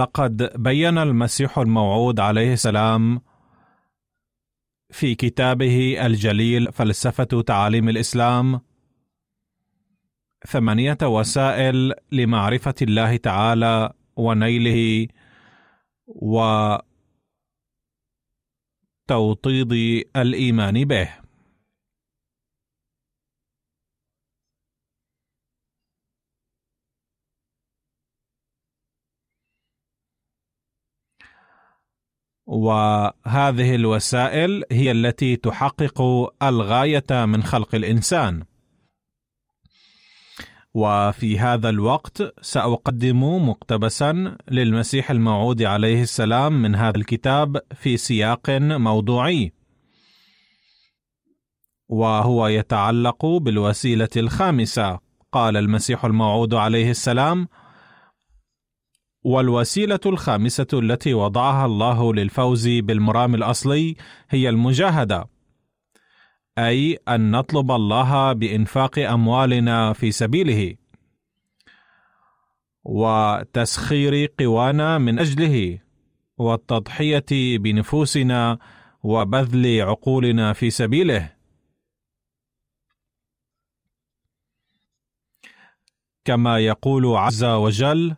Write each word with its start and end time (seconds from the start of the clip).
لقد 0.00 0.62
بين 0.62 0.98
المسيح 0.98 1.58
الموعود 1.58 2.20
عليه 2.20 2.52
السلام 2.52 3.20
في 4.90 5.14
كتابه 5.14 6.06
الجليل 6.06 6.72
فلسفة 6.72 7.42
تعاليم 7.42 7.88
الإسلام 7.88 8.60
ثمانية 10.46 10.98
وسائل 11.02 11.94
لمعرفة 12.12 12.74
الله 12.82 13.16
تعالى 13.16 13.92
ونيله 14.16 15.08
وتوطيد 19.08 19.72
الإيمان 20.16 20.84
به. 20.84 21.19
وهذه 32.50 33.74
الوسائل 33.74 34.64
هي 34.72 34.90
التي 34.90 35.36
تحقق 35.36 36.02
الغاية 36.42 37.04
من 37.10 37.42
خلق 37.42 37.74
الإنسان. 37.74 38.42
وفي 40.74 41.38
هذا 41.38 41.68
الوقت 41.68 42.22
سأقدم 42.42 43.48
مقتبسا 43.48 44.36
للمسيح 44.50 45.10
الموعود 45.10 45.62
عليه 45.62 46.02
السلام 46.02 46.62
من 46.62 46.74
هذا 46.74 46.96
الكتاب 46.96 47.60
في 47.74 47.96
سياق 47.96 48.50
موضوعي. 48.60 49.52
وهو 51.88 52.46
يتعلق 52.46 53.26
بالوسيلة 53.26 54.08
الخامسة. 54.16 54.98
قال 55.32 55.56
المسيح 55.56 56.04
الموعود 56.04 56.54
عليه 56.54 56.90
السلام 56.90 57.48
والوسيلة 59.22 60.00
الخامسة 60.06 60.66
التي 60.72 61.14
وضعها 61.14 61.66
الله 61.66 62.14
للفوز 62.14 62.68
بالمرام 62.68 63.34
الأصلي 63.34 63.96
هي 64.30 64.48
المجاهدة 64.48 65.28
أي 66.58 66.98
أن 67.08 67.30
نطلب 67.30 67.70
الله 67.70 68.32
بإنفاق 68.32 68.98
أموالنا 68.98 69.92
في 69.92 70.10
سبيله 70.12 70.74
وتسخير 72.84 74.32
قوانا 74.38 74.98
من 74.98 75.18
أجله 75.18 75.78
والتضحية 76.38 77.58
بنفوسنا 77.58 78.58
وبذل 79.02 79.82
عقولنا 79.82 80.52
في 80.52 80.70
سبيله. 80.70 81.32
كما 86.24 86.58
يقول 86.58 87.06
عز 87.06 87.44
وجل 87.44 88.16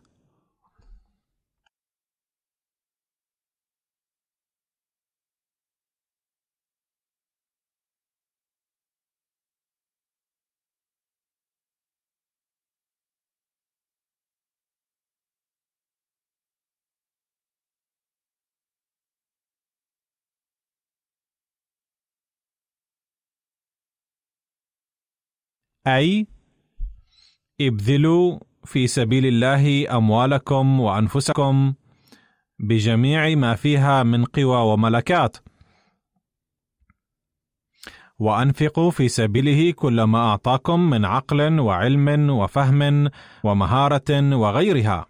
أي 25.87 26.27
ابذلوا 27.61 28.39
في 28.65 28.87
سبيل 28.87 29.27
الله 29.27 29.97
أموالكم 29.97 30.81
وأنفسكم 30.81 31.75
بجميع 32.59 33.35
ما 33.35 33.55
فيها 33.55 34.03
من 34.03 34.25
قوى 34.25 34.73
وملكات. 34.73 35.37
وأنفقوا 38.19 38.91
في 38.91 39.09
سبيله 39.09 39.73
كل 39.73 40.03
ما 40.03 40.19
أعطاكم 40.19 40.91
من 40.91 41.05
عقل 41.05 41.61
وعلم 41.61 42.31
وفهم 42.31 43.11
ومهارة 43.45 44.37
وغيرها. 44.37 45.07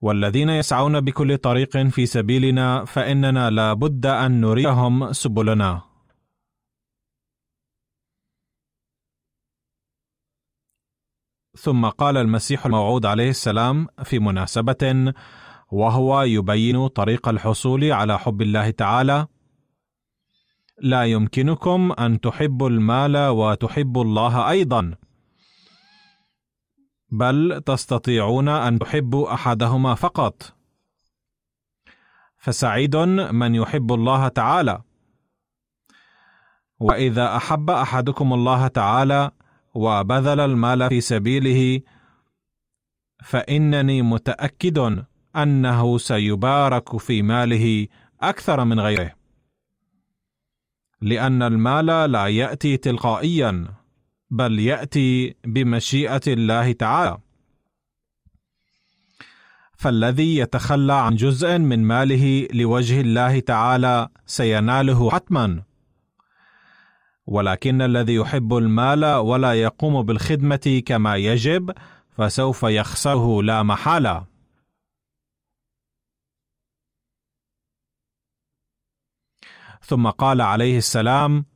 والذين 0.00 0.48
يسعون 0.48 1.00
بكل 1.00 1.38
طريق 1.38 1.76
في 1.76 2.06
سبيلنا 2.06 2.84
فإننا 2.84 3.50
لا 3.50 3.72
بد 3.72 4.06
أن 4.06 4.40
نريهم 4.40 5.12
سبلنا. 5.12 5.85
ثم 11.58 11.86
قال 11.86 12.16
المسيح 12.16 12.66
الموعود 12.66 13.06
عليه 13.06 13.30
السلام 13.30 13.86
في 14.04 14.18
مناسبة 14.18 15.12
وهو 15.72 16.22
يبين 16.22 16.86
طريق 16.86 17.28
الحصول 17.28 17.92
على 17.92 18.18
حب 18.18 18.42
الله 18.42 18.70
تعالى 18.70 19.26
لا 20.82 21.04
يمكنكم 21.04 21.92
أن 21.98 22.20
تحبوا 22.20 22.68
المال 22.68 23.16
وتحبوا 23.16 24.04
الله 24.04 24.50
أيضا 24.50 24.94
بل 27.10 27.62
تستطيعون 27.66 28.48
أن 28.48 28.78
تحبوا 28.78 29.34
أحدهما 29.34 29.94
فقط. 29.94 30.56
فسعيد 32.38 32.96
من 33.32 33.54
يحب 33.54 33.92
الله 33.92 34.28
تعالى. 34.28 34.82
وإذا 36.80 37.36
أحب 37.36 37.70
أحدكم 37.70 38.32
الله 38.32 38.68
تعالى 38.68 39.30
وبذل 39.76 40.40
المال 40.40 40.88
في 40.88 41.00
سبيله 41.00 41.80
فإنني 43.24 44.02
متأكد 44.02 45.04
أنه 45.36 45.98
سيبارك 45.98 46.96
في 46.96 47.22
ماله 47.22 47.86
أكثر 48.20 48.64
من 48.64 48.80
غيره. 48.80 49.12
لأن 51.02 51.42
المال 51.42 51.86
لا 51.86 52.26
يأتي 52.26 52.76
تلقائيا 52.76 53.68
بل 54.30 54.58
يأتي 54.58 55.34
بمشيئة 55.44 56.20
الله 56.26 56.72
تعالى. 56.72 57.18
فالذي 59.78 60.36
يتخلى 60.36 60.92
عن 60.92 61.14
جزء 61.14 61.58
من 61.58 61.84
ماله 61.84 62.48
لوجه 62.52 63.00
الله 63.00 63.40
تعالى 63.40 64.08
سيناله 64.26 65.10
حتما. 65.10 65.62
ولكن 67.26 67.82
الذي 67.82 68.14
يحب 68.14 68.56
المال 68.56 69.04
ولا 69.04 69.52
يقوم 69.54 70.02
بالخدمة 70.02 70.82
كما 70.86 71.16
يجب 71.16 71.72
فسوف 72.10 72.62
يخسره 72.62 73.42
لا 73.42 73.62
محالة. 73.62 74.26
ثم 79.82 80.10
قال 80.10 80.40
عليه 80.40 80.78
السلام 80.78 81.46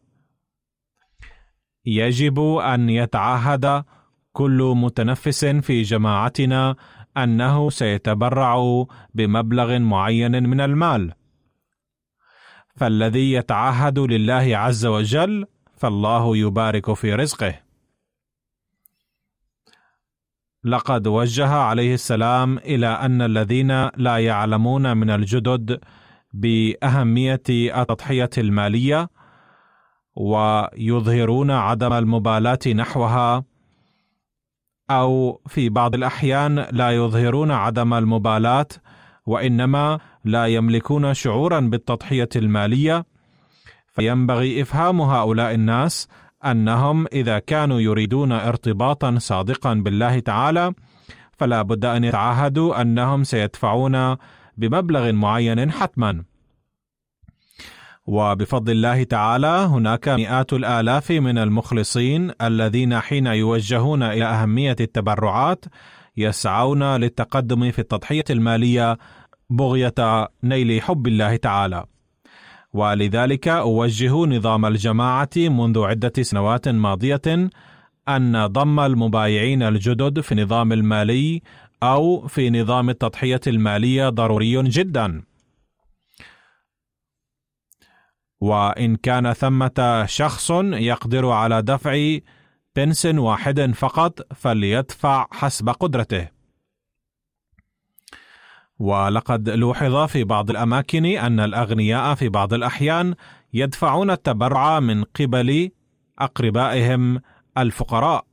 يجب 1.84 2.40
أن 2.40 2.90
يتعهد 2.90 3.84
كل 4.32 4.72
متنفس 4.76 5.44
في 5.44 5.82
جماعتنا 5.82 6.76
أنه 7.16 7.70
سيتبرع 7.70 8.84
بمبلغ 9.14 9.78
معين 9.78 10.48
من 10.48 10.60
المال. 10.60 11.14
فالذي 12.76 13.32
يتعهد 13.32 13.98
لله 13.98 14.56
عز 14.56 14.86
وجل 14.86 15.46
فالله 15.80 16.36
يبارك 16.36 16.92
في 16.92 17.14
رزقه. 17.14 17.54
لقد 20.64 21.06
وجه 21.06 21.48
عليه 21.48 21.94
السلام 21.94 22.58
إلى 22.58 22.86
أن 22.86 23.22
الذين 23.22 23.88
لا 23.96 24.18
يعلمون 24.18 24.96
من 24.96 25.10
الجدد 25.10 25.80
بأهمية 26.32 27.42
التضحية 27.50 28.30
المالية 28.38 29.08
ويظهرون 30.14 31.50
عدم 31.50 31.92
المبالاة 31.92 32.58
نحوها 32.74 33.44
أو 34.90 35.40
في 35.46 35.68
بعض 35.68 35.94
الأحيان 35.94 36.66
لا 36.72 36.90
يظهرون 36.90 37.50
عدم 37.50 37.94
المبالاة 37.94 38.66
وإنما 39.26 39.98
لا 40.24 40.46
يملكون 40.46 41.14
شعورا 41.14 41.60
بالتضحية 41.60 42.28
المالية 42.36 43.04
فينبغي 44.00 44.62
إفهام 44.62 45.00
هؤلاء 45.00 45.54
الناس 45.54 46.08
أنهم 46.44 47.06
إذا 47.12 47.38
كانوا 47.38 47.80
يريدون 47.80 48.32
ارتباطا 48.32 49.18
صادقا 49.18 49.74
بالله 49.74 50.18
تعالى 50.18 50.74
فلا 51.32 51.62
بد 51.62 51.84
أن 51.84 52.04
يتعهدوا 52.04 52.80
أنهم 52.80 53.24
سيدفعون 53.24 54.16
بمبلغ 54.56 55.12
معين 55.12 55.72
حتما. 55.72 56.24
وبفضل 58.06 58.72
الله 58.72 59.02
تعالى 59.02 59.46
هناك 59.46 60.08
مئات 60.08 60.52
الآلاف 60.52 61.10
من 61.10 61.38
المخلصين 61.38 62.30
الذين 62.42 63.00
حين 63.00 63.26
يوجهون 63.26 64.02
إلى 64.02 64.24
أهمية 64.24 64.76
التبرعات 64.80 65.64
يسعون 66.16 66.82
للتقدم 66.96 67.70
في 67.70 67.78
التضحية 67.78 68.24
المالية 68.30 68.98
بغية 69.50 69.94
نيل 70.44 70.82
حب 70.82 71.06
الله 71.06 71.36
تعالى. 71.36 71.84
ولذلك 72.72 73.48
أوجه 73.48 74.12
نظام 74.12 74.66
الجماعة 74.66 75.30
منذ 75.36 75.78
عدة 75.78 76.22
سنوات 76.22 76.68
ماضية 76.68 77.50
أن 78.08 78.46
ضم 78.46 78.80
المبايعين 78.80 79.62
الجدد 79.62 80.20
في 80.20 80.32
النظام 80.32 80.72
المالي 80.72 81.42
أو 81.82 82.26
في 82.26 82.50
نظام 82.50 82.90
التضحية 82.90 83.40
المالية 83.46 84.08
ضروري 84.08 84.62
جدا. 84.62 85.22
وإن 88.40 88.96
كان 88.96 89.32
ثمة 89.32 90.04
شخص 90.06 90.50
يقدر 90.72 91.28
على 91.30 91.62
دفع 91.62 92.18
بنس 92.76 93.06
واحد 93.06 93.60
فقط 93.60 94.32
فليدفع 94.34 95.26
حسب 95.30 95.68
قدرته. 95.68 96.39
ولقد 98.80 99.48
لوحظ 99.48 99.96
في 99.96 100.24
بعض 100.24 100.50
الأماكن 100.50 101.04
أن 101.04 101.40
الأغنياء 101.40 102.14
في 102.14 102.28
بعض 102.28 102.54
الأحيان 102.54 103.14
يدفعون 103.52 104.10
التبرع 104.10 104.80
من 104.80 105.04
قبل 105.04 105.70
أقربائهم 106.18 107.20
الفقراء. 107.58 108.24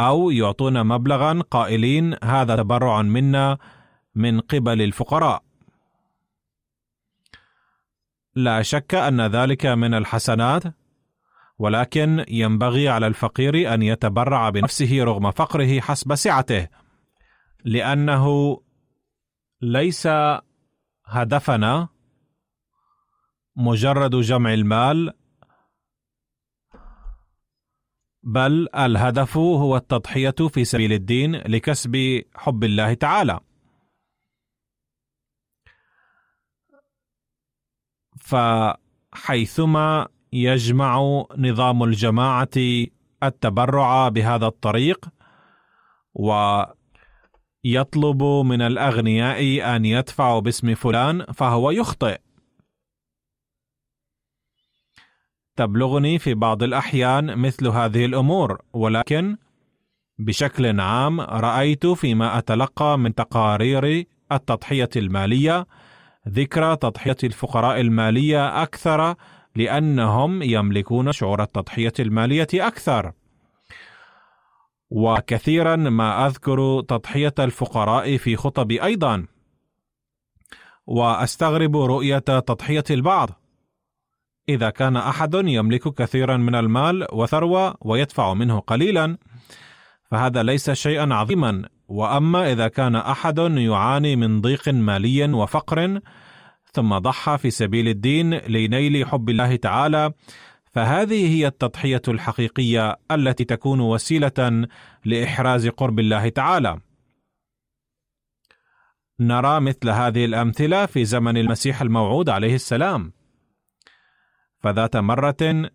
أو 0.00 0.30
يعطون 0.30 0.86
مبلغا 0.86 1.42
قائلين 1.50 2.16
هذا 2.24 2.56
تبرع 2.56 3.02
منا 3.02 3.58
من 4.14 4.40
قبل 4.40 4.82
الفقراء. 4.82 5.42
لا 8.34 8.62
شك 8.62 8.94
أن 8.94 9.20
ذلك 9.20 9.66
من 9.66 9.94
الحسنات 9.94 10.62
ولكن 11.58 12.24
ينبغي 12.28 12.88
على 12.88 13.06
الفقير 13.06 13.74
أن 13.74 13.82
يتبرع 13.82 14.50
بنفسه 14.50 15.04
رغم 15.04 15.30
فقره 15.30 15.80
حسب 15.80 16.14
سعته 16.14 16.68
لأنه 17.64 18.56
ليس 19.60 20.08
هدفنا 21.06 21.88
مجرد 23.56 24.16
جمع 24.16 24.54
المال 24.54 25.12
بل 28.22 28.68
الهدف 28.74 29.36
هو 29.36 29.76
التضحية 29.76 30.34
في 30.48 30.64
سبيل 30.64 30.92
الدين 30.92 31.36
لكسب 31.36 32.22
حب 32.34 32.64
الله 32.64 32.94
تعالى. 32.94 33.40
فحيثما 38.20 40.08
يجمع 40.32 41.24
نظام 41.38 41.82
الجماعة 41.82 42.48
التبرع 43.22 44.08
بهذا 44.08 44.46
الطريق 44.46 45.08
ويطلب 47.66 48.22
من 48.22 48.62
الأغنياء 48.62 49.76
أن 49.76 49.84
يدفعوا 49.84 50.40
باسم 50.40 50.74
فلان 50.74 51.24
فهو 51.34 51.70
يخطئ. 51.70 52.18
تبلغني 55.56 56.18
في 56.18 56.34
بعض 56.34 56.62
الأحيان 56.62 57.38
مثل 57.38 57.68
هذه 57.68 58.04
الأمور 58.04 58.62
ولكن 58.72 59.36
بشكل 60.18 60.80
عام 60.80 61.20
رأيت 61.20 61.86
فيما 61.86 62.38
أتلقى 62.38 62.98
من 62.98 63.14
تقارير 63.14 64.04
التضحية 64.32 64.88
المالية 64.96 65.66
ذكر 66.28 66.74
تضحية 66.74 67.16
الفقراء 67.24 67.80
المالية 67.80 68.62
أكثر 68.62 69.14
لأنهم 69.56 70.42
يملكون 70.42 71.12
شعور 71.12 71.42
التضحية 71.42 71.92
المالية 72.00 72.48
أكثر. 72.54 73.12
وكثيرا 74.90 75.76
ما 75.76 76.26
أذكر 76.26 76.80
تضحية 76.80 77.34
الفقراء 77.38 78.16
في 78.16 78.36
خطبي 78.36 78.82
أيضا. 78.82 79.26
وأستغرب 80.86 81.76
رؤية 81.76 82.18
تضحية 82.18 82.84
البعض. 82.90 83.30
إذا 84.48 84.70
كان 84.70 84.96
أحد 84.96 85.34
يملك 85.34 85.94
كثيرا 85.94 86.36
من 86.36 86.54
المال 86.54 87.06
وثروة 87.12 87.74
ويدفع 87.80 88.34
منه 88.34 88.58
قليلا 88.58 89.18
فهذا 90.10 90.42
ليس 90.42 90.70
شيئا 90.70 91.14
عظيما. 91.14 91.68
وأما 91.88 92.52
إذا 92.52 92.68
كان 92.68 92.96
أحد 92.96 93.38
يعاني 93.38 94.16
من 94.16 94.40
ضيق 94.40 94.68
مالي 94.68 95.32
وفقر 95.32 96.00
ثم 96.72 96.98
ضحى 96.98 97.38
في 97.38 97.50
سبيل 97.50 97.88
الدين 97.88 98.34
لنيل 98.34 99.06
حب 99.06 99.30
الله 99.30 99.56
تعالى 99.56 100.12
فهذه 100.76 101.36
هي 101.36 101.46
التضحية 101.46 102.02
الحقيقية 102.08 102.96
التي 103.10 103.44
تكون 103.44 103.80
وسيلة 103.80 104.68
لإحراز 105.04 105.68
قرب 105.68 105.98
الله 105.98 106.28
تعالى. 106.28 106.80
نرى 109.20 109.60
مثل 109.60 109.88
هذه 109.90 110.24
الأمثلة 110.24 110.86
في 110.86 111.04
زمن 111.04 111.36
المسيح 111.36 111.82
الموعود 111.82 112.28
عليه 112.28 112.54
السلام. 112.54 113.12
فذات 114.58 114.96
مرة 114.96 115.70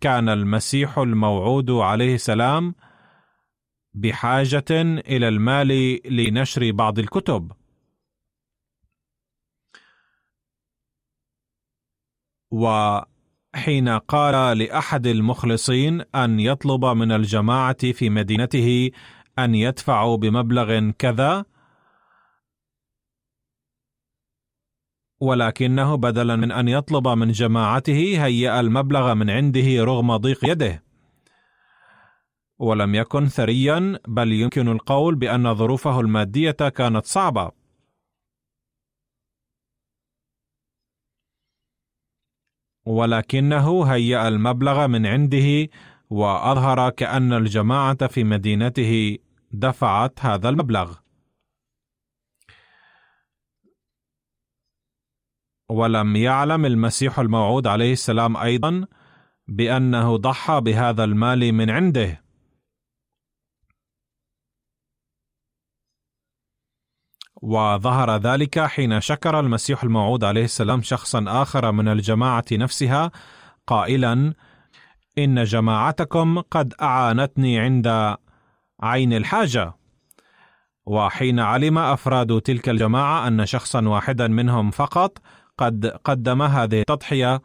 كان 0.00 0.28
المسيح 0.28 0.98
الموعود 0.98 1.70
عليه 1.70 2.14
السلام 2.14 2.74
بحاجة 3.94 4.64
إلى 5.08 5.28
المال 5.28 6.00
لنشر 6.04 6.70
بعض 6.70 6.98
الكتب. 6.98 7.52
وحين 13.54 13.88
قال 13.88 14.58
لأحد 14.58 15.06
المخلصين 15.06 16.00
أن 16.14 16.40
يطلب 16.40 16.84
من 16.84 17.12
الجماعة 17.12 17.92
في 17.92 18.10
مدينته 18.10 18.90
أن 19.38 19.54
يدفعوا 19.54 20.16
بمبلغ 20.16 20.90
كذا 20.90 21.44
ولكنه 25.20 25.94
بدلا 25.94 26.36
من 26.36 26.52
أن 26.52 26.68
يطلب 26.68 27.08
من 27.08 27.32
جماعته 27.32 28.24
هيأ 28.24 28.60
المبلغ 28.60 29.14
من 29.14 29.30
عنده 29.30 29.84
رغم 29.84 30.16
ضيق 30.16 30.50
يده. 30.50 30.82
ولم 32.58 32.94
يكن 32.94 33.26
ثريا 33.26 33.98
بل 34.08 34.32
يمكن 34.32 34.68
القول 34.68 35.14
بأن 35.14 35.54
ظروفه 35.54 36.00
المادية 36.00 36.50
كانت 36.50 37.06
صعبة. 37.06 37.61
ولكنه 42.86 43.84
هيأ 43.84 44.28
المبلغ 44.28 44.86
من 44.86 45.06
عنده 45.06 45.68
وأظهر 46.10 46.90
كأن 46.90 47.32
الجماعة 47.32 48.06
في 48.06 48.24
مدينته 48.24 49.18
دفعت 49.52 50.20
هذا 50.20 50.48
المبلغ. 50.48 50.94
ولم 55.68 56.16
يعلم 56.16 56.66
المسيح 56.66 57.18
الموعود 57.18 57.66
عليه 57.66 57.92
السلام 57.92 58.36
أيضا 58.36 58.86
بأنه 59.48 60.16
ضحى 60.16 60.60
بهذا 60.60 61.04
المال 61.04 61.52
من 61.52 61.70
عنده. 61.70 62.22
وظهر 67.42 68.16
ذلك 68.16 68.60
حين 68.60 69.00
شكر 69.00 69.40
المسيح 69.40 69.82
الموعود 69.82 70.24
عليه 70.24 70.44
السلام 70.44 70.82
شخصا 70.82 71.24
آخر 71.28 71.72
من 71.72 71.88
الجماعة 71.88 72.44
نفسها 72.52 73.10
قائلا 73.66 74.34
إن 75.18 75.44
جماعتكم 75.44 76.40
قد 76.40 76.74
أعانتني 76.82 77.60
عند 77.60 78.16
عين 78.80 79.12
الحاجة. 79.12 79.74
وحين 80.86 81.40
علم 81.40 81.78
أفراد 81.78 82.40
تلك 82.40 82.68
الجماعة 82.68 83.28
أن 83.28 83.46
شخصا 83.46 83.88
واحدا 83.88 84.28
منهم 84.28 84.70
فقط 84.70 85.18
قد 85.58 85.86
قدم 85.86 86.42
هذه 86.42 86.80
التضحية 86.80 87.42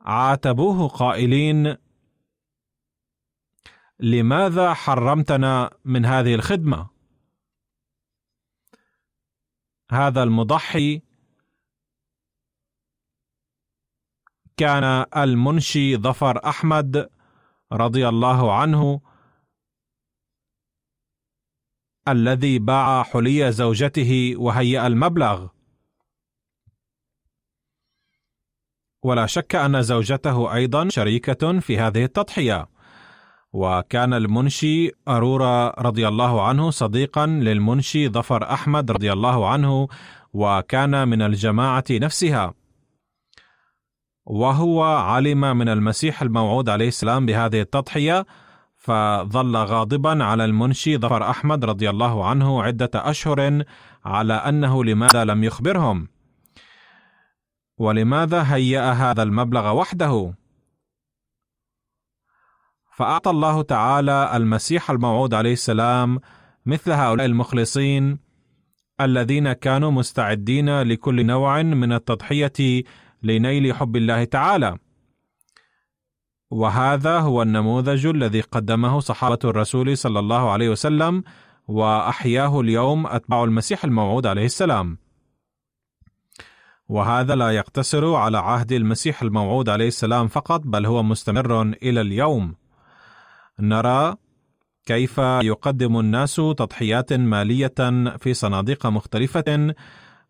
عاتبوه 0.00 0.88
قائلين 0.88 1.76
لماذا 4.00 4.74
حرمتنا 4.74 5.70
من 5.84 6.04
هذه 6.04 6.34
الخدمة؟ 6.34 6.97
هذا 9.90 10.22
المضحي 10.22 11.02
كان 14.56 14.84
المنشي 15.16 15.96
ظفر 15.96 16.48
أحمد 16.48 17.10
رضي 17.72 18.08
الله 18.08 18.54
عنه 18.60 19.00
الذي 22.08 22.58
باع 22.58 23.02
حلي 23.02 23.52
زوجته 23.52 24.34
وهيأ 24.36 24.86
المبلغ. 24.86 25.48
ولا 29.02 29.26
شك 29.26 29.54
أن 29.54 29.82
زوجته 29.82 30.54
أيضا 30.54 30.88
شريكة 30.88 31.60
في 31.60 31.78
هذه 31.78 32.04
التضحية. 32.04 32.68
وكان 33.52 34.14
المنشي 34.14 34.90
أرورا 35.08 35.68
رضي 35.80 36.08
الله 36.08 36.42
عنه 36.42 36.70
صديقا 36.70 37.26
للمنشي 37.26 38.08
ظفر 38.08 38.52
أحمد 38.52 38.90
رضي 38.90 39.12
الله 39.12 39.48
عنه 39.48 39.88
وكان 40.32 41.08
من 41.08 41.22
الجماعة 41.22 41.84
نفسها. 41.90 42.54
وهو 44.26 44.84
علم 44.84 45.40
من 45.40 45.68
المسيح 45.68 46.22
الموعود 46.22 46.68
عليه 46.68 46.88
السلام 46.88 47.26
بهذه 47.26 47.60
التضحية 47.60 48.26
فظل 48.76 49.56
غاضبا 49.56 50.24
على 50.24 50.44
المنشي 50.44 50.98
ظفر 50.98 51.30
أحمد 51.30 51.64
رضي 51.64 51.90
الله 51.90 52.26
عنه 52.26 52.62
عدة 52.62 52.90
أشهر 52.94 53.64
على 54.04 54.34
أنه 54.34 54.84
لماذا 54.84 55.24
لم 55.24 55.44
يخبرهم. 55.44 56.08
ولماذا 57.78 58.54
هيأ 58.54 58.92
هذا 58.92 59.22
المبلغ 59.22 59.72
وحده؟ 59.72 60.34
فأعطى 62.98 63.30
الله 63.30 63.62
تعالى 63.62 64.36
المسيح 64.36 64.90
الموعود 64.90 65.34
عليه 65.34 65.52
السلام 65.52 66.20
مثل 66.66 66.92
هؤلاء 66.92 67.26
المخلصين 67.26 68.18
الذين 69.00 69.52
كانوا 69.52 69.90
مستعدين 69.90 70.82
لكل 70.82 71.26
نوع 71.26 71.62
من 71.62 71.92
التضحية 71.92 72.82
لنيل 73.22 73.74
حب 73.74 73.96
الله 73.96 74.24
تعالى. 74.24 74.78
وهذا 76.50 77.18
هو 77.18 77.42
النموذج 77.42 78.06
الذي 78.06 78.40
قدمه 78.40 79.00
صحابة 79.00 79.38
الرسول 79.44 79.96
صلى 79.96 80.18
الله 80.18 80.50
عليه 80.50 80.68
وسلم 80.68 81.22
وأحياه 81.68 82.60
اليوم 82.60 83.06
أتباع 83.06 83.44
المسيح 83.44 83.84
الموعود 83.84 84.26
عليه 84.26 84.44
السلام. 84.44 84.98
وهذا 86.88 87.34
لا 87.34 87.50
يقتصر 87.50 88.14
على 88.14 88.38
عهد 88.38 88.72
المسيح 88.72 89.22
الموعود 89.22 89.68
عليه 89.68 89.88
السلام 89.88 90.28
فقط 90.28 90.60
بل 90.64 90.86
هو 90.86 91.02
مستمر 91.02 91.62
إلى 91.62 92.00
اليوم. 92.00 92.57
نرى 93.60 94.16
كيف 94.86 95.18
يقدم 95.18 96.00
الناس 96.00 96.36
تضحيات 96.36 97.12
مالية 97.12 97.74
في 98.18 98.34
صناديق 98.34 98.86
مختلفة 98.86 99.74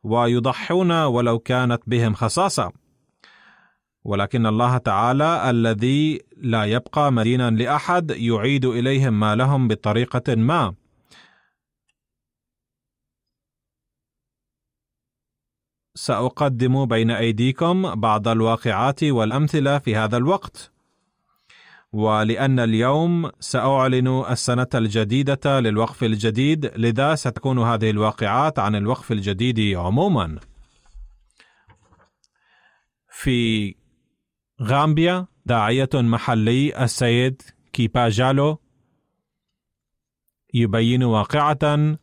ويضحون 0.02 0.92
ولو 0.92 1.38
كانت 1.38 1.82
بهم 1.86 2.14
خصاصة. 2.14 2.72
ولكن 4.04 4.46
الله 4.46 4.78
تعالى 4.78 5.50
الذي 5.50 6.20
لا 6.36 6.64
يبقى 6.64 7.12
مدينا 7.12 7.50
لأحد 7.50 8.10
يعيد 8.10 8.64
إليهم 8.64 9.20
مالهم 9.20 9.68
بطريقة 9.68 10.34
ما. 10.34 10.74
سأقدم 15.94 16.86
بين 16.86 17.10
أيديكم 17.10 17.94
بعض 17.94 18.28
الواقعات 18.28 19.04
والأمثلة 19.04 19.78
في 19.78 19.96
هذا 19.96 20.16
الوقت. 20.16 20.77
ولأن 21.92 22.60
اليوم 22.60 23.30
سأعلن 23.40 24.24
السنة 24.30 24.66
الجديدة 24.74 25.60
للوقف 25.60 26.04
الجديد 26.04 26.66
لذا 26.76 27.14
ستكون 27.14 27.58
هذه 27.58 27.90
الواقعات 27.90 28.58
عن 28.58 28.74
الوقف 28.74 29.12
الجديد 29.12 29.76
عموما. 29.76 30.38
في 33.10 33.74
غامبيا 34.62 35.26
داعية 35.46 35.88
محلي 35.94 36.84
السيد 36.84 37.42
كيباجالو 37.72 38.58
يبين 40.54 41.02
واقعة 41.02 41.96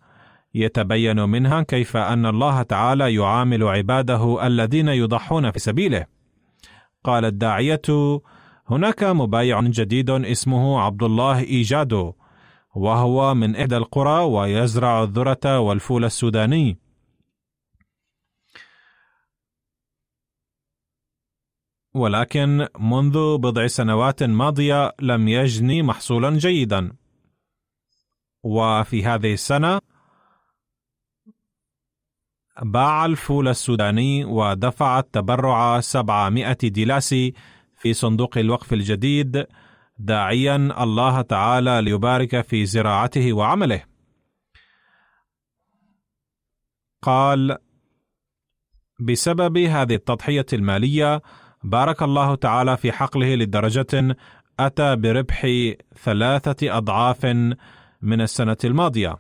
يتبين 0.54 1.20
منها 1.20 1.62
كيف 1.62 1.98
أن 1.98 2.26
الله 2.26 2.62
تعالى 2.62 3.14
يعامل 3.14 3.64
عباده 3.64 4.48
الذين 4.48 4.88
يضحون 4.88 5.52
في 5.52 5.60
سبيله. 5.60 6.06
قال 7.04 7.26
الداعية 7.26 7.82
هناك 8.68 9.04
مبايع 9.04 9.62
جديد 9.62 10.10
اسمه 10.10 10.80
عبد 10.82 11.04
الله 11.04 11.40
إيجادو 11.40 12.14
وهو 12.76 13.34
من 13.34 13.56
إحدى 13.56 13.78
القرى 13.78 14.24
ويزرع 14.24 15.04
الذرة 15.04 15.60
والفول 15.60 16.06
السوداني. 16.06 16.80
ولكن 21.94 22.68
منذ 22.80 23.38
بضع 23.38 23.68
سنوات 23.68 24.24
ماضية 24.24 24.94
لم 25.02 25.28
يجني 25.28 25.84
محصولا 25.84 26.38
جيدا. 26.38 26.92
وفي 28.44 29.06
هذه 29.06 29.34
السنة 29.34 29.80
باع 32.62 33.06
الفول 33.06 33.48
السوداني 33.48 34.26
ودفع 34.26 35.00
التبرع 35.00 35.80
700 35.80 36.54
ديلاسي 36.54 37.34
في 37.86 37.94
صندوق 37.94 38.38
الوقف 38.38 38.74
الجديد 38.74 39.46
داعيا 39.98 40.56
الله 40.56 41.22
تعالى 41.22 41.82
ليبارك 41.82 42.42
في 42.42 42.66
زراعته 42.66 43.34
وعمله. 43.34 43.84
قال 47.02 47.58
بسبب 49.00 49.58
هذه 49.58 49.96
التضحية 49.96 50.46
المالية 50.54 51.22
بارك 51.64 52.04
الله 52.04 52.36
تعالى 52.36 52.78
في 52.78 52.92
حقله 52.92 53.36
لدرجة 53.36 54.16
أتى 54.60 54.96
بربح 54.96 55.48
ثلاثة 56.04 56.78
أضعاف 56.78 57.26
من 58.02 58.22
السنة 58.22 58.58
الماضية. 58.64 59.18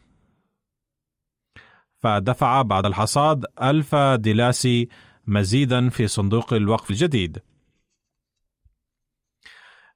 فدفع 1.99 2.61
بعد 2.61 2.85
الحصاد 2.85 3.45
ألف 3.61 3.95
دلاسي 3.95 4.89
مزيدا 5.27 5.89
في 5.89 6.07
صندوق 6.07 6.53
الوقف 6.53 6.89
الجديد. 6.89 7.41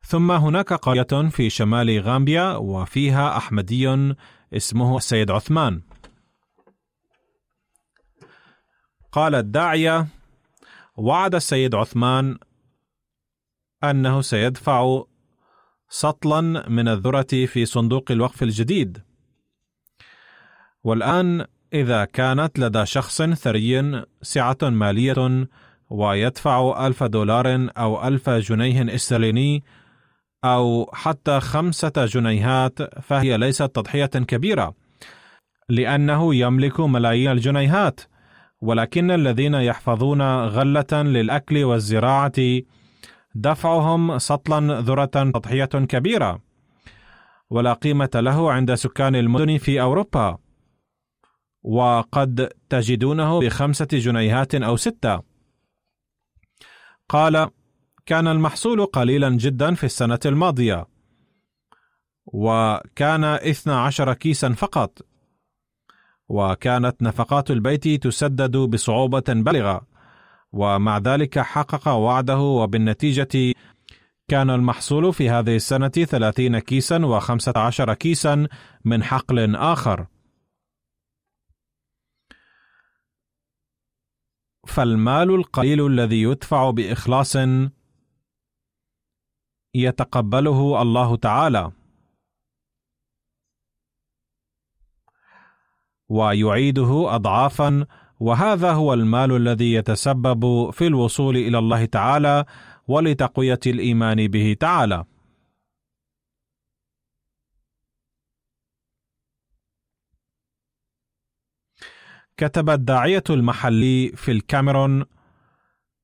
ثم 0.10 0.32
هناك 0.32 0.74
قرية 0.74 1.30
في 1.30 1.50
شمال 1.50 2.01
غامبيا 2.01 2.56
وفيها 2.56 3.38
أحمدي 3.38 4.16
اسمه 4.54 4.98
السيد 4.98 5.32
عثمان. 5.32 5.82
قال 9.12 9.36
الداعية: 9.36 10.08
وعد 10.98 11.36
السيد 11.36 11.75
عثمان 11.75 12.38
أنه 13.84 14.22
سيدفع 14.22 15.04
سطلا 15.89 16.70
من 16.70 16.88
الذرة 16.88 17.46
في 17.46 17.66
صندوق 17.66 18.12
الوقف 18.12 18.44
الجديد. 18.44 19.04
والآن 20.84 21.46
إذا 21.74 22.06
كانت 22.06 22.60
لدى 22.60 22.86
شخص 22.86 23.22
ثري 23.22 24.04
سعة 24.22 24.58
مالية 24.63 25.48
ويدفع 25.89 26.88
ألف 26.88 27.04
دولار 27.04 27.70
أو 27.78 28.08
ألف 28.08 28.30
جنيه 28.30 28.96
إسترليني 28.96 29.63
أو 30.46 30.89
حتى 30.93 31.39
خمسة 31.39 31.91
جنيهات 31.98 33.01
فهي 33.01 33.38
ليست 33.38 33.63
تضحية 33.63 34.05
كبيرة 34.05 34.74
لأنه 35.69 36.36
يملك 36.36 36.79
ملايين 36.79 37.31
الجنيهات 37.31 38.01
ولكن 38.62 39.12
الذين 39.12 39.53
يحفظون 39.53 40.22
غلة 40.46 40.93
للأكل 40.93 41.63
والزراعة 41.63 42.62
دفعهم 43.36 44.17
سطلا 44.17 44.81
ذرة 44.81 45.05
تضحية 45.05 45.65
كبيرة. 45.65 46.41
ولا 47.50 47.74
قيمة 47.74 48.10
له 48.15 48.51
عند 48.51 48.74
سكان 48.74 49.15
المدن 49.15 49.58
في 49.58 49.81
أوروبا. 49.81 50.38
وقد 51.63 52.50
تجدونه 52.69 53.39
بخمسة 53.39 53.88
جنيهات 53.91 54.55
أو 54.55 54.75
ستة. 54.75 55.22
قال 57.10 57.50
كان 58.06 58.27
المحصول 58.27 58.86
قليلا 58.86 59.29
جدا 59.29 59.74
في 59.74 59.84
السنة 59.84 60.20
الماضية 60.25 60.88
وكان 62.25 63.24
12 63.24 64.13
كيسا 64.13 64.53
فقط 64.53 65.01
وكانت 66.29 67.01
نفقات 67.01 67.51
البيت 67.51 68.03
تسدد 68.03 68.58
بصعوبة 68.58 69.24
بالغة 69.27 69.88
ومع 70.51 70.98
ذلك 70.98 71.39
حقق 71.39 71.88
وعده 71.88 72.39
وبالنتيجة 72.39 73.53
كان 74.27 74.50
المحصول 74.50 75.13
في 75.13 75.29
هذه 75.29 75.56
السنة 75.56 75.88
30 75.88 76.60
كيسا 76.60 77.00
و15 77.00 77.94
كيسا 77.94 78.48
من 78.86 79.03
حقل 79.03 79.56
آخر. 79.56 80.06
فالمال 84.68 85.36
القليل 85.36 85.86
الذي 85.86 86.22
يدفع 86.22 86.70
بإخلاص 86.70 87.38
يتقبله 89.76 90.82
الله 90.82 91.16
تعالى. 91.16 91.72
ويعيده 96.10 97.16
اضعافا 97.16 97.86
وهذا 98.20 98.72
هو 98.72 98.94
المال 98.94 99.32
الذي 99.32 99.74
يتسبب 99.74 100.70
في 100.72 100.88
الوصول 100.88 101.38
إلى 101.38 101.58
الله 101.60 101.86
تعالى 101.86 102.46
ولتقوية 102.88 103.60
الإيمان 103.68 104.28
به 104.28 104.58
تعالى. 104.60 105.06
كتب 112.38 112.70
الداعية 112.70 113.24
المحلي 113.30 114.12
في 114.16 114.32
الكاميرون 114.32 115.06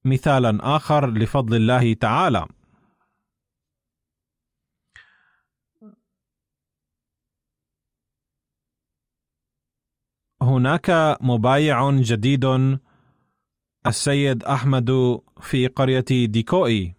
مثالا 0.06 0.76
آخر 0.76 1.10
لفضل 1.10 1.56
الله 1.56 1.94
تعالى. 1.94 2.48
هناك 10.46 11.18
مبايع 11.22 11.92
جديد 11.92 12.46
السيد 13.88 14.44
أحمد 14.44 15.20
في 15.42 15.68
قرية 15.68 16.06
ديكوئي. 16.10 16.96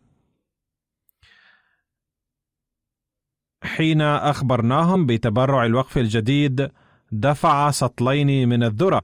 حين 3.62 4.00
أخبرناهم 4.03 5.07
بتبرع 5.07 5.65
الوقف 5.67 5.99
الجديد 5.99 6.71
دفع 7.12 7.71
سطلين 7.71 8.49
من 8.49 8.62
الذرة. 8.62 9.03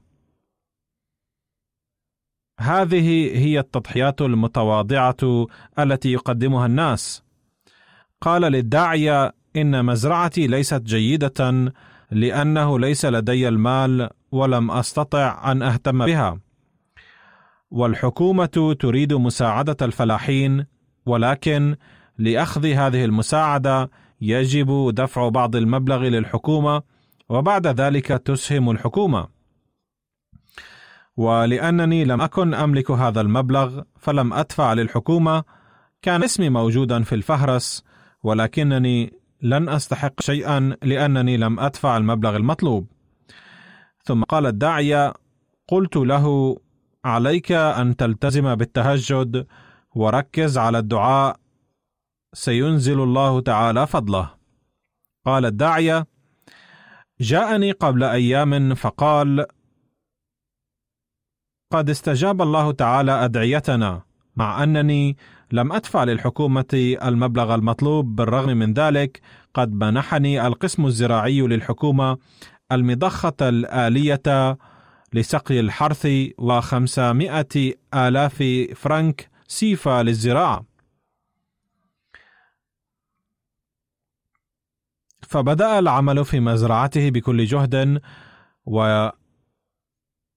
هذه 2.59 3.37
هي 3.37 3.59
التضحيات 3.59 4.21
المتواضعة 4.21 5.47
التي 5.79 6.11
يقدمها 6.11 6.65
الناس. 6.65 7.23
قال 8.21 8.41
للداعية 8.41 9.33
إن 9.55 9.85
مزرعتي 9.85 10.47
ليست 10.47 10.81
جيدة 10.81 11.73
لأنه 12.11 12.79
ليس 12.79 13.05
لدي 13.05 13.47
المال 13.47 14.09
ولم 14.33 14.71
أستطع 14.71 15.51
أن 15.51 15.61
أهتم 15.61 16.05
بها. 16.05 16.39
والحكومة 17.71 18.75
تريد 18.79 19.13
مساعدة 19.13 19.77
الفلاحين 19.81 20.65
ولكن 21.05 21.75
لأخذ 22.17 22.65
هذه 22.65 23.05
المساعدة 23.05 23.89
يجب 24.21 24.91
دفع 24.95 25.29
بعض 25.29 25.55
المبلغ 25.55 26.03
للحكومة 26.03 26.81
وبعد 27.29 27.67
ذلك 27.67 28.07
تسهم 28.07 28.71
الحكومة. 28.71 29.27
ولأنني 31.17 32.05
لم 32.05 32.21
أكن 32.21 32.53
أملك 32.53 32.91
هذا 32.91 33.21
المبلغ 33.21 33.81
فلم 33.99 34.33
أدفع 34.33 34.73
للحكومة. 34.73 35.43
كان 36.01 36.23
اسمي 36.23 36.49
موجودا 36.49 37.03
في 37.03 37.15
الفهرس 37.15 37.83
ولكنني 38.23 39.13
لن 39.41 39.69
أستحق 39.69 40.21
شيئا 40.21 40.77
لأنني 40.83 41.37
لم 41.37 41.59
أدفع 41.59 41.97
المبلغ 41.97 42.35
المطلوب. 42.35 42.87
ثم 44.03 44.23
قال 44.23 44.45
الداعيه 44.45 45.13
قلت 45.67 45.95
له 45.95 46.57
عليك 47.05 47.51
أن 47.51 47.95
تلتزم 47.95 48.55
بالتهجد 48.55 49.47
وركز 49.95 50.57
على 50.57 50.79
الدعاء 50.79 51.39
سينزل 52.33 52.99
الله 53.01 53.41
تعالى 53.41 53.87
فضله. 53.87 54.33
قال 55.25 55.45
الداعيه 55.45 56.07
جاءني 57.21 57.71
قبل 57.71 58.03
أيام 58.03 58.75
فقال 58.75 59.45
قد 61.71 61.89
استجاب 61.89 62.41
الله 62.41 62.71
تعالى 62.71 63.11
أدعيتنا 63.11 64.01
مع 64.35 64.63
أنني 64.63 65.17
لم 65.51 65.71
أدفع 65.71 66.03
للحكومة 66.03 66.97
المبلغ 67.03 67.55
المطلوب 67.55 68.15
بالرغم 68.15 68.57
من 68.57 68.73
ذلك 68.73 69.21
قد 69.53 69.73
منحني 69.73 70.47
القسم 70.47 70.85
الزراعي 70.85 71.41
للحكومة 71.41 72.17
المضخة 72.75 73.33
الآلية 73.41 74.57
لسقي 75.13 75.59
الحرث 75.59 76.07
وخمسمائة 76.37 77.73
آلاف 77.93 78.43
فرنك 78.75 79.29
سيفا 79.47 80.03
للزراعة. 80.03 80.65
فبدأ 85.21 85.79
العمل 85.79 86.25
في 86.25 86.39
مزرعته 86.39 87.09
بكل 87.09 87.45
جهد 87.45 88.01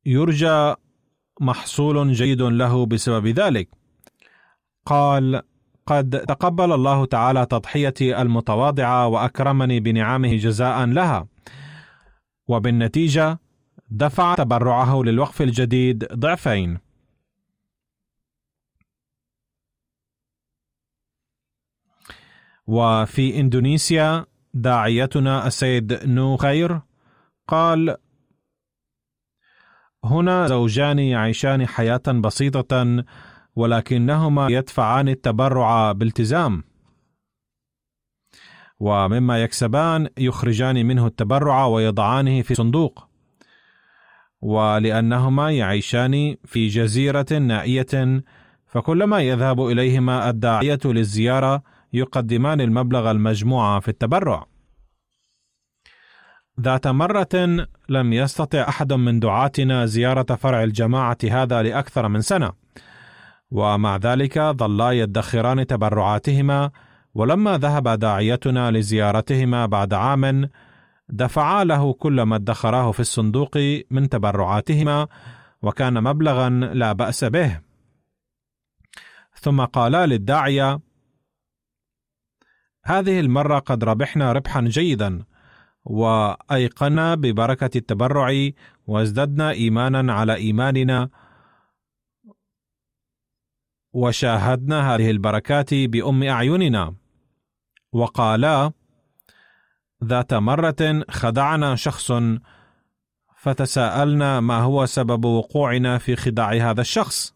ويرجى 0.07 0.75
محصول 1.41 2.13
جيد 2.13 2.43
له 2.43 2.87
بسبب 2.87 3.27
ذلك. 3.27 3.69
قال 4.87 5.43
قد 5.87 6.25
تقبل 6.29 6.73
الله 6.73 7.05
تعالى 7.07 7.47
تضحيتي 7.47 8.23
المتواضعة 8.23 9.07
وأكرمني 9.07 9.81
بنعمه 9.81 10.37
جزاء 10.37 10.87
لها. 10.87 11.27
وبالنتيجة 12.49 13.39
دفع 13.91 14.35
تبرعه 14.35 15.03
للوقف 15.03 15.43
الجديد 15.43 16.05
ضعفين. 16.05 16.79
وفي 22.67 23.41
إندونيسيا 23.41 24.27
داعيتنا 24.55 25.47
السيد 25.47 25.93
نو 25.93 26.37
خير 26.37 26.81
قال 27.49 27.97
هنا 30.05 30.47
زوجان 30.47 30.99
يعيشان 30.99 31.67
حياة 31.67 32.03
بسيطة 32.23 33.05
ولكنهما 33.57 34.49
يدفعان 34.51 35.09
التبرع 35.09 35.93
بالتزام. 35.93 36.65
ومما 38.81 39.43
يكسبان 39.43 40.09
يخرجان 40.19 40.87
منه 40.87 41.07
التبرع 41.07 41.67
ويضعانه 41.67 42.43
في 42.43 42.55
صندوق. 42.55 43.09
ولأنهما 44.41 45.51
يعيشان 45.51 46.37
في 46.45 46.69
جزيرة 46.69 47.33
نائية 47.33 48.23
فكلما 48.67 49.21
يذهب 49.21 49.67
إليهما 49.67 50.31
الداعية 50.31 50.79
للزيارة 50.85 51.63
يقدمان 51.93 52.61
المبلغ 52.61 53.11
المجموع 53.11 53.81
في 53.81 53.89
التبرع. 53.89 54.47
ذات 56.61 56.87
مرة 56.87 57.67
لم 57.89 58.13
يستطع 58.13 58.69
أحد 58.69 58.93
من 58.93 59.21
دعاتنا 59.21 59.87
زيارة 59.87 60.35
فرع 60.35 60.63
الجماعة 60.63 61.19
هذا 61.31 61.63
لأكثر 61.63 62.09
من 62.09 62.21
سنة. 62.21 62.53
ومع 63.51 63.97
ذلك 63.97 64.39
ظلا 64.39 64.91
يدخران 64.91 65.67
تبرعاتهما 65.67 66.71
ولما 67.17 67.59
ذهب 67.59 67.89
داعيتنا 67.89 68.71
لزيارتهما 68.71 69.67
بعد 69.67 69.95
عام 69.95 70.51
دفعا 71.09 71.65
له 71.65 71.93
كل 71.93 72.23
ما 72.23 72.37
ادخراه 72.37 72.93
في 72.93 73.01
الصندوق 73.01 73.59
من 73.91 74.09
تبرعاتهما 74.09 75.09
وكان 75.63 76.03
مبلغا 76.03 76.49
لا 76.51 76.93
بأس 76.93 77.25
به. 77.25 77.61
ثم 79.35 79.65
قالا 79.65 80.07
للداعية 80.07 80.81
هذه 82.85 83.21
المرة 83.21 83.59
قد 83.59 83.85
ربحنا 83.85 84.33
ربحا 84.33 84.61
جيدا 84.61 85.25
وأيقنا 85.85 87.15
ببركة 87.15 87.71
التبرع 87.79 88.51
وازددنا 88.87 89.51
ايمانا 89.51 90.13
على 90.13 90.35
إيماننا 90.35 91.09
وشاهدنا 93.93 94.95
هذه 94.95 95.11
البركات 95.11 95.75
بأم 95.75 96.23
أعيننا. 96.23 97.06
وقالا 97.97 98.73
ذات 100.05 100.35
مرة 100.35 101.05
خدعنا 101.11 101.77
شخص 101.77 102.13
فتساءلنا 103.37 104.41
ما 104.41 104.59
هو 104.59 104.87
سبب 104.87 105.25
وقوعنا 105.25 105.99
في 105.99 106.17
خداع 106.17 106.53
هذا 106.53 106.81
الشخص. 106.81 107.35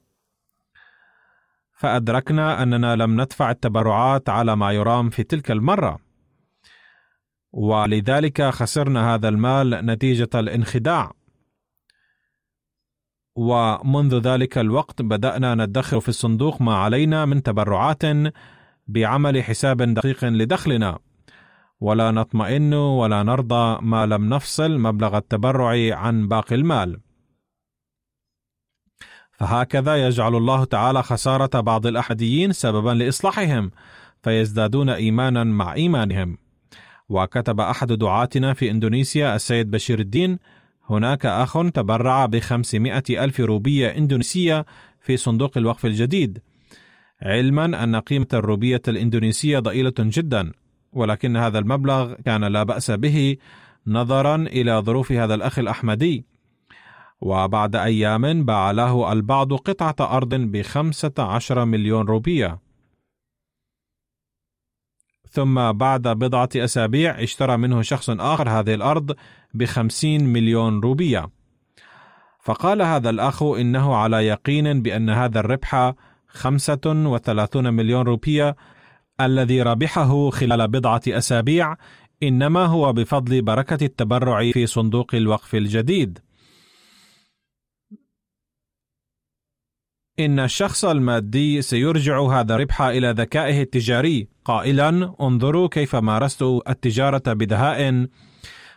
فأدركنا 1.72 2.62
أننا 2.62 2.96
لم 2.96 3.20
ندفع 3.20 3.50
التبرعات 3.50 4.28
على 4.28 4.56
ما 4.56 4.72
يرام 4.72 5.10
في 5.10 5.22
تلك 5.22 5.50
المرة. 5.50 5.98
ولذلك 7.52 8.42
خسرنا 8.42 9.14
هذا 9.14 9.28
المال 9.28 9.70
نتيجة 9.70 10.28
الانخداع. 10.34 11.12
ومنذ 13.36 14.18
ذلك 14.18 14.58
الوقت 14.58 15.02
بدأنا 15.02 15.54
ندخر 15.54 16.00
في 16.00 16.08
الصندوق 16.08 16.62
ما 16.62 16.76
علينا 16.76 17.24
من 17.24 17.42
تبرعات 17.42 18.04
بعمل 18.92 19.44
حساب 19.44 19.82
دقيق 19.82 20.24
لدخلنا. 20.24 20.98
ولا 21.80 22.10
نطمئن 22.10 22.74
ولا 22.74 23.22
نرضى 23.22 23.78
ما 23.82 24.06
لم 24.06 24.28
نفصل 24.34 24.78
مبلغ 24.78 25.16
التبرع 25.16 25.96
عن 25.96 26.28
باقي 26.28 26.54
المال. 26.54 27.00
فهكذا 29.32 30.06
يجعل 30.06 30.36
الله 30.36 30.64
تعالى 30.64 31.02
خسارة 31.02 31.60
بعض 31.60 31.86
الأحديين 31.86 32.52
سببا 32.52 32.90
لإصلاحهم 32.90 33.70
فيزدادون 34.22 34.88
ايمانا 34.88 35.44
مع 35.44 35.74
إيمانهم. 35.74 36.38
وكتب 37.08 37.60
أحد 37.60 37.92
دعاتنا 37.92 38.54
في 38.54 38.70
إندونيسيا 38.70 39.36
السيد 39.36 39.70
بشير 39.70 40.00
الدين 40.00 40.38
هناك 40.90 41.26
أخ 41.26 41.58
تبرع 41.74 42.26
بخمسمائة 42.26 43.24
ألف 43.24 43.40
روبية 43.40 43.88
إندونيسية 43.88 44.66
في 45.00 45.16
صندوق 45.16 45.58
الوقف 45.58 45.86
الجديد. 45.86 46.42
علما 47.22 47.84
أن 47.84 47.96
قيمة 47.96 48.26
الروبية 48.32 48.82
الإندونيسية 48.88 49.58
ضئيلة 49.58 49.94
جدا 49.98 50.52
ولكن 50.92 51.36
هذا 51.36 51.58
المبلغ 51.58 52.14
كان 52.14 52.44
لا 52.44 52.62
بأس 52.62 52.90
به 52.90 53.36
نظرا 53.86 54.36
إلى 54.36 54.72
ظروف 54.72 55.12
هذا 55.12 55.34
الأخ 55.34 55.58
الأحمدي. 55.58 56.24
وبعد 57.20 57.76
أيام 57.76 58.44
باع 58.44 58.70
له 58.70 59.12
البعض 59.12 59.52
قطعة 59.52 60.16
أرض 60.16 60.34
بخمسة 60.34 61.12
عشر 61.18 61.64
مليون 61.64 62.06
روبية. 62.06 62.58
ثم 65.30 65.72
بعد 65.72 66.02
بضعة 66.02 66.48
أسابيع 66.56 67.22
اشترى 67.22 67.56
منه 67.56 67.82
شخص 67.82 68.10
آخر 68.10 68.48
هذه 68.48 68.74
الأرض 68.74 69.16
بخمسين 69.54 70.24
مليون 70.26 70.80
روبية. 70.80 71.30
فقال 72.40 72.82
هذا 72.82 73.10
الأخ 73.10 73.42
إنه 73.42 73.94
على 73.96 74.26
يقين 74.26 74.82
بأن 74.82 75.10
هذا 75.10 75.40
الربح 75.40 75.94
خمسة 76.32 76.80
وثلاثون 76.86 77.74
مليون 77.74 78.06
روبية 78.06 78.56
الذي 79.20 79.62
ربحه 79.62 80.30
خلال 80.30 80.68
بضعة 80.68 81.02
أسابيع 81.08 81.76
إنما 82.22 82.66
هو 82.66 82.92
بفضل 82.92 83.42
بركة 83.42 83.84
التبرع 83.84 84.52
في 84.52 84.66
صندوق 84.66 85.14
الوقف 85.14 85.54
الجديد. 85.54 86.18
إن 90.18 90.40
الشخص 90.40 90.84
المادي 90.84 91.62
سيرجع 91.62 92.20
هذا 92.20 92.54
الربح 92.54 92.82
إلى 92.82 93.10
ذكائه 93.10 93.62
التجاري. 93.62 94.28
قائلا 94.44 95.14
انظروا 95.20 95.68
كيف 95.68 95.96
مارست 95.96 96.42
التجارة 96.42 97.32
بدهاء 97.32 98.06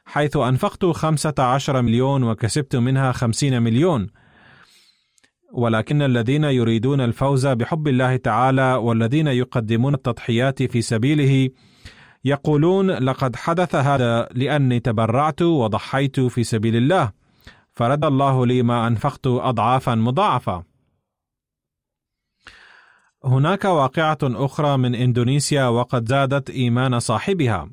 حيث 0.05 0.37
أنفقت 0.37 0.85
خمسة 0.85 1.33
عشر 1.39 1.81
مليون 1.81 2.23
وكسبت 2.23 2.75
منها 2.75 3.11
خمسين 3.11 3.61
مليون. 3.61 4.09
ولكن 5.53 6.01
الذين 6.01 6.43
يريدون 6.43 7.01
الفوز 7.01 7.47
بحب 7.47 7.87
الله 7.87 8.15
تعالى 8.15 8.73
والذين 8.73 9.27
يقدمون 9.27 9.93
التضحيات 9.93 10.63
في 10.63 10.81
سبيله 10.81 11.49
يقولون 12.25 12.91
لقد 12.91 13.35
حدث 13.35 13.75
هذا 13.75 14.29
لأني 14.31 14.79
تبرعت 14.79 15.41
وضحيت 15.41 16.19
في 16.19 16.43
سبيل 16.43 16.75
الله 16.75 17.11
فرد 17.71 18.05
الله 18.05 18.45
لي 18.45 18.63
ما 18.63 18.87
أنفقت 18.87 19.27
اضعافا 19.27 19.95
مضاعفة 19.95 20.63
هناك 23.25 23.65
واقعة 23.65 24.17
أخرى 24.23 24.77
من 24.77 24.95
إندونيسيا 24.95 25.65
وقد 25.65 26.09
زادت 26.09 26.49
إيمان 26.49 26.99
صاحبها. 26.99 27.69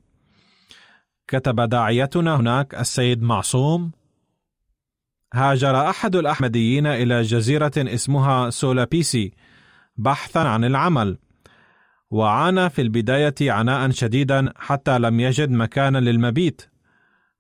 كتب 1.29 1.61
داعيتنا 1.61 2.37
هناك 2.37 2.75
السيد 2.75 3.23
معصوم: 3.23 3.93
هاجر 5.35 5.91
أحد 5.91 6.17
الأحمديين 6.17 6.87
إلى 6.87 7.23
جزيرة 7.23 7.73
اسمها 7.77 8.51
سولابيسي 8.51 9.33
بحثا 9.97 10.39
عن 10.39 10.65
العمل، 10.65 11.19
وعانى 12.11 12.71
في 12.71 12.83
البداية 12.83 13.35
عناء 13.41 13.91
شديدا 13.91 14.53
حتى 14.57 14.99
لم 14.99 15.21
يجد 15.21 15.51
مكانا 15.51 15.99
للمبيت، 15.99 16.63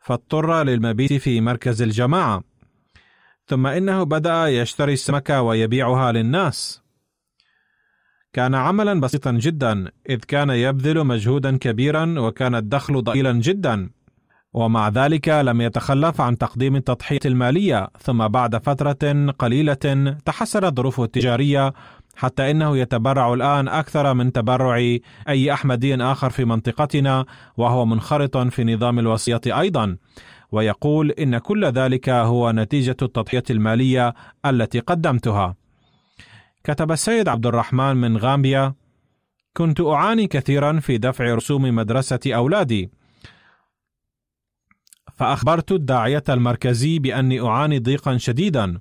فاضطر 0.00 0.62
للمبيت 0.62 1.12
في 1.12 1.40
مركز 1.40 1.82
الجماعة. 1.82 2.42
ثم 3.46 3.66
إنه 3.66 4.02
بدأ 4.02 4.48
يشتري 4.48 4.92
السمك 4.92 5.30
ويبيعها 5.30 6.12
للناس. 6.12 6.82
كان 8.32 8.54
عملا 8.54 9.00
بسيطا 9.00 9.32
جدا 9.32 9.90
إذ 10.08 10.18
كان 10.18 10.50
يبذل 10.50 11.04
مجهودا 11.04 11.56
كبيرا 11.56 12.20
وكان 12.20 12.54
الدخل 12.54 13.02
ضئيلا 13.02 13.32
جدا 13.32 13.90
ومع 14.52 14.88
ذلك 14.88 15.28
لم 15.28 15.60
يتخلف 15.60 16.20
عن 16.20 16.38
تقديم 16.38 16.76
التضحية 16.76 17.20
المالية 17.24 17.88
ثم 18.00 18.28
بعد 18.28 18.56
فترة 18.56 19.30
قليلة 19.38 20.14
تحسنت 20.24 20.76
ظروفه 20.76 21.04
التجارية 21.04 21.72
حتى 22.16 22.50
إنه 22.50 22.76
يتبرع 22.76 23.34
الآن 23.34 23.68
أكثر 23.68 24.14
من 24.14 24.32
تبرع 24.32 24.76
أي 25.28 25.52
أحمدي 25.52 25.94
آخر 25.94 26.30
في 26.30 26.44
منطقتنا 26.44 27.24
وهو 27.56 27.86
منخرط 27.86 28.36
في 28.36 28.64
نظام 28.64 28.98
الوصية 28.98 29.40
أيضا. 29.46 29.96
ويقول 30.52 31.10
إن 31.10 31.38
كل 31.38 31.64
ذلك 31.64 32.08
هو 32.08 32.50
نتيجة 32.50 32.96
التضحية 33.02 33.42
المالية 33.50 34.14
التي 34.46 34.78
قدمتها. 34.78 35.54
كتب 36.64 36.92
السيد 36.92 37.28
عبد 37.28 37.46
الرحمن 37.46 37.96
من 37.96 38.16
غامبيا 38.16 38.74
كنت 39.56 39.80
أعاني 39.80 40.26
كثيرا 40.26 40.80
في 40.80 40.98
دفع 40.98 41.34
رسوم 41.34 41.74
مدرسة 41.74 42.20
أولادي 42.26 42.90
فأخبرت 45.20 45.72
الداعية 45.72 46.22
المركزي 46.28 46.98
بأني 46.98 47.40
أعاني 47.40 47.78
ضيقا 47.78 48.16
شديدا. 48.16 48.78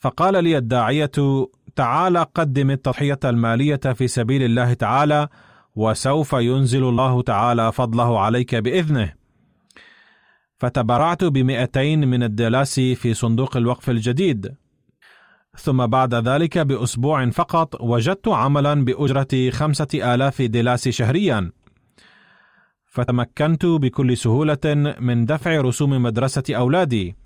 فقال 0.00 0.44
لي 0.44 0.58
الداعية 0.58 1.10
تعال 1.76 2.16
قدم 2.16 2.70
التضحية 2.70 3.18
المالية 3.24 3.76
في 3.76 4.08
سبيل 4.08 4.42
الله 4.42 4.74
تعالى 4.74 5.28
وسوف 5.74 6.32
ينزل 6.32 6.84
الله 6.84 7.22
تعالى 7.22 7.72
فضله 7.72 8.20
عليك 8.20 8.54
بإذنه. 8.54 9.12
فتبرعت 10.58 11.24
بمئتين 11.24 12.08
من 12.08 12.22
الدلاسي 12.22 12.94
في 12.94 13.14
صندوق 13.14 13.56
الوقف 13.56 13.90
الجديد. 13.90 14.54
ثم 15.56 15.86
بعد 15.86 16.14
ذلك 16.14 16.58
بأسبوع 16.58 17.30
فقط 17.30 17.80
وجدت 17.80 18.28
عملا 18.28 18.84
بأجرة 18.84 19.50
خمسة 19.50 20.14
آلاف 20.14 20.42
دلاس 20.42 20.88
شهريا. 20.88 21.52
فتمكنت 22.96 23.66
بكل 23.66 24.16
سهولة 24.16 24.94
من 25.00 25.24
دفع 25.24 25.60
رسوم 25.60 26.02
مدرسة 26.02 26.42
أولادي 26.50 27.16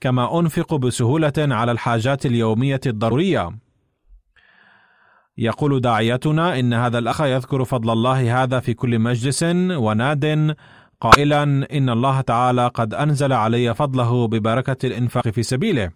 كما 0.00 0.40
أنفق 0.40 0.74
بسهولة 0.74 1.32
على 1.38 1.72
الحاجات 1.72 2.26
اليومية 2.26 2.80
الضرورية. 2.86 3.50
يقول 5.38 5.80
داعيتنا 5.80 6.58
إن 6.58 6.74
هذا 6.74 6.98
الأخ 6.98 7.20
يذكر 7.20 7.64
فضل 7.64 7.90
الله 7.90 8.42
هذا 8.42 8.60
في 8.60 8.74
كل 8.74 8.98
مجلس 8.98 9.42
وناد 9.86 10.56
قائلا 11.00 11.42
إن 11.76 11.90
الله 11.90 12.20
تعالى 12.20 12.66
قد 12.66 12.94
أنزل 12.94 13.32
علي 13.32 13.74
فضله 13.74 14.28
ببركة 14.28 14.86
الإنفاق 14.86 15.28
في 15.28 15.42
سبيله 15.42 15.90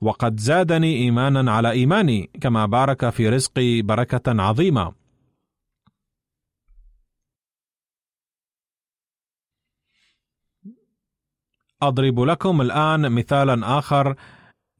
وقد 0.00 0.40
زادني 0.40 0.96
ايمانا 0.96 1.52
على 1.52 1.70
إيماني 1.70 2.30
كما 2.40 2.66
بارك 2.66 3.10
في 3.10 3.28
رزقي 3.28 3.82
بركة 3.82 4.42
عظيمة. 4.42 4.99
أضرب 11.82 12.20
لكم 12.20 12.60
الآن 12.60 13.12
مثالا 13.12 13.78
آخر 13.78 14.14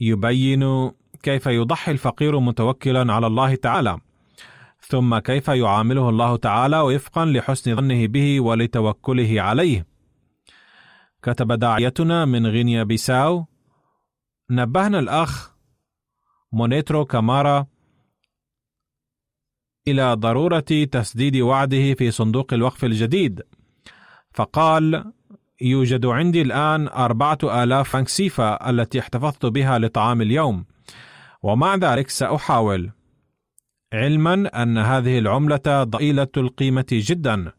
يبين 0.00 0.90
كيف 1.22 1.46
يضحي 1.46 1.92
الفقير 1.92 2.40
متوكلا 2.40 3.12
على 3.12 3.26
الله 3.26 3.54
تعالى. 3.54 3.98
ثم 4.80 5.18
كيف 5.18 5.48
يعامله 5.48 6.08
الله 6.08 6.36
تعالى 6.36 6.80
وفقا 6.80 7.24
لحسن 7.24 7.76
ظنه 7.76 8.06
به 8.06 8.40
ولتوكله 8.40 9.42
عليه. 9.42 9.86
كتب 11.22 11.52
داعيتنا 11.52 12.24
من 12.24 12.46
غينيا 12.46 12.82
بيساو 12.82 13.46
نبهنا 14.50 14.98
الأخ 14.98 15.54
مونيترو 16.52 17.04
كامارا 17.04 17.66
إلى 19.88 20.14
ضرورة 20.14 20.60
تسديد 20.92 21.36
وعده 21.36 21.94
في 21.94 22.10
صندوق 22.10 22.52
الوقف 22.54 22.84
الجديد 22.84 23.42
فقال 24.32 25.12
يوجد 25.60 26.06
عندي 26.06 26.42
الآن 26.42 26.88
أربعة 26.88 27.38
آلاف 27.44 27.88
فرنك 27.88 28.08
سيفا 28.08 28.70
التي 28.70 29.00
احتفظت 29.00 29.46
بها 29.46 29.78
لطعام 29.78 30.22
اليوم. 30.22 30.64
ومع 31.42 31.74
ذلك 31.74 32.10
سأحاول 32.10 32.90
علما 33.92 34.62
أن 34.62 34.78
هذه 34.78 35.18
العملة 35.18 35.82
ضئيلة 35.82 36.28
القيمة 36.36 36.86
جدا 36.92 37.52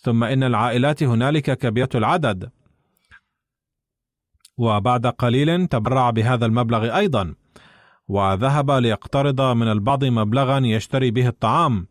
ثم 0.00 0.24
إن 0.24 0.42
العائلات 0.42 1.02
هنالك 1.02 1.58
كبيرة 1.58 1.88
العدد. 1.94 2.50
وبعد 4.58 5.06
قليل 5.06 5.66
تبرع 5.66 6.10
بهذا 6.10 6.46
المبلغ 6.46 6.96
أيضا 6.96 7.34
وذهب 8.08 8.70
ليقترض 8.70 9.40
من 9.40 9.72
البعض 9.72 10.04
مبلغا 10.04 10.58
يشتري 10.58 11.10
به 11.10 11.28
الطعام. 11.28 11.86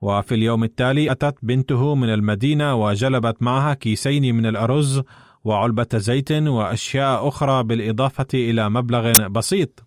وفي 0.00 0.34
اليوم 0.34 0.64
التالي 0.64 1.12
أتت 1.12 1.38
بنته 1.42 1.94
من 1.94 2.08
المدينة 2.08 2.74
وجلبت 2.74 3.42
معها 3.42 3.74
كيسين 3.74 4.34
من 4.34 4.46
الأرز 4.46 5.02
وعلبة 5.44 5.88
زيت 5.94 6.32
وأشياء 6.32 7.28
أخرى 7.28 7.62
بالإضافة 7.62 8.26
إلى 8.34 8.70
مبلغ 8.70 9.28
بسيط. 9.28 9.86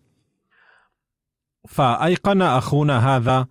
فأيقن 1.67 2.41
أخونا 2.41 3.15
هذا 3.15 3.47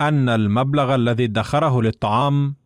أن 0.00 0.28
المبلغ 0.28 0.94
الذي 0.94 1.24
ادخره 1.24 1.82
للطعام 1.82 2.56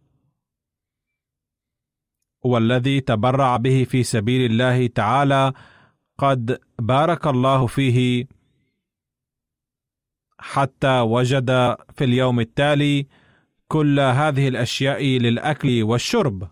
والذي 2.45 3.01
تبرع 3.01 3.57
به 3.57 3.85
في 3.85 4.03
سبيل 4.03 4.51
الله 4.51 4.87
تعالى 4.87 5.53
قد 6.19 6.59
بارك 6.79 7.27
الله 7.27 7.67
فيه 7.67 8.27
حتى 10.43 11.01
وجد 11.01 11.51
في 11.95 12.05
اليوم 12.05 12.41
التالي 12.41 13.07
كل 13.69 14.01
هذه 14.01 14.49
الأشياء 14.49 15.03
للأكل 15.05 15.83
والشرب. 15.83 16.49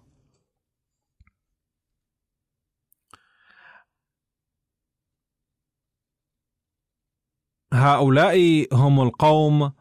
هؤلاء 7.72 8.66
هم 8.72 9.00
القوم 9.00 9.72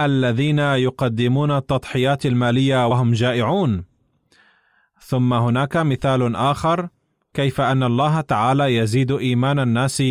الذين 0.00 0.58
يقدمون 0.58 1.50
التضحيات 1.50 2.26
المالية 2.26 2.86
وهم 2.86 3.12
جائعون. 3.12 3.84
ثم 5.00 5.32
هناك 5.32 5.76
مثال 5.76 6.36
آخر 6.36 6.88
كيف 7.34 7.60
أن 7.60 7.82
الله 7.82 8.20
تعالى 8.20 8.76
يزيد 8.76 9.12
إيمان 9.12 9.58
الناس 9.58 10.02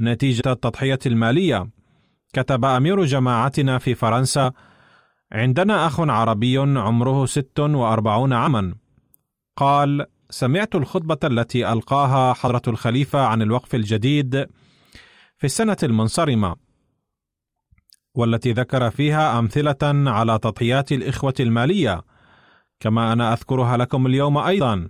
نتيجة 0.00 0.52
التضحية 0.52 0.98
المالية. 1.06 1.70
كتب 2.32 2.64
أمير 2.64 3.04
جماعتنا 3.04 3.78
في 3.78 3.94
فرنسا 3.94 4.52
عندنا 5.32 5.86
أخ 5.86 6.00
عربي 6.00 6.58
عمره 6.58 7.26
ست 7.26 7.60
وأربعون 7.60 8.32
عاما. 8.32 8.74
قال 9.56 10.06
سمعت 10.30 10.74
الخطبة 10.74 11.18
التي 11.24 11.72
ألقاها 11.72 12.32
حضرة 12.32 12.62
الخليفة 12.68 13.26
عن 13.26 13.42
الوقف 13.42 13.74
الجديد 13.74 14.46
في 15.38 15.44
السنة 15.44 15.76
المنصرمة 15.82 16.56
والتي 18.14 18.52
ذكر 18.52 18.90
فيها 18.90 19.38
أمثلة 19.38 20.10
على 20.10 20.38
تضحيات 20.38 20.92
الإخوة 20.92 21.34
المالية 21.40 22.02
كما 22.80 23.12
أنا 23.12 23.32
أذكرها 23.32 23.76
لكم 23.76 24.06
اليوم 24.06 24.38
أيضا. 24.38 24.88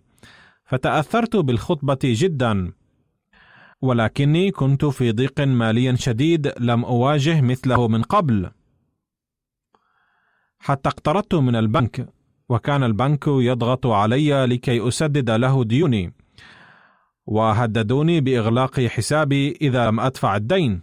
فتأثرت 0.68 1.36
بالخطبة 1.36 1.98
جدا. 2.04 2.72
ولكني 3.82 4.50
كنت 4.50 4.84
في 4.84 5.12
ضيق 5.12 5.40
مالي 5.40 5.96
شديد 5.96 6.52
لم 6.60 6.84
أواجه 6.84 7.40
مثله 7.40 7.88
من 7.88 8.02
قبل. 8.02 8.50
حتى 10.58 10.88
اقترضت 10.88 11.34
من 11.34 11.56
البنك 11.56 12.08
وكان 12.48 12.82
البنك 12.82 13.24
يضغط 13.26 13.86
علي 13.86 14.46
لكي 14.46 14.88
أسدد 14.88 15.30
له 15.30 15.64
ديوني 15.64 16.14
وهددوني 17.26 18.20
بإغلاق 18.20 18.80
حسابي 18.80 19.52
إذا 19.60 19.86
لم 19.86 20.00
أدفع 20.00 20.36
الدين. 20.36 20.82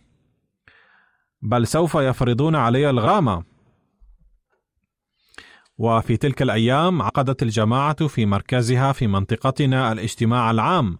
بل 1.41 1.67
سوف 1.67 1.95
يفرضون 1.95 2.55
علي 2.55 2.89
الغامة. 2.89 3.43
وفي 5.77 6.17
تلك 6.17 6.41
الأيام 6.41 7.01
عقدت 7.01 7.43
الجماعة 7.43 8.07
في 8.07 8.25
مركزها 8.25 8.91
في 8.91 9.07
منطقتنا 9.07 9.91
الاجتماع 9.91 10.51
العام 10.51 10.97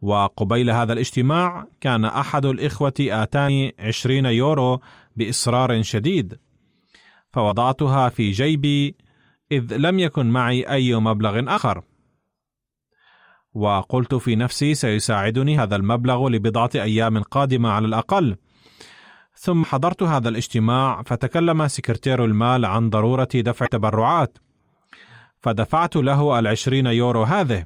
وقبيل 0.00 0.70
هذا 0.70 0.92
الاجتماع 0.92 1.66
كان 1.80 2.04
أحد 2.04 2.46
الإخوة 2.46 2.94
آتاني 3.00 3.74
عشرين 3.78 4.26
يورو 4.26 4.80
بإصرار 5.16 5.82
شديد 5.82 6.38
فوضعتها 7.32 8.08
في 8.08 8.30
جيبي 8.30 8.96
إذ 9.52 9.76
لم 9.76 9.98
يكن 9.98 10.26
معي 10.26 10.62
أي 10.62 10.94
مبلغ 10.94 11.54
آخر. 11.54 11.82
وقلت 13.54 14.14
في 14.14 14.36
نفسي 14.36 14.74
سيساعدني 14.74 15.58
هذا 15.58 15.76
المبلغ 15.76 16.28
لبضعة 16.28 16.70
أيام 16.74 17.22
قادمة 17.22 17.68
على 17.68 17.86
الأقل. 17.86 18.36
ثم 19.42 19.64
حضرت 19.64 20.02
هذا 20.02 20.28
الاجتماع 20.28 21.02
فتكلم 21.02 21.68
سكرتير 21.68 22.24
المال 22.24 22.64
عن 22.64 22.90
ضرورة 22.90 23.28
دفع 23.34 23.66
تبرعات. 23.66 24.38
فدفعت 25.38 25.96
له 25.96 26.38
العشرين 26.38 26.86
يورو 26.86 27.22
هذه. 27.22 27.64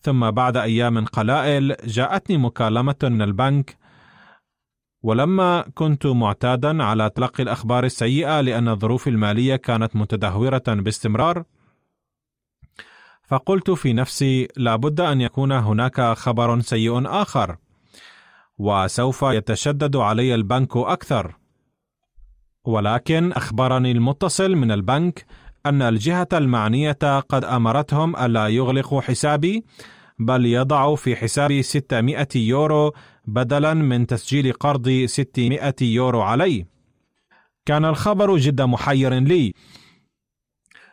ثم 0.00 0.30
بعد 0.30 0.56
أيام 0.56 1.04
قلائل 1.04 1.76
جاءتني 1.84 2.36
مكالمة 2.36 2.96
من 3.02 3.22
البنك. 3.22 3.76
ولما 5.02 5.64
كنت 5.74 6.06
معتادا 6.06 6.84
على 6.84 7.10
تلقي 7.10 7.42
الأخبار 7.42 7.84
السيئة 7.84 8.40
لأن 8.40 8.68
الظروف 8.68 9.08
المالية 9.08 9.56
كانت 9.56 9.96
متدهورة 9.96 10.62
باستمرار 10.68 11.44
فقلت 13.22 13.70
في 13.70 13.92
نفسي 13.92 14.48
لابد 14.56 15.00
أن 15.00 15.20
يكون 15.20 15.52
هناك 15.52 16.00
خبر 16.00 16.60
سيء 16.60 17.06
آخر. 17.06 17.56
وسوف 18.62 19.22
يتشدد 19.22 19.96
علي 19.96 20.34
البنك 20.34 20.76
أكثر. 20.76 21.36
ولكن 22.64 23.32
أخبرني 23.32 23.92
المتصل 23.92 24.56
من 24.56 24.72
البنك 24.72 25.26
أن 25.66 25.82
الجهة 25.82 26.28
المعنية 26.32 27.20
قد 27.28 27.44
أمرتهم 27.44 28.16
ألا 28.16 28.48
يغلقوا 28.48 29.00
حسابي 29.00 29.64
بل 30.18 30.46
يضعوا 30.46 30.96
في 30.96 31.16
حسابي 31.16 31.62
600 31.62 32.28
يورو 32.36 32.92
بدلا 33.26 33.74
من 33.74 34.06
تسجيل 34.06 34.52
قرض 34.52 35.04
600 35.06 35.74
يورو 35.80 36.22
علي. 36.22 36.66
كان 37.66 37.84
الخبر 37.84 38.36
جدا 38.36 38.66
محير 38.66 39.14
لي 39.14 39.54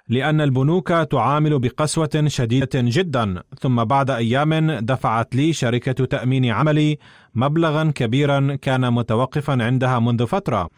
لأن 0.10 0.42
البنوك 0.42 0.88
تعامل 0.88 1.60
بقسوة 1.60 2.24
شديدة 2.28 2.70
جدا، 2.76 3.44
ثم 3.60 3.84
بعد 3.84 4.10
أيام 4.10 4.72
دفعت 4.72 5.36
لي 5.36 5.54
شركة 5.54 6.06
تأمين 6.06 6.46
عملي 6.46 6.98
مبلغا 7.36 7.92
كبيرا 7.96 8.56
كان 8.56 8.94
متوقفا 8.94 9.64
عندها 9.64 10.00
منذ 10.00 10.28
فترة، 10.28 10.70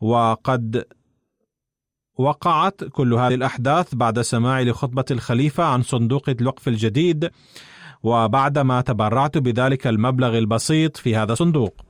وقد 0.00 0.84
وقعت 2.18 2.84
كل 2.84 3.14
هذه 3.14 3.34
الأحداث 3.34 3.94
بعد 3.94 4.20
سماعي 4.20 4.64
لخطبة 4.64 5.04
الخليفة 5.10 5.64
عن 5.64 5.82
صندوق 5.82 6.28
الوقف 6.28 6.68
الجديد، 6.68 7.30
وبعدما 8.02 8.80
تبرعت 8.80 9.38
بذلك 9.38 9.86
المبلغ 9.86 10.38
البسيط 10.38 10.96
في 10.96 11.16
هذا 11.16 11.32
الصندوق. 11.32 11.87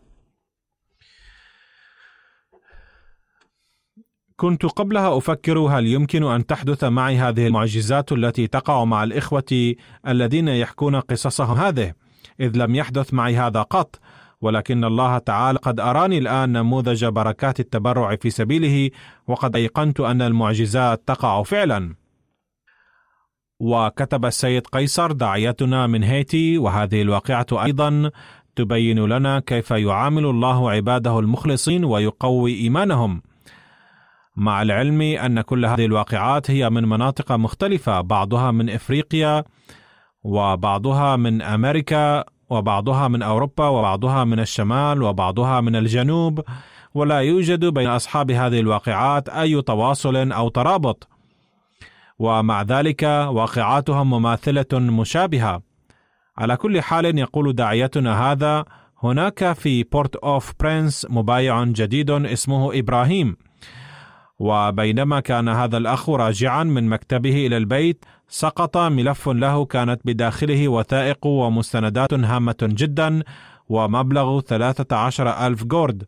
كنت 4.40 4.66
قبلها 4.66 5.18
أفكر 5.18 5.58
هل 5.58 5.86
يمكن 5.86 6.22
أن 6.22 6.46
تحدث 6.46 6.84
معي 6.84 7.18
هذه 7.18 7.46
المعجزات 7.46 8.12
التي 8.12 8.46
تقع 8.46 8.84
مع 8.84 9.04
الإخوة 9.04 9.74
الذين 10.08 10.48
يحكون 10.48 10.96
قصصهم 10.96 11.56
هذه 11.56 11.92
إذ 12.40 12.56
لم 12.56 12.74
يحدث 12.74 13.14
معي 13.14 13.36
هذا 13.36 13.62
قط. 13.62 14.00
ولكن 14.40 14.84
الله 14.84 15.18
تعالى 15.18 15.58
قد 15.58 15.80
أراني 15.80 16.18
الآن 16.18 16.52
نموذج 16.52 17.04
بركات 17.04 17.60
التبرع 17.60 18.16
في 18.16 18.30
سبيله 18.30 18.90
وقد 19.26 19.56
أيقنت 19.56 20.00
أن 20.00 20.22
المعجزات 20.22 21.02
تقع 21.06 21.42
فعلا. 21.42 21.94
وكتب 23.60 24.24
السيد 24.24 24.66
قيصر 24.66 25.12
داعيتنا 25.12 25.86
من 25.86 26.02
هيتي 26.02 26.58
وهذه 26.58 27.02
الواقعة 27.02 27.46
أيضا 27.52 28.10
تبين 28.56 28.98
لنا 28.98 29.40
كيف 29.40 29.70
يعامل 29.70 30.26
الله 30.26 30.70
عباده 30.70 31.18
المخلصين 31.18 31.84
ويقوي 31.84 32.54
إيمانهم. 32.54 33.22
مع 34.38 34.62
العلم 34.62 35.00
أن 35.02 35.40
كل 35.40 35.66
هذه 35.66 35.84
الواقعات 35.84 36.50
هي 36.50 36.70
من 36.70 36.84
مناطق 36.84 37.32
مختلفة 37.32 38.00
بعضها 38.00 38.50
من 38.50 38.70
إفريقيا 38.70 39.44
وبعضها 40.24 41.16
من 41.16 41.42
أمريكا 41.42 42.24
وبعضها 42.50 43.08
من 43.08 43.22
أوروبا 43.22 43.68
وبعضها 43.68 44.24
من 44.24 44.40
الشمال 44.40 45.02
وبعضها 45.02 45.60
من 45.60 45.76
الجنوب. 45.76 46.40
ولا 46.94 47.18
يوجد 47.18 47.64
بين 47.64 47.86
أصحاب 47.86 48.30
هذه 48.30 48.60
الواقعات 48.60 49.28
أي 49.28 49.62
تواصل 49.62 50.32
أو 50.32 50.48
ترابط. 50.48 51.08
ومع 52.18 52.62
ذلك 52.62 53.02
واقعاتهم 53.02 54.10
مماثلة 54.10 54.78
مشابهة. 54.78 55.62
على 56.38 56.56
كل 56.56 56.82
حال 56.82 57.18
يقول 57.18 57.52
داعيتنا 57.52 58.32
هذا 58.32 58.64
هناك 59.02 59.52
في 59.52 59.82
بورت 59.82 60.16
اوف 60.16 60.52
برنس 60.60 61.06
مبايع 61.10 61.64
جديد 61.64 62.10
اسمه 62.10 62.78
إبراهيم. 62.78 63.47
وبينما 64.38 65.20
كان 65.20 65.48
هذا 65.48 65.76
الأخ 65.76 66.10
راجعا 66.10 66.64
من 66.64 66.88
مكتبه 66.88 67.46
إلى 67.46 67.56
البيت 67.56 68.04
سقط 68.28 68.76
ملف 68.76 69.28
له 69.28 69.64
كانت 69.64 70.00
بداخله 70.04 70.68
وثائق 70.68 71.26
ومستندات 71.26 72.14
هامة 72.14 72.56
جدا 72.62 73.22
ومبلغ 73.68 74.40
13 74.40 75.46
ألف 75.46 75.64
جورد. 75.64 76.04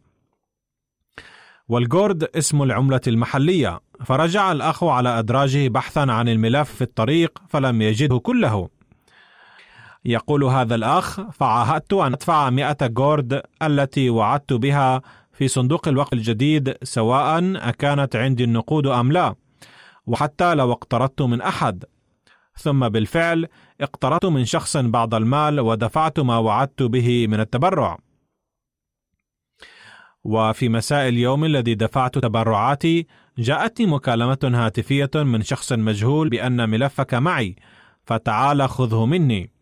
والجورد 1.68 2.24
اسم 2.24 2.62
العملة 2.62 3.00
المحلية. 3.06 3.80
فرجع 4.04 4.52
الأخ 4.52 4.84
على 4.84 5.18
أدراجه 5.18 5.68
بحثا 5.68 6.00
عن 6.00 6.28
الملف 6.28 6.74
في 6.74 6.82
الطريق 6.82 7.38
فلم 7.48 7.82
يجده 7.82 8.18
كله. 8.18 8.68
يقول 10.04 10.44
هذا 10.44 10.74
الأخ 10.74 11.20
فعاهدت 11.20 11.92
أن 11.92 12.12
أدفع 12.12 12.50
مئة 12.50 12.86
جورد 12.86 13.42
التي 13.62 14.10
وعدت 14.10 14.52
بها 14.52 15.02
في 15.40 15.48
صندوق 15.48 15.88
الوقف 15.88 16.12
الجديد 16.12 16.74
سواء 16.83 17.57
أكانت 17.57 18.16
عندي 18.16 18.44
النقود 18.44 18.87
أم 18.87 19.12
لا 19.12 19.35
وحتى 20.07 20.55
لو 20.55 20.72
اقترضت 20.72 21.22
من 21.22 21.40
أحد. 21.40 21.85
ثم 22.57 22.88
بالفعل 22.88 23.46
اقترضت 23.81 24.24
من 24.24 24.44
شخص 24.44 24.76
بعض 24.76 25.14
المال 25.14 25.61
ودفعت 25.61 26.20
ما 26.20 26.38
وعدت 26.38 26.83
به 26.83 27.26
من 27.26 27.40
التبرع. 27.40 27.98
وفي 30.24 30.68
مساء 30.68 31.09
اليوم 31.09 31.44
الذي 31.44 31.74
دفعت 31.74 32.18
تبرعاتي 32.18 33.07
جاءتني 33.38 33.87
مكالمة 33.87 34.38
هاتفية 34.44 35.11
من 35.14 35.42
شخص 35.42 35.72
مجهول 35.72 36.29
بأن 36.29 36.70
ملفك 36.70 37.14
معي 37.14 37.57
فتعال 38.05 38.68
خذه 38.68 39.07
مني. 39.07 39.53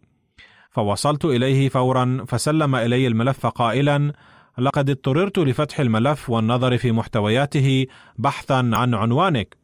فوصلت 0.71 1.25
إليه 1.25 1.69
فورا 1.69 2.25
فسلم 2.29 2.75
إلي 2.75 3.07
الملف 3.07 3.47
قائلا 3.47 4.13
لقد 4.59 4.91
اضطررت 4.91 5.39
لفتح 5.39 5.81
الملف 5.81 6.31
والنظر 6.31 6.79
في 6.79 6.93
محتوياته 6.93 7.87
بحثا 8.19 8.71
عن 8.73 8.95
عنوانك. 8.95 9.57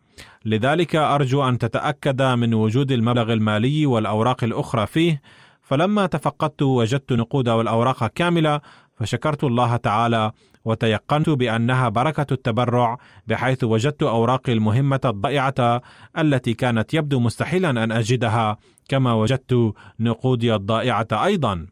لذلك 0.45 0.97
أرجو 0.97 1.49
أن 1.49 1.59
تتأكد 1.59 2.23
من 2.23 2.55
وجود 2.55 2.93
المبلغ 2.93 3.33
المالي 3.33 3.87
والأوراق 3.87 4.45
الأخرى 4.45 4.87
فيه. 4.87 5.23
فلما 5.63 6.07
تفقدت 6.07 6.63
وجدت 6.63 7.13
نقود 7.13 7.49
والأوراق 7.49 8.07
كاملة 8.07 8.61
فشكرت 8.97 9.45
الله 9.45 9.77
تعالى 9.77 10.33
وتيقنت 10.65 11.31
بأنها 11.31 11.89
بركة 11.89 12.27
التبرع 12.33 12.99
بحيث 13.27 13.65
وجدت 13.65 14.03
أوراقي 14.03 14.53
المهمة 14.53 15.01
الضائعة 15.05 15.83
التي 16.19 16.55
كانت 16.55 16.95
يبدو 16.95 17.21
مستحيلا 17.21 17.71
أن 17.71 17.93
أجدها 17.93 18.57
كما 18.89 19.13
وجدت 19.13 19.75
نقودي 20.01 20.55
الضائعة 20.55 21.09
أيضا. 21.13 21.67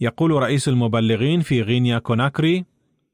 يقول 0.00 0.30
رئيس 0.30 0.68
المبلغين 0.68 1.40
في 1.40 1.62
غينيا 1.62 1.98
كوناكري 1.98 2.64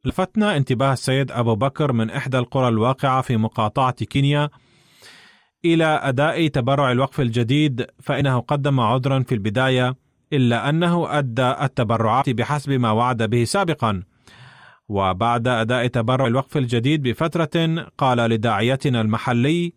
لفتنا 0.04 0.56
انتباه 0.56 0.92
السيد 0.92 1.30
أبو 1.30 1.54
بكر 1.54 1.92
من 1.92 2.10
إحدى 2.10 2.38
القرى 2.38 2.68
الواقعة 2.68 3.22
في 3.22 3.36
مقاطعة 3.36 4.04
كينيا 4.04 4.50
إلى 5.64 5.84
أداء 5.84 6.46
تبرع 6.46 6.92
الوقف 6.92 7.20
الجديد 7.20 7.86
فإنه 8.00 8.38
قدم 8.38 8.80
عذرا 8.80 9.22
في 9.22 9.34
البداية 9.34 9.96
إلا 10.32 10.68
أنه 10.68 11.18
أدى 11.18 11.50
التبرعات 11.50 12.30
بحسب 12.30 12.72
ما 12.72 12.90
وعد 12.90 13.22
به 13.22 13.44
سابقا. 13.44 14.02
وبعد 14.88 15.48
أداء 15.48 15.86
تبرع 15.86 16.26
الوقف 16.26 16.56
الجديد 16.56 17.02
بفترة 17.02 17.86
قال 17.98 18.18
لداعيتنا 18.18 19.00
المحلي 19.00 19.72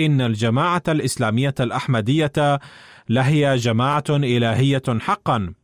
إن 0.00 0.20
الجماعة 0.20 0.82
الإسلامية 0.88 1.54
الأحمدية 1.60 2.60
لهي 3.08 3.56
جماعة 3.56 4.04
إلهية 4.10 4.82
حقا. 5.00 5.54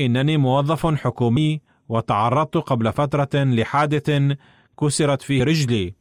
إنني 0.00 0.36
موظف 0.36 0.86
حكومي 0.86 1.60
وتعرضت 1.88 2.56
قبل 2.56 2.92
فترة 2.92 3.44
لحادث 3.44 4.36
كسرت 4.80 5.22
فيه 5.22 5.44
رجلي 5.44 5.94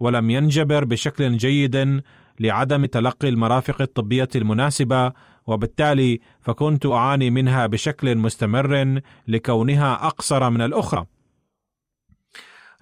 ولم 0.00 0.30
ينجبر 0.30 0.84
بشكل 0.84 1.36
جيد 1.36 2.02
لعدم 2.40 2.84
تلقي 2.86 3.28
المرافق 3.28 3.82
الطبية 3.82 4.28
المناسبة 4.36 5.12
وبالتالي 5.46 6.20
فكنت 6.40 6.86
أعاني 6.86 7.30
منها 7.30 7.66
بشكل 7.66 8.16
مستمر 8.16 9.00
لكونها 9.28 10.06
أقصر 10.06 10.50
من 10.50 10.60
الأخرى. 10.60 11.06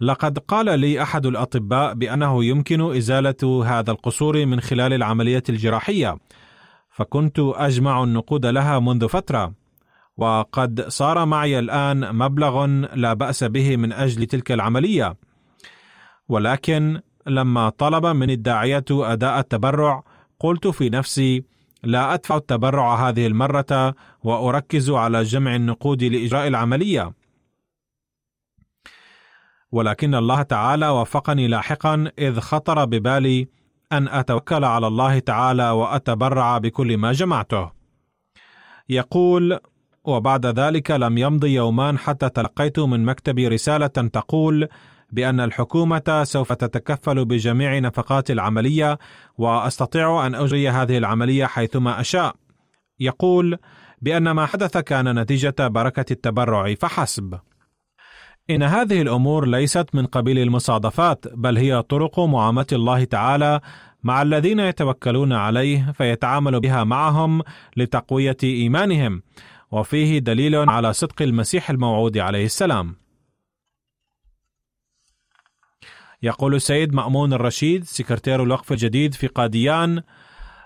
لقد 0.00 0.38
قال 0.38 0.80
لي 0.80 1.02
أحد 1.02 1.26
الأطباء 1.26 1.94
بأنه 1.94 2.44
يمكن 2.44 2.96
إزالة 2.96 3.64
هذا 3.66 3.90
القصور 3.90 4.46
من 4.46 4.60
خلال 4.60 4.92
العملية 4.92 5.42
الجراحية، 5.48 6.18
فكنت 6.90 7.38
أجمع 7.38 8.04
النقود 8.04 8.46
لها 8.46 8.78
منذ 8.78 9.08
فترة. 9.08 9.63
وقد 10.16 10.88
صار 10.88 11.26
معي 11.26 11.58
الآن 11.58 12.14
مبلغ 12.14 12.66
لا 12.94 13.12
بأس 13.12 13.44
به 13.44 13.76
من 13.76 13.92
أجل 13.92 14.26
تلك 14.26 14.52
العملية. 14.52 15.16
ولكن 16.28 17.00
لما 17.26 17.68
طلب 17.68 18.06
من 18.06 18.30
الداعية 18.30 18.84
أداء 18.90 19.38
التبرع 19.38 20.04
قلت 20.40 20.66
في 20.66 20.90
نفسي 20.90 21.44
لا 21.82 22.14
أدفع 22.14 22.36
التبرع 22.36 23.08
هذه 23.08 23.26
المرة 23.26 23.94
وأركز 24.24 24.90
على 24.90 25.22
جمع 25.22 25.56
النقود 25.56 26.04
لإجراء 26.04 26.48
العملية. 26.48 27.12
ولكن 29.72 30.14
الله 30.14 30.42
تعالى 30.42 30.88
وفقني 30.88 31.48
لاحقا 31.48 32.10
إذ 32.18 32.40
خطر 32.40 32.84
ببالي 32.84 33.48
أن 33.92 34.08
أتوكل 34.08 34.64
على 34.64 34.86
الله 34.86 35.18
تعالى 35.18 35.70
وأتبرع 35.70 36.58
بكل 36.58 36.96
ما 36.96 37.12
جمعته. 37.12 37.70
يقول 38.88 39.60
وبعد 40.04 40.46
ذلك 40.46 40.90
لم 40.90 41.18
يمض 41.18 41.44
يومان 41.44 41.98
حتى 41.98 42.28
تلقيت 42.28 42.78
من 42.78 43.04
مكتبي 43.04 43.48
رسالة 43.48 43.86
تقول 43.86 44.68
بأن 45.12 45.40
الحكومة 45.40 46.22
سوف 46.24 46.52
تتكفل 46.52 47.24
بجميع 47.24 47.78
نفقات 47.78 48.30
العملية 48.30 48.98
وأستطيع 49.38 50.26
أن 50.26 50.34
أجري 50.34 50.68
هذه 50.68 50.98
العملية 50.98 51.46
حيثما 51.46 52.00
أشاء. 52.00 52.34
يقول 53.00 53.58
بأن 54.02 54.30
ما 54.30 54.46
حدث 54.46 54.78
كان 54.78 55.18
نتيجة 55.18 55.54
بركة 55.58 56.12
التبرع 56.12 56.74
فحسب. 56.74 57.38
إن 58.50 58.62
هذه 58.62 59.02
الأمور 59.02 59.46
ليست 59.46 59.86
من 59.94 60.06
قبيل 60.06 60.38
المصادفات 60.38 61.34
بل 61.34 61.58
هي 61.58 61.82
طرق 61.82 62.20
معاملة 62.20 62.66
الله 62.72 63.04
تعالى 63.04 63.60
مع 64.02 64.22
الذين 64.22 64.60
يتوكلون 64.60 65.32
عليه 65.32 65.92
فيتعامل 65.92 66.60
بها 66.60 66.84
معهم 66.84 67.42
لتقوية 67.76 68.36
إيمانهم 68.44 69.22
وفيه 69.74 70.18
دليل 70.18 70.56
على 70.56 70.92
صدق 70.92 71.22
المسيح 71.22 71.70
الموعود 71.70 72.18
عليه 72.18 72.44
السلام. 72.44 72.96
يقول 76.22 76.54
السيد 76.54 76.94
مأمون 76.94 77.32
الرشيد 77.32 77.84
سكرتير 77.84 78.42
الوقف 78.42 78.72
الجديد 78.72 79.14
في 79.14 79.26
قاديان 79.26 80.02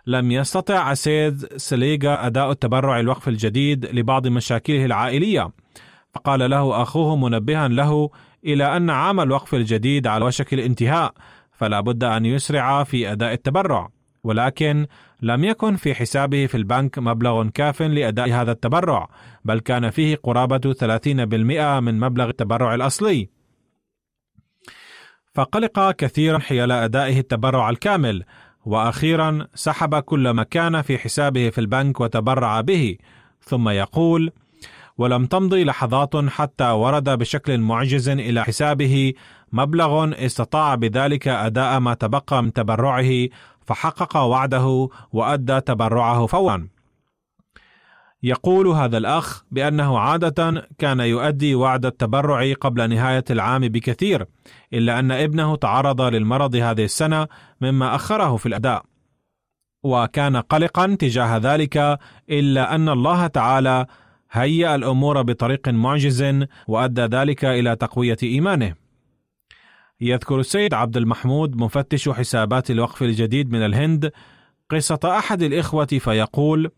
لم 0.07 0.31
يستطع 0.33 0.93
السيد 0.93 1.57
سليغا 1.57 2.27
أداء 2.27 2.51
التبرع 2.51 3.01
الوقف 3.01 3.29
الجديد 3.29 3.87
لبعض 3.87 4.27
مشاكله 4.27 4.85
العائلية 4.85 5.51
فقال 6.15 6.51
له 6.51 6.83
أخوه 6.83 7.17
منبها 7.17 7.69
له 7.69 8.11
إلى 8.45 8.77
أن 8.77 8.91
عام 8.91 9.21
الوقف 9.21 9.55
الجديد 9.55 10.07
على 10.07 10.25
وشك 10.25 10.55
الانتهاء 10.55 11.15
فلا 11.53 11.81
بد 11.81 12.05
أن 12.05 12.27
يسرع 12.27 12.85
في 12.85 13.13
أداء 13.13 13.33
التبرع 13.33 13.89
ولكن 14.25 14.87
لم 15.23 15.45
يكن 15.45 15.77
في 15.77 15.95
حسابه 15.95 16.47
في 16.47 16.57
البنك 16.57 16.99
مبلغ 16.99 17.49
كاف 17.49 17.83
لأداء 17.83 18.31
هذا 18.31 18.53
التبرع 18.53 19.09
بل 19.45 19.61
كان 19.61 19.91
فيه 19.91 20.17
قرابة 20.17 20.73
30% 20.73 21.81
من 21.81 22.01
مبلغ 22.01 22.29
التبرع 22.29 22.75
الأصلي. 22.75 23.29
فقلق 25.35 25.91
كثيرا 25.91 26.39
حيال 26.39 26.73
أدائه 26.73 27.21
التبرع 27.21 27.71
الكامل 27.71 28.25
وأخيرا 28.65 29.47
سحب 29.55 29.95
كل 29.95 30.31
ما 30.31 30.43
كان 30.43 30.83
في 30.83 30.99
حسابه 30.99 31.51
في 31.51 31.59
البنك 31.59 32.01
وتبرع 32.01 32.61
به. 32.61 32.97
ثم 33.41 33.69
يقول 33.69 34.33
ولم 34.99 35.27
تمضي 35.27 35.65
لحظات 35.65 36.17
حتى 36.17 36.71
ورد 36.71 37.11
بشكل 37.19 37.59
معجز 37.61 38.09
إلى 38.09 38.45
حسابه 38.45 39.13
مبلغ 39.53 40.25
استطاع 40.27 40.75
بذلك 40.75 41.29
أداء 41.29 41.81
ما 41.81 41.95
تبقى 41.95 42.43
من 42.43 42.53
تبرعه 42.53 43.29
فحقق 43.69 44.17
وعده 44.17 44.89
وأدى 45.13 45.61
تبرعه 45.61 46.27
فورا. 46.27 46.69
يقول 48.23 48.67
هذا 48.69 48.99
الأخ 48.99 49.45
بأنه 49.51 49.99
عادة 49.99 50.69
كان 50.79 51.01
يؤدي 51.01 51.55
وعد 51.55 51.87
التبرع 51.87 52.53
قبل 52.53 52.91
نهاية 52.91 53.25
العام 53.31 53.61
بكثير 53.61 54.27
إلا 54.73 54.99
أن 54.99 55.13
ابنه 55.13 55.57
تعرض 55.57 56.01
للمرض 56.01 56.57
هذه 56.57 56.85
السنة 56.85 57.27
مما 57.61 57.95
أخره 57.95 58.37
في 58.37 58.47
الأداء. 58.47 58.85
وكان 59.83 60.37
قلقا 60.37 60.87
تجاه 60.87 61.37
ذلك 61.37 61.99
إلا 62.31 62.75
أن 62.75 62.89
الله 62.89 63.27
تعالى 63.27 63.87
هيأ 64.31 64.75
الأمور 64.75 65.23
بطريق 65.23 65.69
معجز 65.69 66.45
وأدى 66.69 67.03
ذلك 67.03 67.45
إلى 67.45 67.77
تقوية 67.77 68.17
إيمانه. 68.23 68.88
يذكر 70.01 70.41
السيد 70.41 70.75
عبد 70.75 70.97
المحمود 70.97 71.57
مفتش 71.57 72.09
حسابات 72.09 72.71
الوقف 72.71 73.03
الجديد 73.03 73.51
من 73.51 73.65
الهند 73.65 74.13
قصة 74.71 75.01
أحد 75.05 75.43
الإخوة 75.43 75.87
فيقول: 75.87 76.71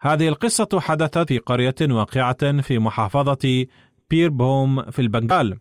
هذه 0.00 0.28
القصة 0.28 0.80
حدثت 0.80 1.18
في 1.18 1.38
قرية 1.38 1.74
واقعة 1.80 2.60
في 2.60 2.78
محافظة 2.78 3.66
بيربوم 4.10 4.90
في 4.90 5.02
البنغال. 5.02 5.58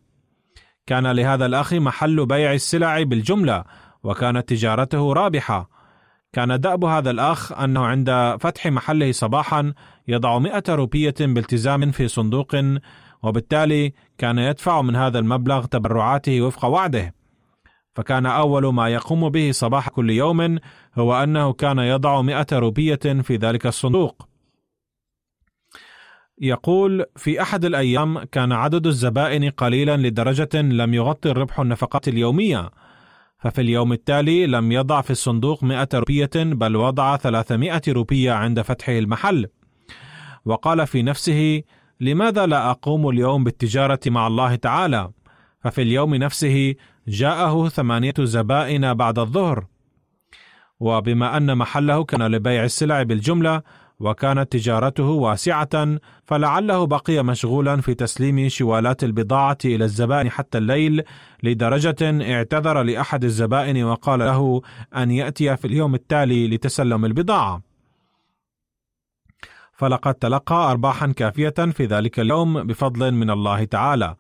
كان 0.88 1.08
لهذا 1.08 1.46
الأخ 1.46 1.74
محل 1.74 2.26
بيع 2.26 2.54
السلع 2.54 3.04
بالجملة، 3.04 3.64
وكانت 4.04 4.50
تجارته 4.50 5.14
رابحة. 5.14 5.70
كان 6.34 6.60
دأب 6.60 6.86
هذا 6.86 7.12
الأخ 7.12 7.52
أنه 7.52 7.86
عند 7.86 8.38
فتح 8.40 8.68
محله 8.68 9.12
صباحا 9.12 9.74
يضع 10.08 10.40
مئة 10.40 10.64
روبية 10.70 11.16
بالتزام 11.20 11.92
في 11.92 12.08
صندوق 12.08 12.56
وبالتالي 13.24 13.94
كان 14.18 14.38
يدفع 14.38 14.82
من 14.82 14.96
هذا 14.96 15.20
المبلغ 15.20 15.66
تبرعاته 15.66 16.42
وفق 16.42 16.66
وعده. 16.66 17.16
فكان 17.96 18.26
أول 18.26 18.74
ما 18.74 18.90
يقوم 18.90 19.30
به 19.30 19.52
صباح 19.52 19.90
كل 19.90 20.10
يوم 20.10 20.58
هو 20.96 21.24
أنه 21.24 21.54
كان 21.54 21.80
يضع 21.80 22.22
مئة 22.22 22.48
روبية 22.54 23.00
في 23.22 23.36
ذلك 23.36 23.66
الصندوق. 23.66 24.28
يقول 26.42 27.06
في 27.16 27.42
أحد 27.42 27.66
الأيام 27.66 28.24
كان 28.24 28.52
عدد 28.52 28.88
الزبائن 28.88 29.50
قليلا 29.50 29.98
لدرجة 29.98 30.62
لم 30.62 30.94
يغطي 30.94 31.32
الربح 31.32 31.60
النفقات 31.60 32.08
اليومية 32.08 32.70
ففي 33.40 33.62
اليوم 33.62 33.94
التالي 33.94 34.48
لم 34.48 34.72
يضع 34.72 35.02
في 35.02 35.12
الصندوق 35.12 35.64
100 35.64 35.88
روبية 35.94 36.30
بل 36.36 36.76
وضع 36.76 37.18
300 37.18 37.82
روبية 37.88 38.32
عند 38.32 38.62
فتحه 38.62 38.98
المحل. 38.98 39.48
وقال 40.46 40.88
في 40.88 41.04
نفسه 41.04 41.64
لماذا 42.02 42.46
لا 42.46 42.72
أقوم 42.72 43.10
اليوم 43.10 43.44
بالتجارة 43.44 44.00
مع 44.08 44.28
الله 44.28 44.56
تعالى 44.56 45.12
ففي 45.60 45.82
اليوم 45.82 46.16
نفسه 46.16 46.76
جاءه 47.08 47.70
ثمانية 47.70 48.14
زبائن 48.20 48.94
بعد 48.94 49.20
الظهر 49.20 49.66
وبما 50.80 51.38
أن 51.38 51.58
محله 51.58 52.04
كان 52.04 52.28
لبيع 52.28 52.64
السلع 52.64 53.04
بالجملة 53.04 53.62
وكانت 54.00 54.52
تجارته 54.52 55.04
واسعة 55.04 56.00
فلعله 56.26 56.86
بقي 56.86 57.24
مشغولا 57.24 57.82
في 57.82 57.94
تسليم 57.94 58.50
شوالات 58.50 59.04
البضاعة 59.04 59.58
إلى 59.66 59.86
الزبائن 59.86 60.30
حتى 60.30 60.58
الليل 60.58 61.04
لدرجة 61.44 62.34
اعتذر 62.34 62.82
لأحد 62.82 63.24
الزبائن 63.24 63.84
وقال 63.84 64.20
له 64.20 64.62
أن 64.96 65.12
يأتي 65.12 65.58
في 65.58 65.66
اليوم 65.66 65.96
التالي 65.96 66.48
لتسلم 66.48 67.06
البضاعة. 67.06 67.71
فلقد 69.82 70.14
تلقى 70.14 70.72
أرباحا 70.72 71.08
كافية 71.08 71.50
في 71.50 71.86
ذلك 71.86 72.20
اليوم 72.20 72.64
بفضل 72.64 73.12
من 73.12 73.30
الله 73.30 73.64
تعالى. 73.64 74.16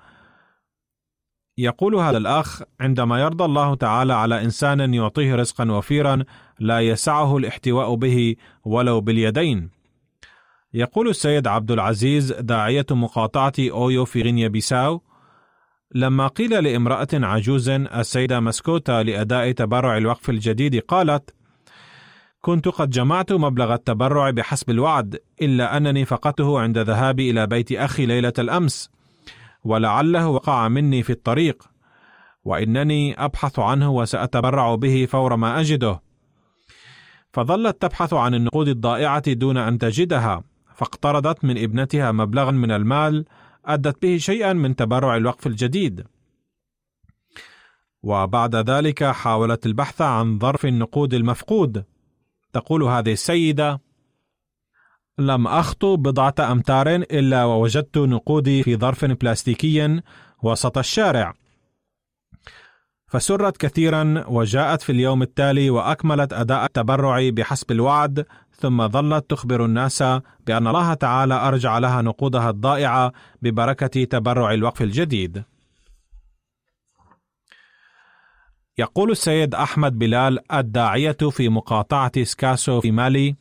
يقول 1.57 1.95
هذا 1.95 2.17
الأخ: 2.17 2.61
عندما 2.79 3.21
يرضى 3.21 3.45
الله 3.45 3.75
تعالى 3.75 4.13
على 4.13 4.41
إنسان 4.41 4.93
يعطيه 4.93 5.35
رزقا 5.35 5.71
وفيرا 5.71 6.23
لا 6.59 6.79
يسعه 6.79 7.37
الاحتواء 7.37 7.95
به 7.95 8.35
ولو 8.65 9.01
باليدين. 9.01 9.69
يقول 10.73 11.09
السيد 11.09 11.47
عبد 11.47 11.71
العزيز 11.71 12.31
داعية 12.31 12.85
مقاطعة 12.91 13.53
أويو 13.59 14.05
في 14.05 14.21
غينيا 14.21 14.47
بيساو: 14.47 15.01
لما 15.95 16.27
قيل 16.27 16.63
لامرأة 16.63 17.07
عجوز 17.13 17.69
السيدة 17.69 18.39
مسكوتا 18.39 19.03
لأداء 19.03 19.51
تبرع 19.51 19.97
الوقف 19.97 20.29
الجديد 20.29 20.79
قالت: 20.79 21.35
كنت 22.41 22.67
قد 22.67 22.89
جمعت 22.89 23.31
مبلغ 23.31 23.73
التبرع 23.73 24.29
بحسب 24.29 24.69
الوعد 24.69 25.19
إلا 25.41 25.77
أنني 25.77 26.05
فقدته 26.05 26.59
عند 26.59 26.77
ذهابي 26.77 27.31
إلى 27.31 27.47
بيت 27.47 27.71
أخي 27.71 28.05
ليلة 28.05 28.33
الأمس. 28.39 28.89
ولعله 29.63 30.27
وقع 30.27 30.67
مني 30.67 31.03
في 31.03 31.09
الطريق 31.09 31.63
وإنني 32.43 33.25
أبحث 33.25 33.59
عنه 33.59 33.91
وسأتبرع 33.91 34.75
به 34.75 35.05
فور 35.05 35.35
ما 35.35 35.59
أجده. 35.59 36.01
فظلت 37.33 37.81
تبحث 37.81 38.13
عن 38.13 38.33
النقود 38.33 38.67
الضائعة 38.67 39.33
دون 39.33 39.57
أن 39.57 39.77
تجدها 39.77 40.43
فاقترضت 40.75 41.45
من 41.45 41.57
ابنتها 41.57 42.11
مبلغا 42.11 42.51
من 42.51 42.71
المال 42.71 43.25
أدت 43.65 44.01
به 44.01 44.17
شيئا 44.17 44.53
من 44.53 44.75
تبرع 44.75 45.15
الوقف 45.15 45.47
الجديد. 45.47 46.05
وبعد 48.03 48.55
ذلك 48.55 49.03
حاولت 49.03 49.65
البحث 49.65 50.01
عن 50.01 50.39
ظرف 50.39 50.65
النقود 50.65 51.13
المفقود. 51.13 51.83
تقول 52.53 52.83
هذه 52.83 53.11
السيدة 53.11 53.81
لم 55.17 55.47
أخطو 55.47 55.95
بضعة 55.95 56.35
أمتار 56.39 56.95
إلا 56.95 57.43
ووجدت 57.43 57.97
نقودي 57.97 58.63
في 58.63 58.75
ظرف 58.75 59.05
بلاستيكي 59.05 60.01
وسط 60.43 60.77
الشارع 60.77 61.33
فسرت 63.07 63.57
كثيرا 63.57 64.23
وجاءت 64.27 64.81
في 64.81 64.91
اليوم 64.91 65.21
التالي 65.21 65.69
وأكملت 65.69 66.33
أداء 66.33 66.65
التبرع 66.65 67.29
بحسب 67.29 67.71
الوعد 67.71 68.25
ثم 68.51 68.87
ظلت 68.87 69.29
تخبر 69.29 69.65
الناس 69.65 70.03
بأن 70.47 70.67
الله 70.67 70.93
تعالى 70.93 71.33
أرجع 71.33 71.77
لها 71.77 72.01
نقودها 72.01 72.49
الضائعة 72.49 73.11
ببركة 73.41 74.03
تبرع 74.03 74.53
الوقف 74.53 74.81
الجديد. 74.81 75.43
يقول 78.77 79.11
السيد 79.11 79.55
أحمد 79.55 79.99
بلال 79.99 80.53
الداعية 80.53 81.17
في 81.31 81.49
مقاطعة 81.49 82.23
سكاسو 82.23 82.81
في 82.81 82.91
مالي 82.91 83.35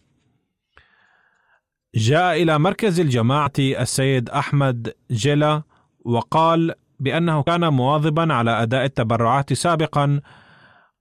جاء 1.94 2.42
إلى 2.42 2.58
مركز 2.58 3.00
الجماعة 3.00 3.52
السيد 3.58 4.30
أحمد 4.30 4.94
جيلا 5.10 5.62
وقال 6.04 6.74
بأنه 7.00 7.42
كان 7.42 7.68
مواظبا 7.68 8.34
على 8.34 8.62
أداء 8.62 8.84
التبرعات 8.84 9.52
سابقا 9.52 10.20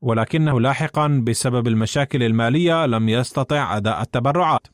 ولكنه 0.01 0.59
لاحقا 0.59 1.07
بسبب 1.27 1.67
المشاكل 1.67 2.23
المالية 2.23 2.85
لم 2.85 3.09
يستطع 3.09 3.77
أداء 3.77 4.01
التبرعات. 4.01 4.67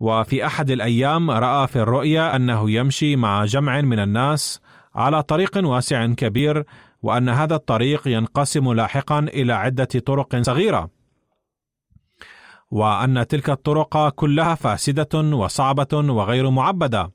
وفي 0.00 0.46
أحد 0.46 0.70
الأيام 0.70 1.30
رأى 1.30 1.66
في 1.66 1.76
الرؤيا 1.76 2.36
أنه 2.36 2.70
يمشي 2.70 3.16
مع 3.16 3.44
جمع 3.44 3.80
من 3.80 3.98
الناس 3.98 4.60
على 4.94 5.22
طريق 5.22 5.58
واسع 5.64 6.06
كبير 6.06 6.64
وأن 7.04 7.28
هذا 7.28 7.54
الطريق 7.54 8.08
ينقسم 8.08 8.72
لاحقا 8.72 9.18
إلى 9.18 9.52
عدة 9.52 9.88
طرق 10.06 10.36
صغيرة. 10.42 10.90
وأن 12.70 13.26
تلك 13.26 13.50
الطرق 13.50 14.08
كلها 14.08 14.54
فاسدة 14.54 15.14
وصعبة 15.40 15.92
وغير 15.92 16.50
معبدة. 16.50 17.10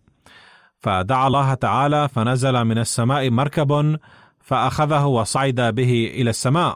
فدعا 0.79 1.27
الله 1.27 1.53
تعالى 1.53 2.09
فنزل 2.09 2.65
من 2.65 2.77
السماء 2.77 3.29
مركب 3.29 3.99
فأخذه 4.39 5.05
وصعد 5.05 5.61
به 5.61 6.11
إلى 6.13 6.29
السماء 6.29 6.75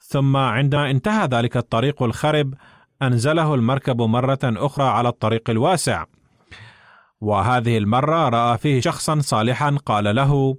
ثم 0.00 0.36
عندما 0.36 0.90
انتهى 0.90 1.26
ذلك 1.26 1.56
الطريق 1.56 2.02
الخرب 2.02 2.54
أنزله 3.02 3.54
المركب 3.54 4.02
مرة 4.02 4.38
أخرى 4.44 4.86
على 4.86 5.08
الطريق 5.08 5.50
الواسع 5.50 6.04
وهذه 7.20 7.78
المرة 7.78 8.28
رأى 8.28 8.58
فيه 8.58 8.80
شخصا 8.80 9.20
صالحا 9.20 9.78
قال 9.86 10.16
له 10.16 10.56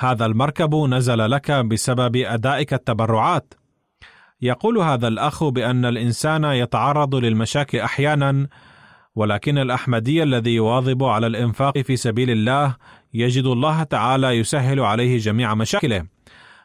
هذا 0.00 0.26
المركب 0.26 0.74
نزل 0.74 1.30
لك 1.30 1.50
بسبب 1.50 2.16
أدائك 2.16 2.74
التبرعات 2.74 3.54
يقول 4.40 4.78
هذا 4.78 5.08
الأخ 5.08 5.44
بأن 5.44 5.84
الإنسان 5.84 6.44
يتعرض 6.44 7.14
للمشاكل 7.14 7.78
أحيانا 7.78 8.46
ولكن 9.14 9.58
الأحمدي 9.58 10.22
الذي 10.22 10.54
يواظب 10.54 11.04
على 11.04 11.26
الإنفاق 11.26 11.78
في 11.78 11.96
سبيل 11.96 12.30
الله 12.30 12.76
يجد 13.14 13.44
الله 13.44 13.82
تعالى 13.82 14.26
يسهل 14.26 14.80
عليه 14.80 15.18
جميع 15.18 15.54
مشاكله 15.54 16.04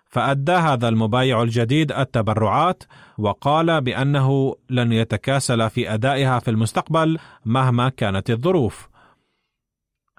فأدى 0.05 0.51
هذا 0.51 0.87
المبايع 0.87 1.43
الجديد 1.43 1.91
التبرعات 1.91 2.83
وقال 3.17 3.81
بأنه 3.81 4.55
لن 4.69 4.91
يتكاسل 4.91 5.69
في 5.69 5.93
أدائها 5.93 6.39
في 6.39 6.51
المستقبل 6.51 7.17
مهما 7.45 7.89
كانت 7.89 8.29
الظروف. 8.29 8.89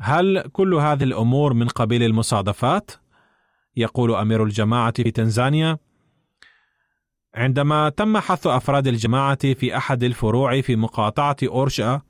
هل 0.00 0.44
كل 0.52 0.74
هذه 0.74 1.04
الأمور 1.04 1.54
من 1.54 1.68
قبيل 1.68 2.02
المصادفات؟ 2.02 2.90
يقول 3.76 4.14
أمير 4.14 4.44
الجماعة 4.44 5.02
في 5.02 5.10
تنزانيا: 5.10 5.78
عندما 7.34 7.88
تم 7.88 8.18
حث 8.18 8.46
أفراد 8.46 8.86
الجماعة 8.86 9.54
في 9.54 9.76
أحد 9.76 10.04
الفروع 10.04 10.60
في 10.60 10.76
مقاطعة 10.76 11.36
أورشا 11.42 12.00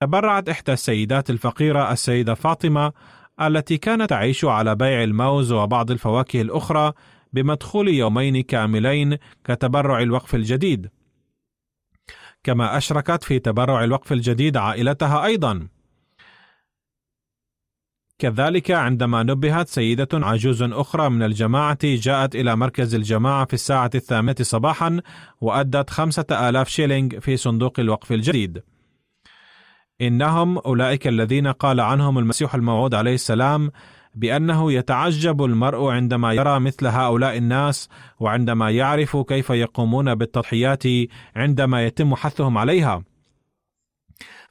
تبرعت 0.00 0.48
إحدى 0.48 0.72
السيدات 0.72 1.30
الفقيرة 1.30 1.92
السيدة 1.92 2.34
فاطمة 2.34 2.92
التي 3.40 3.76
كانت 3.76 4.10
تعيش 4.10 4.44
على 4.44 4.74
بيع 4.74 5.02
الموز 5.02 5.52
وبعض 5.52 5.90
الفواكه 5.90 6.40
الأخرى 6.40 6.92
بمدخول 7.32 7.88
يومين 7.88 8.42
كاملين 8.42 9.16
كتبرع 9.44 10.00
الوقف 10.00 10.34
الجديد. 10.34 10.90
كما 12.42 12.76
أشركت 12.76 13.24
في 13.24 13.38
تبرع 13.38 13.84
الوقف 13.84 14.12
الجديد 14.12 14.56
عائلتها 14.56 15.24
أيضا. 15.24 15.68
كذلك 18.18 18.70
عندما 18.70 19.22
نبهت 19.22 19.68
سيدة 19.68 20.08
عجوز 20.12 20.62
أخرى 20.62 21.08
من 21.08 21.22
الجماعة 21.22 21.78
جاءت 21.82 22.36
إلى 22.36 22.56
مركز 22.56 22.94
الجماعة 22.94 23.44
في 23.44 23.54
الساعة 23.54 23.90
الثامنة 23.94 24.34
صباحا 24.40 25.00
وأدت 25.40 25.90
خمسة 25.90 26.26
آلاف 26.30 26.68
شيلينغ 26.68 27.20
في 27.20 27.36
صندوق 27.36 27.80
الوقف 27.80 28.12
الجديد. 28.12 28.62
إنهم 30.00 30.58
أولئك 30.58 31.06
الذين 31.06 31.46
قال 31.46 31.80
عنهم 31.80 32.18
المسيح 32.18 32.54
الموعود 32.54 32.94
عليه 32.94 33.14
السلام 33.14 33.70
بأنه 34.14 34.72
يتعجب 34.72 35.44
المرء 35.44 35.90
عندما 35.90 36.32
يرى 36.32 36.60
مثل 36.60 36.86
هؤلاء 36.86 37.36
الناس 37.36 37.88
وعندما 38.20 38.70
يعرف 38.70 39.16
كيف 39.16 39.50
يقومون 39.50 40.14
بالتضحيات 40.14 40.82
عندما 41.36 41.86
يتم 41.86 42.14
حثهم 42.14 42.58
عليها 42.58 43.02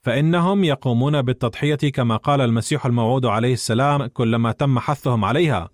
فإنهم 0.03 0.63
يقومون 0.63 1.21
بالتضحية 1.21 1.75
كما 1.75 2.17
قال 2.17 2.41
المسيح 2.41 2.85
الموعود 2.85 3.25
عليه 3.25 3.53
السلام 3.53 4.05
كلما 4.05 4.51
تم 4.51 4.79
حثهم 4.79 5.25
عليها. 5.25 5.69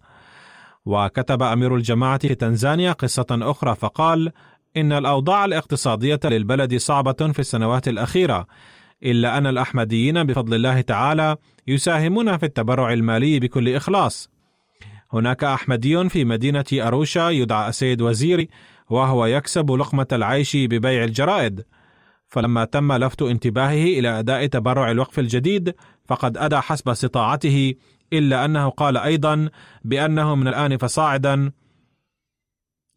وكتب 0.85 1.43
أمير 1.43 1.75
الجماعة 1.75 2.17
في 2.17 2.35
تنزانيا 2.35 2.91
قصة 2.91 3.25
أخرى 3.31 3.75
فقال 3.75 4.31
إن 4.77 4.91
الأوضاع 4.91 5.45
الاقتصادية 5.45 6.19
للبلد 6.25 6.75
صعبة 6.75 7.31
في 7.33 7.39
السنوات 7.39 7.87
الأخيرة 7.87 8.47
إلا 9.03 9.37
أن 9.37 9.47
الأحمديين 9.47 10.23
بفضل 10.23 10.53
الله 10.55 10.81
تعالى 10.81 11.35
يساهمون 11.67 12.37
في 12.37 12.45
التبرع 12.45 12.93
المالي 12.93 13.39
بكل 13.39 13.75
إخلاص. 13.75 14.29
هناك 15.13 15.43
أحمدي 15.43 16.09
في 16.09 16.25
مدينة 16.25 16.65
أروشا 16.73 17.29
يدعى 17.29 17.69
السيد 17.69 18.01
وزيري 18.01 18.49
وهو 18.89 19.25
يكسب 19.25 19.71
لقمة 19.71 20.07
العيش 20.11 20.55
ببيع 20.55 21.03
الجرائد. 21.03 21.63
فلما 22.29 22.65
تم 22.65 22.93
لفت 22.93 23.21
انتباهه 23.21 23.99
إلى 23.99 24.19
أداء 24.19 24.45
تبرع 24.45 24.91
الوقف 24.91 25.19
الجديد 25.19 25.75
فقد 26.05 26.37
أدى 26.37 26.57
حسب 26.57 26.89
استطاعته 26.89 27.73
إلا 28.13 28.45
أنه 28.45 28.69
قال 28.69 28.97
أيضا 28.97 29.49
بأنه 29.83 30.35
من 30.35 30.47
الآن 30.47 30.77
فصاعدا 30.77 31.51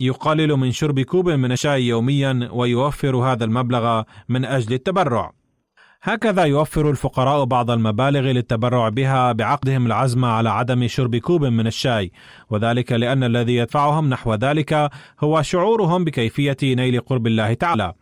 يقلل 0.00 0.52
من 0.52 0.72
شرب 0.72 1.00
كوب 1.00 1.28
من 1.28 1.52
الشاي 1.52 1.86
يوميا 1.86 2.48
ويوفر 2.52 3.16
هذا 3.16 3.44
المبلغ 3.44 4.02
من 4.28 4.44
أجل 4.44 4.72
التبرع. 4.72 5.32
هكذا 6.02 6.44
يوفر 6.44 6.90
الفقراء 6.90 7.44
بعض 7.44 7.70
المبالغ 7.70 8.20
للتبرع 8.20 8.88
بها 8.88 9.32
بعقدهم 9.32 9.86
العزم 9.86 10.24
على 10.24 10.50
عدم 10.50 10.86
شرب 10.86 11.16
كوب 11.16 11.44
من 11.44 11.66
الشاي 11.66 12.12
وذلك 12.50 12.92
لأن 12.92 13.24
الذي 13.24 13.56
يدفعهم 13.56 14.08
نحو 14.08 14.34
ذلك 14.34 14.90
هو 15.20 15.42
شعورهم 15.42 16.04
بكيفية 16.04 16.56
نيل 16.62 17.00
قرب 17.00 17.26
الله 17.26 17.54
تعالى. 17.54 17.92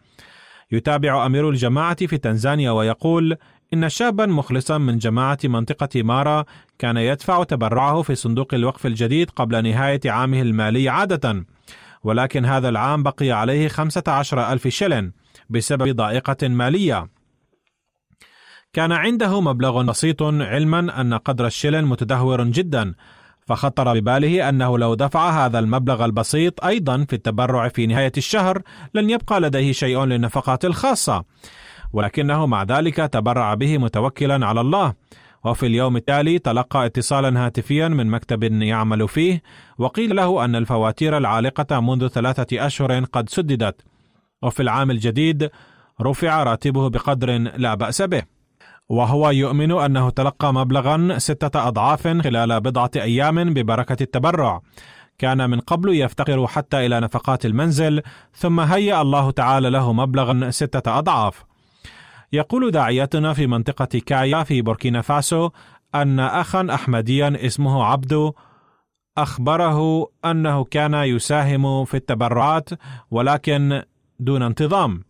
يتابع 0.72 1.26
أمير 1.26 1.50
الجماعة 1.50 2.06
في 2.06 2.18
تنزانيا 2.18 2.70
ويقول 2.70 3.36
إن 3.74 3.88
شابا 3.88 4.26
مخلصا 4.26 4.78
من 4.78 4.98
جماعة 4.98 5.38
منطقة 5.44 6.02
مارا 6.02 6.44
كان 6.78 6.96
يدفع 6.96 7.44
تبرعه 7.44 8.02
في 8.02 8.14
صندوق 8.14 8.54
الوقف 8.54 8.86
الجديد 8.86 9.30
قبل 9.30 9.62
نهاية 9.64 10.00
عامه 10.06 10.42
المالي 10.42 10.88
عادة 10.88 11.46
ولكن 12.04 12.44
هذا 12.44 12.68
العام 12.68 13.02
بقي 13.02 13.30
عليه 13.30 13.68
15 13.68 14.52
ألف 14.52 14.68
شلن 14.68 15.12
بسبب 15.50 15.96
ضائقة 15.96 16.48
مالية. 16.48 17.08
كان 18.72 18.92
عنده 18.92 19.40
مبلغ 19.40 19.82
بسيط 19.82 20.22
علما 20.22 21.00
أن 21.00 21.14
قدر 21.14 21.46
الشلن 21.46 21.84
متدهور 21.84 22.44
جدا 22.44 22.94
فخطر 23.46 24.00
بباله 24.00 24.48
أنه 24.48 24.78
لو 24.78 24.94
دفع 24.94 25.46
هذا 25.46 25.58
المبلغ 25.58 26.04
البسيط 26.04 26.64
أيضا 26.64 27.04
في 27.04 27.12
التبرع 27.12 27.68
في 27.68 27.86
نهاية 27.86 28.12
الشهر 28.16 28.62
لن 28.94 29.10
يبقى 29.10 29.40
لديه 29.40 29.72
شيء 29.72 30.04
للنفقات 30.04 30.64
الخاصة. 30.64 31.24
ولكنه 31.92 32.46
مع 32.46 32.62
ذلك 32.62 32.96
تبرع 32.96 33.54
به 33.54 33.78
متوكلا 33.78 34.46
على 34.46 34.60
الله. 34.60 34.94
وفي 35.44 35.66
اليوم 35.66 35.96
التالي 35.96 36.38
تلقى 36.38 36.86
اتصالا 36.86 37.46
هاتفيا 37.46 37.88
من 37.88 38.06
مكتب 38.06 38.42
يعمل 38.42 39.08
فيه 39.08 39.42
وقيل 39.78 40.16
له 40.16 40.44
أن 40.44 40.56
الفواتير 40.56 41.16
العالقة 41.16 41.80
منذ 41.80 42.08
ثلاثة 42.08 42.66
أشهر 42.66 43.04
قد 43.04 43.28
سددت. 43.28 43.80
وفي 44.42 44.62
العام 44.62 44.90
الجديد 44.90 45.50
رفع 46.02 46.42
راتبه 46.42 46.90
بقدر 46.90 47.38
لا 47.38 47.74
بأس 47.74 48.02
به. 48.02 48.39
وهو 48.90 49.30
يؤمن 49.30 49.72
أنه 49.72 50.10
تلقى 50.10 50.54
مبلغا 50.54 51.18
ستة 51.18 51.68
أضعاف 51.68 52.08
خلال 52.08 52.60
بضعة 52.60 52.90
أيام 52.96 53.54
ببركة 53.54 53.96
التبرع. 54.00 54.60
كان 55.18 55.50
من 55.50 55.60
قبل 55.60 56.00
يفتقر 56.00 56.46
حتى 56.46 56.86
إلى 56.86 57.00
نفقات 57.00 57.46
المنزل 57.46 58.02
ثم 58.34 58.60
هيأ 58.60 59.02
الله 59.02 59.30
تعالى 59.30 59.70
له 59.70 59.92
مبلغا 59.92 60.50
ستة 60.50 60.98
أضعاف. 60.98 61.44
يقول 62.32 62.70
داعيتنا 62.70 63.32
في 63.32 63.46
منطقة 63.46 63.98
كايا 64.06 64.42
في 64.42 64.62
بوركينا 64.62 65.02
فاسو 65.02 65.50
أن 65.94 66.20
أخا 66.20 66.66
أحمديا 66.74 67.46
اسمه 67.46 67.84
عبدو 67.84 68.32
أخبره 69.18 70.06
أنه 70.24 70.64
كان 70.64 70.94
يساهم 70.94 71.84
في 71.84 71.96
التبرعات 71.96 72.68
ولكن 73.10 73.82
دون 74.20 74.42
انتظام. 74.42 75.09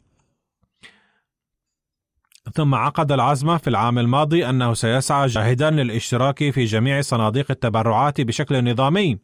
ثم 2.54 2.74
عقد 2.74 3.12
العزم 3.12 3.58
في 3.58 3.70
العام 3.70 3.98
الماضي 3.98 4.48
أنه 4.48 4.74
سيسعى 4.74 5.26
جاهدا 5.26 5.70
للاشتراك 5.70 6.50
في 6.50 6.64
جميع 6.64 7.00
صناديق 7.00 7.50
التبرعات 7.50 8.20
بشكل 8.20 8.70
نظامي. 8.70 9.18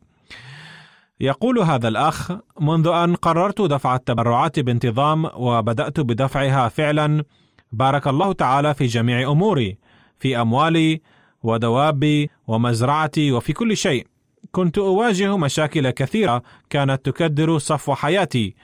يقول 1.20 1.58
هذا 1.58 1.88
الأخ 1.88 2.32
منذ 2.60 2.88
أن 2.88 3.14
قررت 3.14 3.60
دفع 3.60 3.94
التبرعات 3.94 4.60
بانتظام 4.60 5.24
وبدأت 5.34 6.00
بدفعها 6.00 6.68
فعلا 6.68 7.24
بارك 7.72 8.08
الله 8.08 8.32
تعالى 8.32 8.74
في 8.74 8.86
جميع 8.86 9.30
أموري 9.30 9.78
في 10.18 10.40
أموالي 10.40 11.02
ودوابي 11.42 12.30
ومزرعتي 12.46 13.32
وفي 13.32 13.52
كل 13.52 13.76
شيء. 13.76 14.06
كنت 14.52 14.78
أواجه 14.78 15.36
مشاكل 15.36 15.90
كثيرة 15.90 16.42
كانت 16.70 17.04
تكدر 17.04 17.58
صفو 17.58 17.94
حياتي 17.94 18.54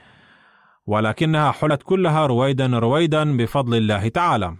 ولكنها 0.87 1.51
حلت 1.51 1.83
كلها 1.83 2.25
رويدا 2.25 2.67
رويدا 2.67 3.37
بفضل 3.37 3.77
الله 3.77 4.07
تعالى 4.07 4.55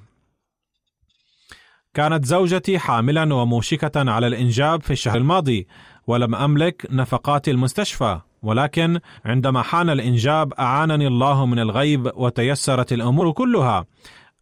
كانت 1.94 2.26
زوجتي 2.26 2.80
حاملا 2.80 3.34
وموشكة 3.34 4.12
على 4.12 4.28
الإنجاب 4.28 4.82
في 4.82 4.92
الشهر 4.92 5.18
الماضي 5.18 5.68
ولم 6.08 6.36
أملك 6.36 6.88
نفقات 6.92 7.50
المستشفى 7.50 8.20
ولكن 8.44 9.00
عندما 9.26 9.62
حان 9.62 9.90
الإنجاب 9.90 10.54
أعانني 10.54 11.08
الله 11.08 11.46
من 11.46 11.60
الغيب 11.60 12.12
وتيسرت 12.16 12.94
الأمور 12.94 13.32
كلها 13.32 13.86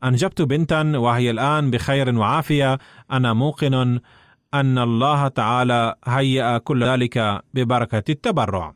أنجبت 0.04 0.42
بنتا 0.42 0.98
وهي 0.98 1.32
الآن 1.32 1.72
بخير 1.72 2.18
وعافية 2.18 2.78
أنا 3.12 3.34
موقن 3.34 4.00
أن 4.54 4.78
الله 4.78 5.28
تعالى 5.28 5.96
هيأ 6.06 6.58
كل 6.58 6.84
ذلك 6.84 7.42
ببركة 7.54 8.04
التبرع. 8.12 8.74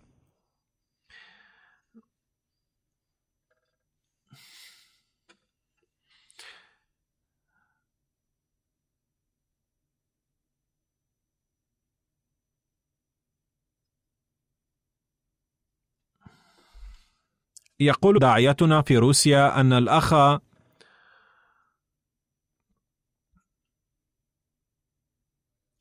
يقول 17.79 18.19
داعيتنا 18.19 18.81
في 18.81 18.97
روسيا 18.97 19.59
أن 19.59 19.73
الأخ 19.73 20.13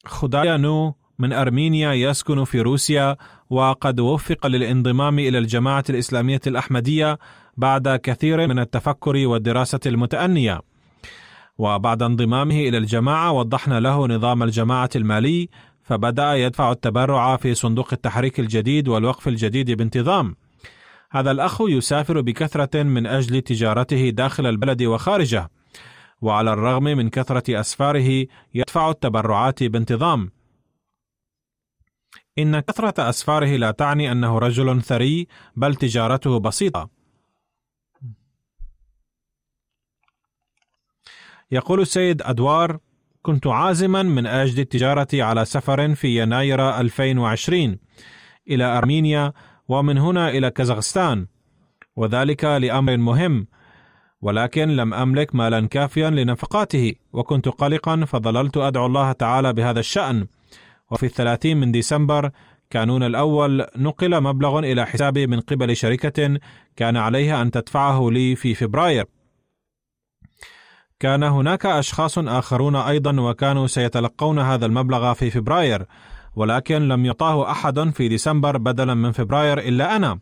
خدايانو 0.06 0.94
من 1.18 1.32
أرمينيا 1.32 1.92
يسكن 1.92 2.44
في 2.44 2.60
روسيا 2.60 3.16
وقد 3.50 4.00
وفق 4.00 4.46
للانضمام 4.46 5.18
إلى 5.18 5.38
الجماعة 5.38 5.84
الإسلامية 5.90 6.40
الأحمدية 6.46 7.18
بعد 7.56 7.88
كثير 7.88 8.46
من 8.46 8.58
التفكر 8.58 9.26
والدراسة 9.26 9.80
المتأنية. 9.86 10.60
وبعد 11.58 12.02
انضمامه 12.02 12.54
إلى 12.54 12.78
الجماعة 12.78 13.32
وضحنا 13.32 13.80
له 13.80 14.06
نظام 14.06 14.42
الجماعة 14.42 14.90
المالي 14.96 15.48
فبدأ 15.82 16.34
يدفع 16.34 16.72
التبرع 16.72 17.36
في 17.36 17.54
صندوق 17.54 17.88
التحريك 17.92 18.40
الجديد 18.40 18.88
والوقف 18.88 19.28
الجديد 19.28 19.70
بانتظام. 19.70 20.36
هذا 21.14 21.30
الأخ 21.30 21.60
يسافر 21.60 22.20
بكثرة 22.20 22.82
من 22.82 23.06
أجل 23.06 23.40
تجارته 23.40 24.10
داخل 24.10 24.46
البلد 24.46 24.82
وخارجه 24.82 25.50
وعلى 26.20 26.52
الرغم 26.52 26.84
من 26.84 27.10
كثرة 27.10 27.60
أسفاره 27.60 28.26
يدفع 28.54 28.90
التبرعات 28.90 29.62
بانتظام. 29.62 30.30
إن 32.38 32.60
كثرة 32.60 33.08
أسفاره 33.08 33.56
لا 33.56 33.70
تعني 33.70 34.12
أنه 34.12 34.38
رجل 34.38 34.82
ثري 34.82 35.26
بل 35.56 35.74
تجارته 35.74 36.40
بسيطة. 36.40 36.90
يقول 41.50 41.80
السيد 41.80 42.22
أدوار: 42.22 42.78
كنت 43.22 43.46
عازما 43.46 44.02
من 44.02 44.26
أجل 44.26 44.60
التجارة 44.60 45.08
على 45.14 45.44
سفر 45.44 45.94
في 45.94 46.22
يناير 46.22 46.80
2020 46.80 47.78
إلى 48.48 48.64
أرمينيا 48.64 49.32
ومن 49.68 49.98
هنا 49.98 50.28
إلى 50.28 50.50
كازاخستان 50.50 51.26
وذلك 51.96 52.44
لأمر 52.44 52.96
مهم 52.96 53.46
ولكن 54.22 54.68
لم 54.68 54.94
أملك 54.94 55.34
مالا 55.34 55.68
كافيا 55.68 56.10
لنفقاته 56.10 56.94
وكنت 57.12 57.48
قلقا 57.48 58.04
فظللت 58.04 58.56
أدعو 58.56 58.86
الله 58.86 59.12
تعالى 59.12 59.52
بهذا 59.52 59.80
الشأن 59.80 60.26
وفي 60.90 61.06
الثلاثين 61.06 61.56
من 61.56 61.72
ديسمبر 61.72 62.30
كانون 62.70 63.02
الأول 63.02 63.66
نقل 63.76 64.22
مبلغ 64.22 64.58
إلى 64.58 64.86
حسابي 64.86 65.26
من 65.26 65.40
قبل 65.40 65.76
شركة 65.76 66.38
كان 66.76 66.96
عليها 66.96 67.42
أن 67.42 67.50
تدفعه 67.50 68.10
لي 68.10 68.36
في 68.36 68.54
فبراير. 68.54 69.04
كان 71.00 71.22
هناك 71.22 71.66
أشخاص 71.66 72.18
آخرون 72.18 72.76
أيضا 72.76 73.20
وكانوا 73.20 73.66
سيتلقون 73.66 74.38
هذا 74.38 74.66
المبلغ 74.66 75.12
في 75.12 75.30
فبراير، 75.30 75.86
ولكن 76.36 76.88
لم 76.88 77.04
يعطاه 77.04 77.50
أحد 77.50 77.80
في 77.80 78.08
ديسمبر 78.08 78.56
بدلا 78.56 78.94
من 78.94 79.12
فبراير 79.12 79.58
إلا 79.58 79.96
أنا، 79.96 80.18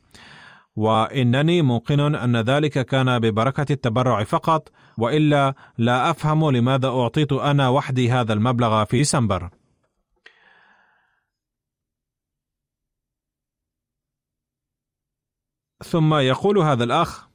وإنني 0.76 1.62
موقن 1.62 2.14
أن 2.14 2.36
ذلك 2.36 2.86
كان 2.86 3.18
ببركة 3.18 3.72
التبرع 3.72 4.24
فقط 4.24 4.68
وإلا 4.98 5.54
لا 5.78 6.10
أفهم 6.10 6.50
لماذا 6.50 6.88
أعطيت 6.88 7.32
أنا 7.32 7.68
وحدي 7.68 8.10
هذا 8.10 8.32
المبلغ 8.32 8.84
في 8.84 8.96
ديسمبر. 8.96 9.50
ثم 15.84 16.14
يقول 16.14 16.58
هذا 16.58 16.84
الأخ 16.84 17.28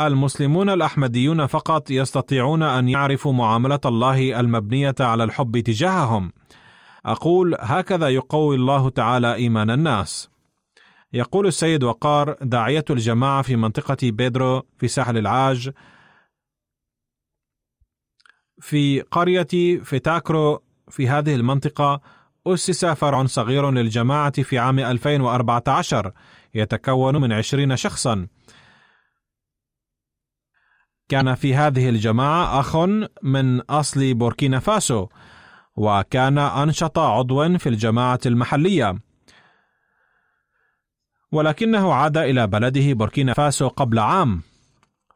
المسلمون 0.00 0.70
الأحمديون 0.70 1.46
فقط 1.46 1.90
يستطيعون 1.90 2.62
أن 2.62 2.88
يعرفوا 2.88 3.32
معاملة 3.32 3.80
الله 3.84 4.40
المبنية 4.40 4.94
على 5.00 5.24
الحب 5.24 5.58
تجاههم. 5.58 6.32
أقول 7.06 7.56
هكذا 7.60 8.08
يقوي 8.08 8.56
الله 8.56 8.90
تعالى 8.90 9.34
إيمان 9.34 9.70
الناس. 9.70 10.30
يقول 11.12 11.46
السيد 11.46 11.84
وقار 11.84 12.36
داعية 12.42 12.84
الجماعة 12.90 13.42
في 13.42 13.56
منطقة 13.56 13.96
بيدرو 14.02 14.62
في 14.78 14.88
ساحل 14.88 15.18
العاج 15.18 15.70
في 18.60 19.00
قرية 19.00 19.80
فيتاكرو 19.82 20.62
في 20.88 21.08
هذه 21.08 21.34
المنطقة 21.34 22.00
أسس 22.46 22.84
فرع 22.84 23.26
صغير 23.26 23.70
للجماعة 23.70 24.42
في 24.42 24.58
عام 24.58 24.78
2014 24.78 26.12
يتكون 26.54 27.20
من 27.20 27.32
20 27.32 27.76
شخصا. 27.76 28.26
كان 31.08 31.34
في 31.34 31.54
هذه 31.54 31.88
الجماعة 31.88 32.60
أخ 32.60 32.76
من 33.22 33.60
أصل 33.60 34.14
بوركينا 34.14 34.58
فاسو. 34.58 35.08
وكان 35.76 36.38
أنشط 36.38 36.98
عضوا 36.98 37.58
في 37.58 37.68
الجماعة 37.68 38.20
المحلية. 38.26 38.98
ولكنه 41.32 41.92
عاد 41.92 42.16
إلى 42.16 42.46
بلده 42.46 42.92
بوركينا 42.92 43.32
فاسو 43.32 43.68
قبل 43.68 43.98
عام. 43.98 44.42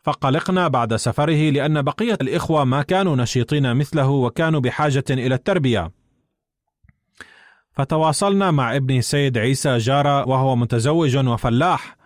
فقلقنا 0.05 0.69
بعد 0.69 0.97
سفره 0.97 1.51
لأن 1.51 1.83
بقية 1.83 2.19
الإخوة 2.21 2.65
ما 2.65 2.83
كانوا 2.83 3.17
نشيطين 3.17 3.77
مثله 3.77 4.09
وكانوا 4.09 4.61
بحاجة 4.61 5.05
إلى 5.11 5.35
التربية. 5.35 5.91
فتواصلنا 7.73 8.51
مع 8.51 8.77
ابن 8.77 9.01
سيد 9.01 9.39
عيسى 9.39 9.79
جارة 9.79 10.29
وهو 10.29 10.57
متزوج 10.57 11.17
وفلاح. 11.17 11.97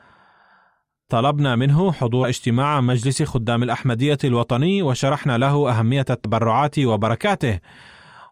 طلبنا 1.09 1.57
منه 1.57 1.93
حضور 1.93 2.29
اجتماع 2.29 2.81
مجلس 2.81 3.23
خدام 3.23 3.63
الأحمدية 3.63 4.19
الوطني 4.25 4.83
وشرحنا 4.83 5.39
له 5.39 5.71
أهمية 5.71 6.07
التبرعات 6.11 6.79
وبركاته. 6.79 7.61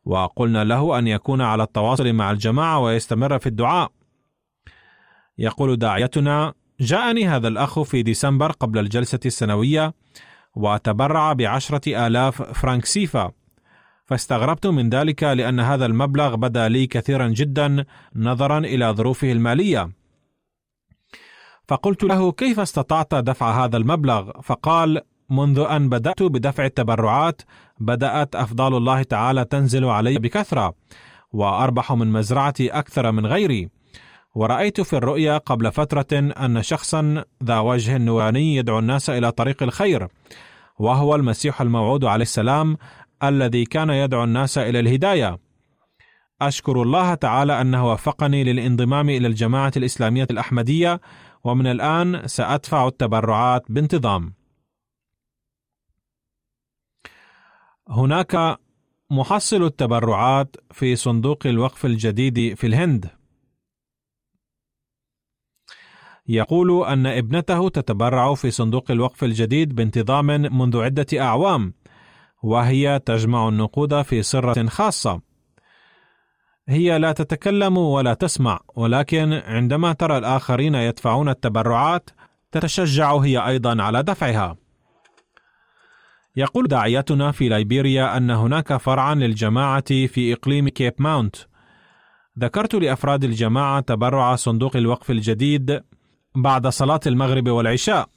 وقلنا 0.06 0.64
له 0.64 0.98
أن 0.98 1.06
يكون 1.06 1.40
على 1.40 1.62
التواصل 1.62 2.12
مع 2.12 2.30
الجماعة 2.30 2.78
ويستمر 2.78 3.38
في 3.38 3.46
الدعاء. 3.46 3.92
يقول 5.38 5.76
داعيتنا 5.76 6.54
جاءني 6.80 7.28
هذا 7.28 7.48
الأخ 7.48 7.82
في 7.82 8.02
ديسمبر 8.02 8.52
قبل 8.52 8.78
الجلسة 8.78 9.20
السنوية 9.26 9.94
وتبرع 10.54 11.32
بعشرة 11.32 12.06
آلاف 12.06 12.42
فرنك 12.42 12.84
سيفا. 12.84 13.32
فاستغربت 14.04 14.66
من 14.66 14.88
ذلك 14.88 15.22
لأن 15.22 15.60
هذا 15.60 15.86
المبلغ 15.86 16.34
بدا 16.34 16.68
لي 16.68 16.86
كثيرا 16.86 17.28
جدا 17.28 17.84
نظرا 18.16 18.58
إلى 18.58 18.90
ظروفه 18.90 19.32
المالية. 19.32 19.90
فقلت 21.68 22.04
له 22.04 22.32
كيف 22.32 22.60
استطعت 22.60 23.14
دفع 23.14 23.64
هذا 23.64 23.76
المبلغ؟ 23.76 24.40
فقال 24.40 25.00
منذ 25.30 25.58
أن 25.58 25.88
بدأت 25.88 26.22
بدفع 26.22 26.64
التبرعات 26.64 27.42
بدأت 27.80 28.34
أفضال 28.34 28.74
الله 28.74 29.02
تعالى 29.02 29.44
تنزل 29.44 29.84
علي 29.84 30.18
بكثرة 30.18 30.74
وأربح 31.32 31.92
من 31.92 32.12
مزرعتي 32.12 32.68
أكثر 32.68 33.12
من 33.12 33.26
غيري 33.26 33.68
ورأيت 34.36 34.80
في 34.80 34.96
الرؤيا 34.96 35.38
قبل 35.38 35.72
فترة 35.72 36.06
أن 36.12 36.62
شخصا 36.62 37.24
ذا 37.44 37.58
وجه 37.58 37.98
نوراني 37.98 38.56
يدعو 38.56 38.78
الناس 38.78 39.10
إلى 39.10 39.32
طريق 39.32 39.62
الخير، 39.62 40.08
وهو 40.78 41.14
المسيح 41.14 41.60
الموعود 41.60 42.04
عليه 42.04 42.22
السلام 42.22 42.76
الذي 43.22 43.64
كان 43.64 43.90
يدعو 43.90 44.24
الناس 44.24 44.58
إلى 44.58 44.80
الهداية. 44.80 45.38
أشكر 46.42 46.82
الله 46.82 47.14
تعالى 47.14 47.60
أنه 47.60 47.92
وفقني 47.92 48.44
للانضمام 48.44 49.10
إلى 49.10 49.26
الجماعة 49.26 49.72
الإسلامية 49.76 50.26
الأحمدية 50.30 51.00
ومن 51.44 51.66
الآن 51.66 52.22
سأدفع 52.26 52.88
التبرعات 52.88 53.62
بانتظام. 53.68 54.34
هناك 57.88 58.58
محصل 59.10 59.62
التبرعات 59.62 60.56
في 60.70 60.96
صندوق 60.96 61.46
الوقف 61.46 61.86
الجديد 61.86 62.54
في 62.54 62.66
الهند. 62.66 63.10
يقول 66.28 66.84
أن 66.86 67.06
ابنته 67.06 67.68
تتبرع 67.68 68.34
في 68.34 68.50
صندوق 68.50 68.90
الوقف 68.90 69.24
الجديد 69.24 69.74
بانتظام 69.74 70.26
منذ 70.26 70.78
عدة 70.78 71.06
أعوام، 71.20 71.74
وهي 72.42 72.98
تجمع 72.98 73.48
النقود 73.48 74.02
في 74.02 74.22
سرة 74.22 74.66
خاصة. 74.66 75.20
هي 76.68 76.98
لا 76.98 77.12
تتكلم 77.12 77.78
ولا 77.78 78.14
تسمع 78.14 78.60
ولكن 78.76 79.32
عندما 79.32 79.92
ترى 79.92 80.18
الآخرين 80.18 80.74
يدفعون 80.74 81.28
التبرعات 81.28 82.10
تتشجع 82.52 83.16
هي 83.16 83.46
أيضا 83.46 83.82
على 83.82 84.02
دفعها 84.02 84.56
يقول 86.36 86.66
داعيتنا 86.68 87.30
في 87.30 87.48
ليبيريا 87.48 88.16
أن 88.16 88.30
هناك 88.30 88.76
فرعا 88.76 89.14
للجماعة 89.14 90.06
في 90.06 90.32
إقليم 90.32 90.68
كيب 90.68 90.94
ماونت. 90.98 91.36
ذكرت 92.38 92.74
لأفراد 92.74 93.24
الجماعة 93.24 93.80
تبرع 93.80 94.36
صندوق 94.36 94.76
الوقف 94.76 95.10
الجديد 95.10 95.82
بعد 96.34 96.66
صلاة 96.66 97.00
المغرب 97.06 97.48
والعشاء 97.48 98.08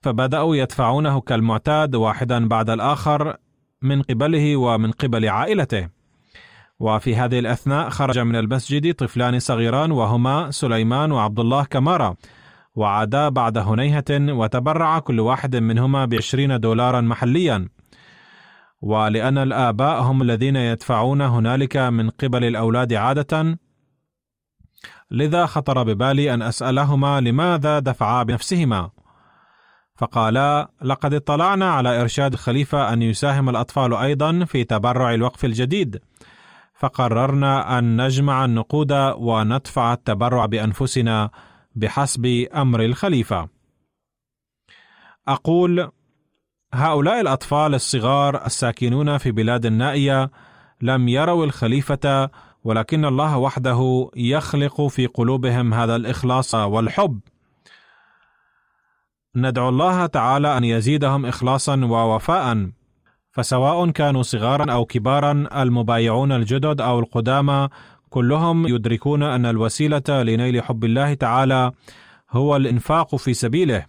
فبدأوا 0.00 0.56
يدفعونه 0.56 1.20
كالمعتاد 1.20 1.94
واحدا 1.94 2.48
بعد 2.48 2.70
الآخر 2.70 3.36
من 3.82 4.02
قبله 4.02 4.56
ومن 4.56 4.90
قبل 4.90 5.28
عائلته. 5.28 5.88
وفي 6.80 7.16
هذه 7.16 7.38
الأثناء 7.38 7.88
خرج 7.88 8.18
من 8.18 8.36
المسجد 8.36 8.94
طفلان 8.94 9.38
صغيران 9.38 9.92
وهما 9.92 10.50
سليمان 10.50 11.12
وعبد 11.12 11.40
الله 11.40 11.64
كمارا. 11.64 12.16
وعادا 12.74 13.28
بعد 13.28 13.58
هنيهة 13.58 14.04
وتبرع 14.10 14.98
كل 14.98 15.20
واحد 15.20 15.56
منهما 15.56 16.04
بعشرين 16.04 16.60
دولارا 16.60 17.00
محليا. 17.00 17.68
ولأن 18.80 19.38
الآباء 19.38 20.02
هم 20.02 20.22
الذين 20.22 20.56
يدفعون 20.56 21.20
هنالك 21.20 21.76
من 21.76 22.10
قبل 22.10 22.44
الأولاد 22.44 22.92
عادة. 22.92 23.58
لذا 25.10 25.46
خطر 25.46 25.82
ببالي 25.82 26.34
أن 26.34 26.42
أسألهما 26.42 27.20
لماذا 27.20 27.78
دفعا 27.78 28.22
بنفسهما. 28.22 28.90
فقالا 29.96 30.70
لقد 30.82 31.14
اطلعنا 31.14 31.70
على 31.70 32.00
إرشاد 32.00 32.32
الخليفة 32.32 32.92
أن 32.92 33.02
يساهم 33.02 33.48
الأطفال 33.48 33.94
أيضا 33.94 34.44
في 34.44 34.64
تبرع 34.64 35.14
الوقف 35.14 35.44
الجديد. 35.44 35.98
فقررنا 36.74 37.78
أن 37.78 38.04
نجمع 38.04 38.44
النقود 38.44 38.92
وندفع 39.16 39.92
التبرع 39.92 40.46
بأنفسنا 40.46 41.30
بحسب 41.76 42.26
أمر 42.54 42.84
الخليفة. 42.84 43.48
أقول 45.28 45.90
هؤلاء 46.74 47.20
الأطفال 47.20 47.74
الصغار 47.74 48.46
الساكنون 48.46 49.18
في 49.18 49.30
بلاد 49.30 49.66
النائية 49.66 50.30
لم 50.80 51.08
يروا 51.08 51.44
الخليفة 51.44 52.30
ولكن 52.64 53.04
الله 53.04 53.38
وحده 53.38 54.10
يخلق 54.16 54.86
في 54.86 55.06
قلوبهم 55.06 55.74
هذا 55.74 55.96
الإخلاص 55.96 56.54
والحب. 56.54 57.20
ندعو 59.36 59.68
الله 59.68 60.06
تعالى 60.06 60.56
أن 60.56 60.64
يزيدهم 60.64 61.26
اخلاصا 61.26 61.84
ووفاء 61.84 62.70
فسواء 63.32 63.90
كانوا 63.90 64.22
صغارا 64.22 64.72
أو 64.72 64.84
كبارا 64.84 65.48
المبايعون 65.62 66.32
الجدد 66.32 66.80
أو 66.80 66.98
القدامى 66.98 67.68
كلهم 68.12 68.66
يدركون 68.66 69.22
أن 69.22 69.46
الوسيلة 69.46 70.02
لنيل 70.08 70.62
حب 70.62 70.84
الله 70.84 71.14
تعالى 71.14 71.72
هو 72.30 72.56
الإنفاق 72.56 73.16
في 73.16 73.34
سبيله. 73.34 73.86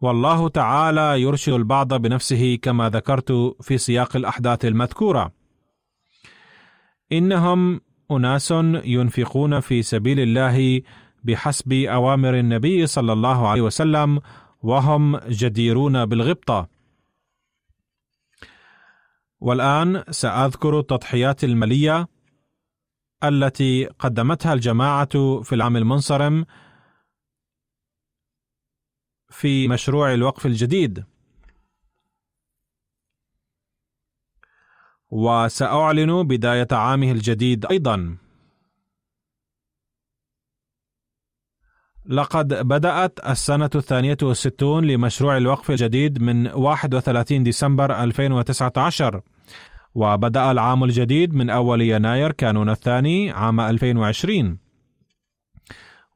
والله 0.00 0.48
تعالى 0.48 1.22
يرشد 1.22 1.52
البعض 1.52 1.94
بنفسه 1.94 2.58
كما 2.62 2.88
ذكرت 2.88 3.32
في 3.60 3.78
سياق 3.78 4.16
الأحداث 4.16 4.64
المذكورة. 4.64 5.32
إنهم 7.12 7.80
أناس 8.10 8.50
ينفقون 8.84 9.60
في 9.60 9.82
سبيل 9.82 10.20
الله 10.20 10.82
بحسب 11.24 11.72
أوامر 11.72 12.38
النبي 12.38 12.86
صلى 12.86 13.12
الله 13.12 13.48
عليه 13.48 13.62
وسلم 13.62 14.20
وهم 14.62 15.16
جديرون 15.16 16.06
بالغبطة. 16.06 16.77
والآن 19.40 20.04
سأذكر 20.10 20.80
التضحيات 20.80 21.44
المالية 21.44 22.08
التي 23.24 23.86
قدمتها 23.86 24.52
الجماعة 24.52 25.40
في 25.42 25.54
العام 25.54 25.76
المنصرم 25.76 26.46
في 29.30 29.68
مشروع 29.68 30.14
الوقف 30.14 30.46
الجديد. 30.46 31.04
وسأعلن 35.10 36.22
بداية 36.22 36.68
عامه 36.72 37.12
الجديد 37.12 37.66
أيضا. 37.66 38.18
لقد 42.08 42.54
بدأت 42.54 43.18
السنة 43.28 43.70
الثانية 43.74 44.16
والستون 44.22 44.84
لمشروع 44.84 45.36
الوقف 45.36 45.70
الجديد 45.70 46.22
من 46.22 46.46
31 46.46 47.42
ديسمبر 47.42 48.02
2019 48.02 49.20
وبدأ 49.94 50.50
العام 50.50 50.84
الجديد 50.84 51.34
من 51.34 51.50
أول 51.50 51.80
يناير 51.80 52.32
كانون 52.32 52.70
الثاني 52.70 53.30
عام 53.30 53.60
2020 53.60 54.58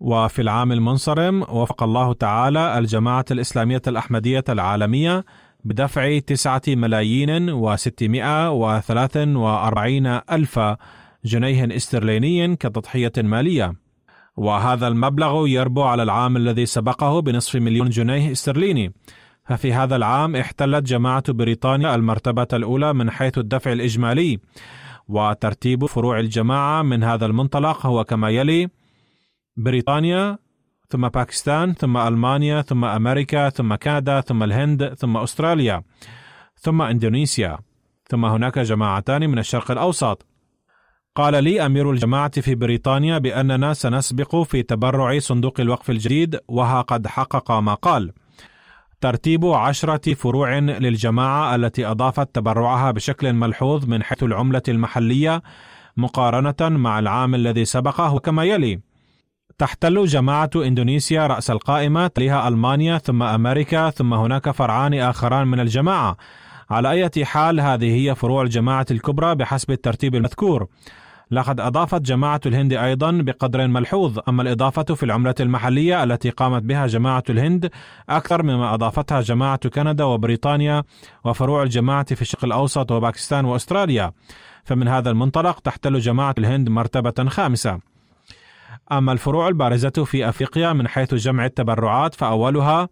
وفي 0.01 0.43
العام 0.43 0.73
المنصرم 0.73 1.43
وفق 1.43 1.83
الله 1.83 2.13
تعالى 2.13 2.79
الجماعة 2.79 3.25
الإسلامية 3.31 3.83
الأحمدية 3.87 4.45
العالمية 4.49 5.25
بدفع 5.65 6.19
تسعة 6.19 6.63
ملايين 6.69 7.51
وستمائة 7.51 8.51
وثلاث 8.51 9.17
وأربعين 9.17 10.07
ألف 10.07 10.61
جنيه 11.25 11.77
استرليني 11.77 12.57
كتضحية 12.57 13.13
مالية. 13.19 13.82
وهذا 14.37 14.89
المبلغ 14.89 15.47
يربو 15.47 15.83
على 15.83 16.03
العام 16.03 16.37
الذي 16.37 16.67
سبقه 16.67 17.21
بنصف 17.21 17.57
مليون 17.57 17.89
جنيه 17.89 18.33
استرليني. 18.33 18.93
ففي 19.45 19.73
هذا 19.73 19.97
العام 19.97 20.37
احتلت 20.37 20.87
جماعة 20.87 21.33
بريطانيا 21.33 21.95
المرتبة 21.95 22.49
الأولى 22.53 22.93
من 22.93 23.11
حيث 23.11 23.39
الدفع 23.39 23.73
الإجمالي. 23.73 24.39
وترتيب 25.09 25.87
فروع 25.87 26.19
الجماعة 26.19 26.83
من 26.83 27.05
هذا 27.05 27.27
المنطلق 27.27 27.87
هو 27.87 28.05
كما 28.05 28.31
يلي 28.31 28.69
بريطانيا 29.57 30.39
ثم 30.89 31.09
باكستان 31.09 31.75
ثم 31.75 31.97
ألمانيا 31.97 32.63
ثم 32.63 32.85
أمريكا 32.85 33.49
ثم 33.49 33.75
كندا 33.75 34.21
ثم 34.21 34.43
الهند 34.43 34.95
ثم 34.95 35.17
أستراليا 35.17 35.83
ثم 36.55 36.83
إندونيسيا. 36.83 37.59
ثم 38.09 38.25
هناك 38.25 38.59
جماعتان 38.59 39.31
من 39.31 39.39
الشرق 39.39 39.71
الأوسط. 39.71 40.27
قال 41.15 41.45
لي 41.45 41.67
أمير 41.67 41.91
الجماعة 41.91 42.41
في 42.41 42.55
بريطانيا 42.55 43.19
بأننا 43.19 43.75
سنسبق 43.75 44.43
في 44.43 44.63
تبرع 44.63 45.19
صندوق 45.19 45.61
الوقف 45.61 45.91
الجديد 45.91 46.39
وها 46.49 46.81
قد 46.81 47.07
حقق 47.07 47.53
ما 47.53 47.75
قال. 47.75 48.13
ترتيب 49.01 49.47
عشرة 49.47 50.15
فروع 50.15 50.59
للجماعة 50.59 51.55
التي 51.55 51.87
أضافت 51.87 52.35
تبرعها 52.35 52.91
بشكل 52.91 53.33
ملحوظ 53.33 53.87
من 53.87 54.03
حيث 54.03 54.23
العملة 54.23 54.63
المحلية 54.69 55.43
مقارنة 55.97 56.79
مع 56.79 56.99
العام 56.99 57.35
الذي 57.35 57.65
سبقه 57.65 58.19
كما 58.19 58.45
يلي: 58.45 58.81
تحتل 59.59 60.05
جماعة 60.05 60.51
إندونيسيا 60.57 61.27
رأس 61.27 61.51
القائمة 61.51 62.07
تليها 62.07 62.49
ألمانيا 62.49 62.99
ثم 62.99 63.23
أمريكا 63.23 63.91
ثم 63.91 64.15
هناك 64.15 64.51
فرعان 64.51 64.95
آخران 64.95 65.47
من 65.47 65.61
الجماعة. 65.61 66.17
على 66.71 66.91
أي 66.91 67.25
حال 67.25 67.61
هذه 67.61 67.95
هي 67.95 68.15
فروع 68.15 68.43
الجماعة 68.43 68.87
الكبرى 68.91 69.35
بحسب 69.35 69.71
الترتيب 69.71 70.15
المذكور. 70.15 70.67
لقد 71.33 71.61
أضافت 71.61 72.03
جماعة 72.03 72.41
الهند 72.47 72.73
أيضا 72.73 73.11
بقدر 73.11 73.67
ملحوظ 73.67 74.19
أما 74.29 74.43
الإضافة 74.43 74.83
في 74.83 75.03
العملة 75.03 75.35
المحلية 75.41 76.05
التي 76.05 76.31
قامت 76.31 76.63
بها 76.63 76.87
جماعة 76.87 77.23
الهند 77.31 77.71
أكثر 78.09 78.43
مما 78.43 78.75
أضافتها 78.75 79.21
جماعة 79.21 79.69
كندا 79.69 80.05
وبريطانيا 80.05 80.83
وفروع 81.25 81.63
الجماعة 81.63 82.15
في 82.15 82.23
الشرق 82.23 82.45
الأوسط 82.45 82.93
وباكستان 82.93 83.45
وأستراليا. 83.45 84.13
فمن 84.65 84.89
هذا 84.89 85.11
المنطلق 85.11 85.61
تحتل 85.61 85.99
جماعة 85.99 86.35
الهند 86.39 86.69
مرتبة 86.69 87.29
خامسة. 87.29 87.79
أما 88.93 89.13
الفروع 89.13 89.49
البارزة 89.49 90.05
في 90.05 90.29
أفريقيا 90.29 90.73
من 90.73 90.89
حيث 90.89 91.15
جمع 91.15 91.45
التبرعات 91.45 92.15
فأولها 92.15 92.89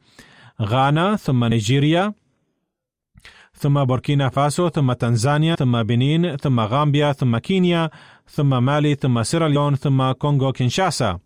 غانا 0.63 1.17
ثم 1.17 1.45
نيجيريا 1.45 2.13
ثم 3.61 3.85
بوركينا 3.85 4.29
فاسو 4.29 4.69
ثم 4.69 4.93
تنزانيا 4.93 5.55
ثم 5.55 5.83
بنين 5.83 6.37
ثم 6.37 6.61
غامبيا 6.61 7.13
ثم 7.13 7.39
كينيا 7.39 7.91
ثم 8.27 8.65
مالي 8.65 8.95
ثم 8.95 9.23
سيراليون 9.23 9.75
ثم 9.75 10.13
كونغو 10.13 10.53
كينشاسا. 10.53 11.19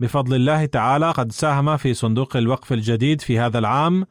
بفضل 0.00 0.34
الله 0.34 0.66
تعالى 0.66 1.10
قد 1.10 1.32
ساهم 1.32 1.76
في 1.76 1.94
صندوق 1.94 2.36
الوقف 2.36 2.72
الجديد 2.72 3.20
في 3.20 3.38
هذا 3.38 3.58
العام 3.58 4.06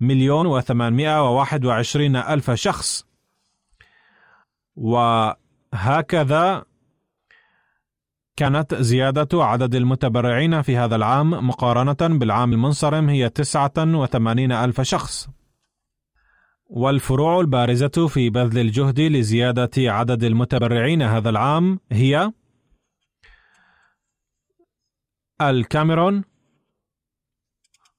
مليون 0.00 0.46
وثمانمائة 0.46 1.22
وواحد 1.22 1.64
وعشرين 1.64 2.16
ألف 2.16 2.50
شخص. 2.50 3.06
وهكذا 4.76 6.64
كانت 8.36 8.74
زيادة 8.74 9.44
عدد 9.44 9.74
المتبرعين 9.74 10.62
في 10.62 10.76
هذا 10.76 10.96
العام 10.96 11.30
مقارنة 11.48 12.18
بالعام 12.18 12.52
المنصرم 12.52 13.08
هي 13.08 13.28
تسعة 13.28 13.72
وثمانين 13.78 14.52
ألف 14.52 14.80
شخص. 14.80 15.28
والفروع 16.68 17.40
البارزة 17.40 18.06
في 18.08 18.30
بذل 18.30 18.58
الجهد 18.58 19.00
لزيادة 19.00 19.70
عدد 19.78 20.24
المتبرعين 20.24 21.02
هذا 21.02 21.30
العام 21.30 21.80
هي 21.92 22.32
الكاميرون 25.40 26.24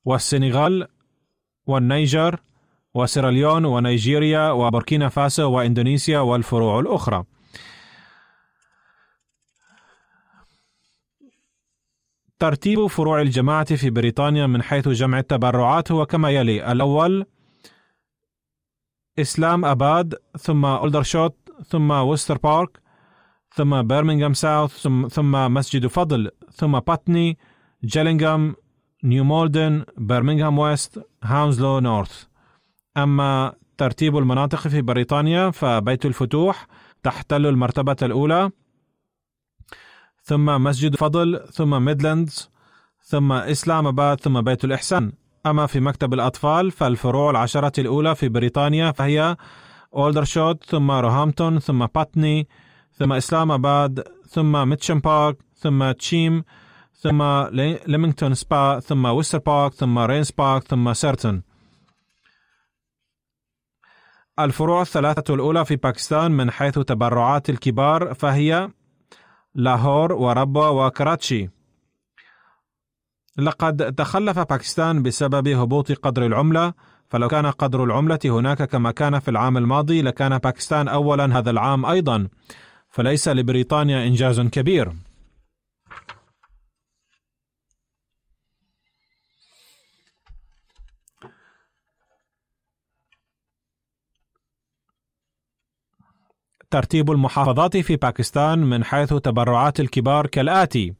والسنغال 0.05 0.87
والنيجر 1.65 2.39
وسيراليون 2.93 3.65
ونيجيريا 3.65 4.51
وبوركينا 4.51 5.09
فاسو 5.09 5.51
وإندونيسيا 5.51 6.19
والفروع 6.19 6.79
الأخرى. 6.79 7.23
ترتيب 12.39 12.87
فروع 12.87 13.21
الجماعة 13.21 13.75
في 13.75 13.89
بريطانيا 13.89 14.47
من 14.47 14.61
حيث 14.61 14.87
جمع 14.87 15.19
التبرعات 15.19 15.91
هو 15.91 16.05
كما 16.05 16.29
يلي: 16.29 16.71
الأول 16.71 17.25
إسلام 19.21 19.65
أباد 19.65 20.15
ثم 20.39 20.65
أولدرشوت 20.65 21.35
ثم 21.67 21.91
وستر 21.91 22.37
بارك 22.37 22.79
ثم 23.55 23.81
برمنغهام 23.81 24.33
ساوث 24.33 24.71
ثم, 24.81 25.07
ثم 25.07 25.53
مسجد 25.53 25.87
فضل 25.87 26.31
ثم 26.51 26.79
باتني 26.79 27.37
جيلينغهام 27.83 28.55
نيو 29.03 29.23
مولدن 29.23 29.85
برمنغهام 29.97 30.59
ويست 30.59 31.07
هاونزلو 31.23 31.79
نورث. 31.79 32.25
أما 32.97 33.53
ترتيب 33.77 34.17
المناطق 34.17 34.67
في 34.67 34.81
بريطانيا 34.81 35.51
فبيت 35.51 36.05
الفتوح 36.05 36.67
تحتل 37.03 37.45
المرتبة 37.45 37.95
الأولى. 38.01 38.51
ثم 40.23 40.63
مسجد 40.63 40.95
فضل 40.95 41.47
ثم 41.51 41.85
ميدلاندز 41.85 42.49
ثم 43.01 43.31
إسلام 43.31 43.87
أباد 43.87 44.19
ثم 44.19 44.41
بيت 44.41 44.65
الإحسان. 44.65 45.11
أما 45.45 45.65
في 45.65 45.79
مكتب 45.79 46.13
الأطفال 46.13 46.71
فالفروع 46.71 47.29
العشرة 47.31 47.79
الأولى 47.81 48.15
في 48.15 48.29
بريطانيا 48.29 48.91
فهي 48.91 49.37
أولدرشوت 49.95 50.63
ثم 50.63 50.91
روهامبتون 50.91 51.59
ثم 51.59 51.85
باتني 51.85 52.47
ثم 52.91 53.13
إسلام 53.13 53.51
أباد 53.51 54.03
ثم 54.27 54.69
ميتشم 54.69 54.99
بارك 54.99 55.37
ثم 55.55 55.91
تشيم 55.91 56.43
ثم 56.93 57.23
ليمينغتون 57.87 58.33
سبا 58.33 58.79
ثم 58.79 59.05
ووستر 59.05 59.37
بارك 59.37 59.73
ثم 59.73 59.99
رينز 59.99 60.31
بارك 60.31 60.63
ثم 60.63 60.93
سيربيتون. 60.93 61.43
الفروع 64.39 64.81
الثلاثة 64.81 65.33
الأولى 65.33 65.65
في 65.65 65.75
باكستان 65.75 66.31
من 66.31 66.51
حيث 66.51 66.79
تبرعات 66.79 67.49
الكبار 67.49 68.13
فهي 68.13 68.69
لاهور 69.55 70.13
وربوة 70.13 70.69
وكراتشي. 70.71 71.49
لقد 73.39 73.93
تخلف 73.95 74.39
باكستان 74.39 75.03
بسبب 75.03 75.47
هبوط 75.47 75.91
قدر 75.91 76.25
العملة 76.25 76.73
فلو 77.09 77.27
كان 77.27 77.45
قدر 77.45 77.83
العملة 77.83 78.19
هناك 78.25 78.63
كما 78.63 78.91
كان 78.91 79.19
في 79.19 79.31
العام 79.31 79.57
الماضي 79.57 80.01
لكان 80.01 80.37
باكستان 80.37 80.87
أولا 80.87 81.37
هذا 81.37 81.51
العام 81.51 81.85
أيضا 81.85 82.27
فليس 82.89 83.27
لبريطانيا 83.27 84.07
إنجاز 84.07 84.41
كبير. 84.41 84.93
ترتيب 96.71 97.11
المحافظات 97.11 97.77
في 97.77 97.95
باكستان 97.95 98.59
من 98.59 98.83
حيث 98.83 99.13
تبرعات 99.13 99.79
الكبار 99.79 100.27
كالآتي: 100.27 100.98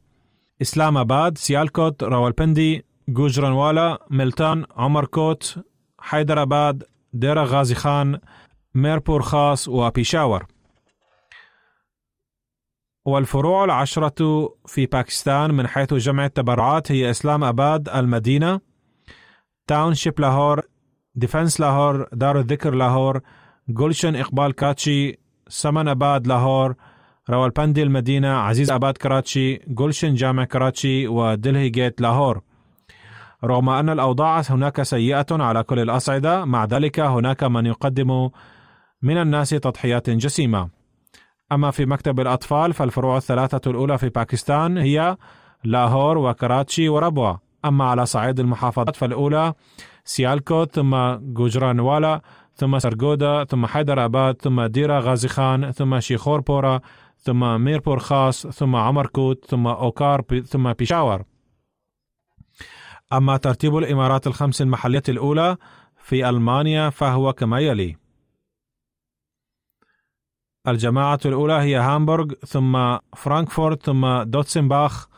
إسلام 0.62 0.96
آباد، 0.96 1.38
سيالكوت، 1.38 2.04
راولبندي، 2.04 2.84
جوجرانوالا، 3.08 4.06
ملتان، 4.10 4.64
عمر 4.76 5.04
كوت، 5.04 5.58
حيدر 5.98 6.42
آباد، 6.42 6.84
ديرا 7.12 7.44
غازي 7.44 7.74
خان، 7.74 8.20
ميربور 8.74 9.22
خاص 9.22 9.68
وبيشاور. 9.68 10.46
والفروع 13.04 13.64
العشرة 13.64 14.48
في 14.66 14.86
باكستان 14.86 15.54
من 15.54 15.66
حيث 15.66 15.94
جمع 15.94 16.24
التبرعات 16.24 16.92
هي 16.92 17.10
إسلام 17.10 17.44
آباد، 17.44 17.88
المدينة، 17.88 18.60
تاونشيب 19.66 20.20
لاهور، 20.20 20.60
ديفنس 21.14 21.60
لاهور، 21.60 22.08
دار 22.12 22.38
الذكر 22.38 22.74
لاهور، 22.74 23.20
جولشن 23.68 24.16
إقبال 24.16 24.52
كراتشي، 24.52 25.18
سمن 25.48 25.88
أباد 25.88 26.26
لاهور 26.26 26.74
راولبندي 27.28 27.82
المدينة 27.82 28.28
عزيز 28.28 28.70
أباد 28.70 28.96
كراتشي 28.96 29.56
جولشن 29.68 30.14
جامع 30.14 30.44
كراتشي 30.44 31.08
ودلهي 31.08 31.68
جيت 31.68 32.00
لاهور. 32.00 32.40
رغم 33.44 33.68
أن 33.68 33.88
الأوضاع 33.88 34.42
هناك 34.50 34.82
سيئة 34.82 35.26
على 35.30 35.62
كل 35.62 35.78
الأصعدة 35.78 36.44
مع 36.44 36.64
ذلك 36.64 37.00
هناك 37.00 37.44
من 37.44 37.66
يقدم 37.66 38.30
من 39.02 39.16
الناس 39.16 39.50
تضحيات 39.50 40.10
جسيمة. 40.10 40.68
أما 41.52 41.70
في 41.70 41.86
مكتب 41.86 42.20
الأطفال 42.20 42.72
فالفروع 42.72 43.16
الثلاثة 43.16 43.70
الأولى 43.70 43.98
في 43.98 44.08
باكستان 44.08 44.78
هي 44.78 45.16
لاهور 45.64 46.18
وكراتشي 46.18 46.88
وربوة. 46.88 47.40
أما 47.64 47.84
على 47.84 48.06
صعيد 48.06 48.40
المحافظات 48.40 48.96
فالأولى 48.96 49.54
سيالكوت 50.04 50.74
ثم 50.74 51.14
جوجرانوالا 51.14 52.20
ثم 52.54 52.78
سرغودا 52.78 53.44
ثم 53.44 53.66
حيدر 53.66 54.04
أباد 54.04 54.42
ثم 54.42 54.62
ديرا 54.62 55.00
غازي 55.00 55.28
خان 55.28 55.70
ثم 55.70 56.00
شيخور 56.00 56.40
بورا 56.40 56.80
ثم 57.20 57.60
ميربور 57.60 57.98
خاص 57.98 58.46
ثم 58.46 58.76
عمركوت 58.76 59.44
ثم 59.44 59.66
أوكارا 59.66 60.22
ثم 60.44 60.72
بيشاور 60.72 61.24
أما 63.12 63.36
ترتيب 63.36 63.76
الإمارات 63.76 64.26
الخمس 64.26 64.62
المحلية 64.62 65.02
الأولى 65.08 65.56
في 65.96 66.28
ألمانيا 66.28 66.90
فهو 66.90 67.32
كما 67.32 67.60
يلي 67.60 67.96
الجماعة 70.68 71.20
الأولى 71.26 71.52
هي 71.52 71.76
هامبورغ 71.76 72.34
ثم 72.46 72.96
فرانكفورت 73.16 73.82
ثم 73.82 74.22
دوتسنباخ 74.22 75.08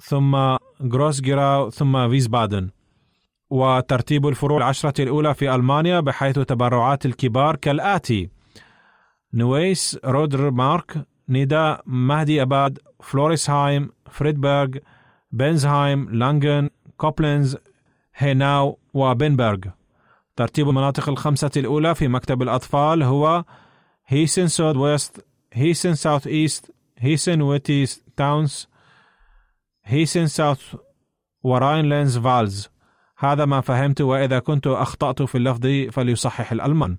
ثم 0.00 0.36
غروس 0.82 1.26
جيراو 1.26 1.70
ثم 1.70 2.08
فيسبادن 2.08 2.70
وترتيب 3.50 4.26
الفروع 4.26 4.58
العشرة 4.58 5.02
الأولى 5.02 5.34
في 5.34 5.54
ألمانيا 5.54 6.00
من 6.00 6.13
حيث 6.13 6.38
تبرعات 6.38 7.06
الكبار 7.06 7.56
كالآتي 7.56 8.30
نويس 9.34 9.98
رودر 10.04 10.50
مارك 10.50 11.06
نيدا 11.28 11.78
مهدي 11.86 12.42
أباد 12.42 12.78
فلورسهايم 13.00 13.90
فريدبرغ 14.10 14.68
بنزهايم 15.32 16.10
لانجن 16.10 16.70
كوبلينز 16.96 17.56
هيناو 18.14 18.78
وبنبرغ 18.94 19.58
ترتيب 20.36 20.68
المناطق 20.68 21.08
الخمسة 21.08 21.50
الأولى 21.56 21.94
في 21.94 22.08
مكتب 22.08 22.42
الأطفال 22.42 23.02
هو 23.02 23.44
هيسن 24.06 24.46
سود 24.46 24.76
ويست 24.76 25.26
هيسن 25.52 25.94
ساوث 25.94 26.26
إيست 26.26 26.74
هيسن 26.98 27.42
ويتيس 27.42 28.02
تاونز 28.16 28.68
هيسن 29.84 30.26
ساوث 30.26 30.74
وراينلاند 31.42 32.18
فالز 32.18 32.68
هذا 33.18 33.44
ما 33.44 33.60
فهمت 33.60 34.00
وإذا 34.00 34.38
كنت 34.38 34.66
أخطأت 34.66 35.22
في 35.22 35.38
اللفظ 35.38 35.66
فليصحح 35.90 36.52
الألمان. 36.52 36.96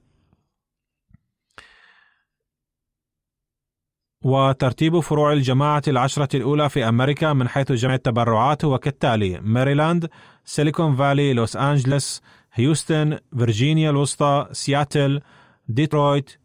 وترتيب 4.24 5.00
فروع 5.00 5.34
الجماعة 5.34 5.82
العشرة 5.88 6.38
الأولى 6.38 6.70
في 6.70 6.90
أمريكا 6.90 7.34
من 7.34 7.48
حيث 7.48 7.72
جمع 7.72 7.94
التبرعات 7.94 8.66
هو 8.66 8.78
كالتالي: 8.78 9.40
ماريلاند، 9.42 10.10
سيليكون 10.46 10.96
فالي، 10.96 11.34
لوس 11.34 11.56
أنجلوس، 11.56 12.22
هيوستن، 12.54 13.20
فيرجينيا 13.38 13.90
الوسطى، 13.90 14.48
سياتل، 14.52 15.22
ديترويت، 15.68 16.40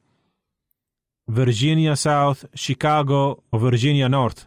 فيرجينيا 1.35 1.95
ساوث، 1.95 2.45
شيكاغو، 2.55 3.43
وفيرجينيا 3.53 4.09
نورث. 4.09 4.45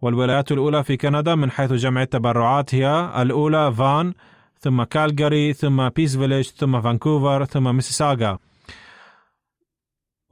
والولايات 0.00 0.52
الأولى 0.52 0.84
في 0.84 0.96
كندا 0.96 1.34
من 1.34 1.50
حيث 1.50 1.72
جمع 1.72 2.02
التبرعات 2.02 2.74
هي 2.74 3.12
الأولى 3.22 3.72
فان، 3.72 4.14
ثم 4.60 4.82
كالجاري، 4.82 5.52
ثم 5.52 5.88
بيس 5.88 6.16
فيليج، 6.16 6.44
ثم 6.44 6.80
فانكوفر، 6.80 7.44
ثم 7.44 7.74
ميسيساغا. 7.74 8.38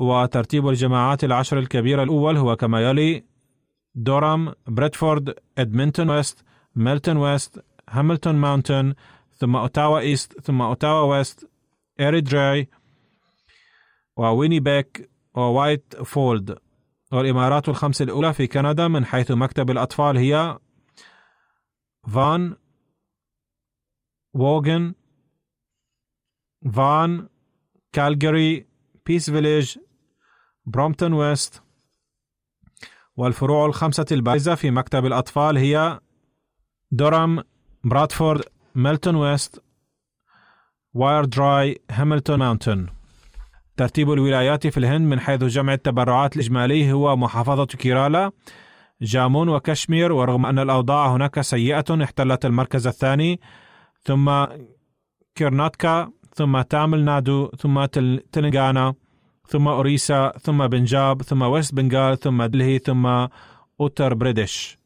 وترتيب 0.01 0.69
الجماعات 0.69 1.25
العشر 1.25 1.59
الكبيرة 1.59 2.03
الأول 2.03 2.37
هو 2.37 2.57
كما 2.57 2.81
يلي 2.81 3.25
دورام 3.95 4.53
بريدفورد 4.67 5.35
إدمنتون 5.59 6.11
ويست 6.11 6.45
ميلتون 6.77 7.17
ويست 7.17 7.65
هاملتون 7.89 8.35
ماونتن 8.35 8.95
ثم 9.33 9.57
أوتاوا 9.57 9.99
إيست 9.99 10.41
ثم 10.41 10.63
أوتاوا 10.63 11.17
ويست 11.17 11.51
إيريدراي 12.01 12.69
ووينيبيك 14.17 15.11
ووايت 15.35 15.97
فولد. 15.97 16.59
والإمارات 17.13 17.69
الخمس 17.69 18.03
الأولى 18.03 18.33
في 18.33 18.47
كندا 18.47 18.89
من 18.89 19.05
حيث 19.05 19.31
مكتب 19.31 19.71
الأطفال 19.71 20.17
هي 20.17 20.59
فان 22.09 22.57
ووغن 24.35 24.95
فان 26.73 27.29
كالجاري 27.93 28.67
بيس 29.07 29.31
فيليج 29.31 29.79
برامتون 30.71 31.13
ويست 31.13 31.63
والفروع 33.17 33.67
الخمسة 33.67 34.07
البارزة 34.13 34.55
في 34.55 34.71
مكتب 34.71 35.07
الأطفال 35.07 35.57
هي 35.57 36.01
دورام 36.91 37.43
برادفورد 37.85 38.45
ميلتون 38.75 39.15
ويست 39.15 39.63
وإيردراي 40.95 41.81
هاملتون 41.91 42.39
ماونتن 42.39 42.87
ترتيب 43.77 44.13
الولايات 44.13 44.67
في 44.67 44.79
الهند 44.79 45.01
من 45.01 45.21
حيث 45.21 45.45
جمع 45.45 45.73
التبرعات 45.73 46.37
الإجمالي 46.37 46.93
هو 46.93 47.17
محافظة 47.17 47.67
كيرالا 47.67 48.33
جامو 49.03 49.49
وكشمير 49.49 50.13
ورغم 50.13 50.47
أن 50.47 50.59
الأوضاع 50.59 51.15
هناك 51.15 51.41
سيئة 51.41 52.05
احتلت 52.05 52.45
المركز 52.47 52.87
الثاني 52.87 53.41
ثم 54.03 54.45
كيرناتكا 55.35 56.13
ثم 56.35 56.61
تامل 56.61 57.05
نادو 57.05 57.51
ثم 57.59 57.85
تلنغانا. 58.33 58.95
ثم 59.51 59.69
أوريسا 59.69 60.33
ثم 60.39 60.67
بنجاب 60.67 61.23
ثم 61.23 61.43
ويست 61.43 61.75
بنغال 61.75 62.21
ثم 62.21 62.43
دلهي 62.43 62.79
ثم 62.79 63.07
أوتر 63.81 64.15
بريدش. 64.15 64.79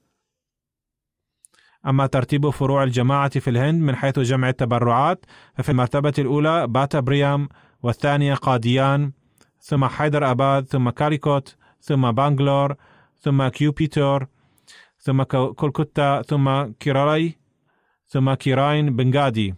أما 1.87 2.07
ترتيب 2.07 2.51
فروع 2.51 2.83
الجماعة 2.83 3.39
في 3.41 3.51
الهند 3.51 3.83
من 3.83 3.97
حيث 3.97 4.19
جمع 4.19 4.49
التبرعات 4.49 5.25
ففي 5.55 5.69
المرتبة 5.69 6.13
الأولى 6.19 6.67
باتا 6.67 7.01
بريام 7.01 7.49
والثانية 7.83 8.35
قاديان 8.35 9.13
ثم 9.61 9.85
حيدر 9.85 10.31
أباد 10.31 10.67
ثم 10.67 10.91
كاريكوت 10.91 11.57
ثم 11.81 12.13
بانغلور 12.13 12.75
ثم 13.21 13.49
كويمباتور 13.49 14.27
ثم 14.99 15.23
كولكوتا 15.23 16.23
ثم 16.23 16.63
كيراي 16.81 17.39
ثم 18.07 18.35
كيراين 18.35 18.97
بنغادي. 18.97 19.55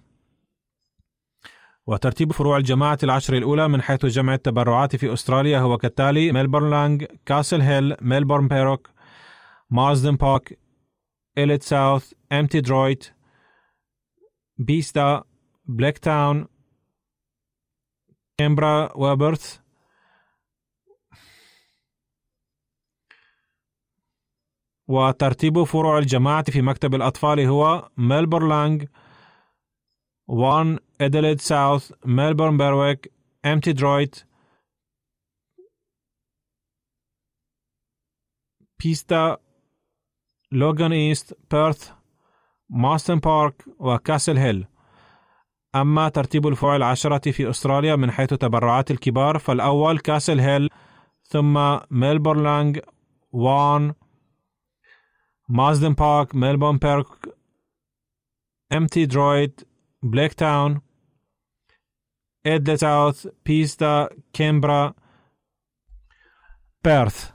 وترتيب 1.87 2.32
فروع 2.32 2.57
الجماعة 2.57 2.99
العشر 3.03 3.37
الأولى 3.37 3.68
من 3.68 3.82
حيث 3.82 4.07
جمع 4.07 4.34
التبرعات 4.34 4.97
في 4.97 5.12
أستراليا 5.12 5.59
هو 5.59 5.78
كالتالي 5.78 6.32
ميلبورن 6.32 6.70
لانج 6.70 7.05
كاسل 7.26 7.61
هيل 7.61 7.97
ميلبورن 8.01 8.49
بيروك 8.49 8.91
مارزدن 9.70 10.16
بارك 10.16 10.59
إليت 11.39 11.62
ساوث 11.62 12.12
أمتي 12.32 12.61
درويت 12.61 13.07
بيستا 14.59 15.24
بلاك 15.64 15.99
تاون 15.99 16.47
كامبرا 18.39 18.93
وبرث 18.97 19.59
وترتيب 24.89 25.62
فروع 25.62 25.99
الجماعة 25.99 26.51
في 26.51 26.62
مكتب 26.62 26.95
الأطفال 26.95 27.41
هو 27.41 27.91
ميلبورن 27.97 28.49
لانج 28.49 28.87
1 30.28 30.78
Adelaide 30.99 31.40
South, 31.40 31.92
Melbourne 32.05 32.57
Berwick, 32.57 33.09
Empty 33.44 33.74
Droid, 33.74 34.24
بيستا 38.84 39.36
لوغان 40.53 40.92
إيست 40.92 41.38
بيرث 41.51 41.92
ماستن 42.70 43.18
بارك 43.18 43.64
وكاسل 43.78 44.38
هيل 44.38 44.66
أما 45.74 46.09
ترتيب 46.09 46.47
الفروع 46.47 46.76
العشرة 46.76 47.30
في 47.30 47.51
أستراليا 47.51 47.97
من 47.97 48.11
حيث 48.11 48.28
تبرعات 48.28 48.90
الكبار 48.90 49.38
فالأول 49.38 49.99
كاسل 49.99 50.40
هيل 50.40 50.70
ثم 51.22 51.78
ميلبورن 51.90 52.42
لانج 52.42 52.80
وان 53.32 53.94
مازدن 55.49 55.92
بارك 55.92 56.34
ميلبورن 56.34 56.76
بارك 56.76 57.07
امتي 58.72 59.07
درويد 59.07 59.61
بليك 60.03 60.32
تاون 60.32 60.86
إدل 62.47 62.78
ساوث 62.78 63.26
بيستا 63.47 64.09
كيمبرا 64.32 64.92
بيرث 66.84 67.30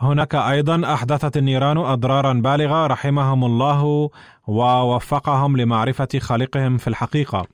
هناك 0.00 0.34
أيضا 0.34 0.94
أحدثت 0.94 1.36
النيران 1.36 1.78
أضرارا 1.78 2.32
بالغة 2.32 2.86
رحمهم 2.86 3.44
الله 3.44 4.10
ووفقهم 4.46 5.56
لمعرفة 5.56 6.08
خالقهم 6.18 6.76
في 6.76 6.88
الحقيقة. 6.88 7.46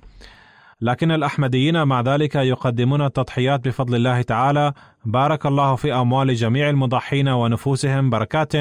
لكن 0.80 1.10
الأحمديين 1.10 1.82
مع 1.82 2.00
ذلك 2.00 2.34
يقدمون 2.34 3.02
التضحيات 3.02 3.68
بفضل 3.68 3.94
الله 3.94 4.22
تعالى. 4.22 4.72
بارك 5.04 5.46
الله 5.46 5.76
في 5.76 5.94
أموال 5.94 6.34
جميع 6.34 6.70
المضحين 6.70 7.28
ونفوسهم 7.28 8.10
بركات 8.10 8.52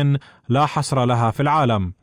لا 0.50 0.66
حصر 0.66 1.06
لها 1.06 1.32
في 1.32 1.40
العالم. 1.40 1.94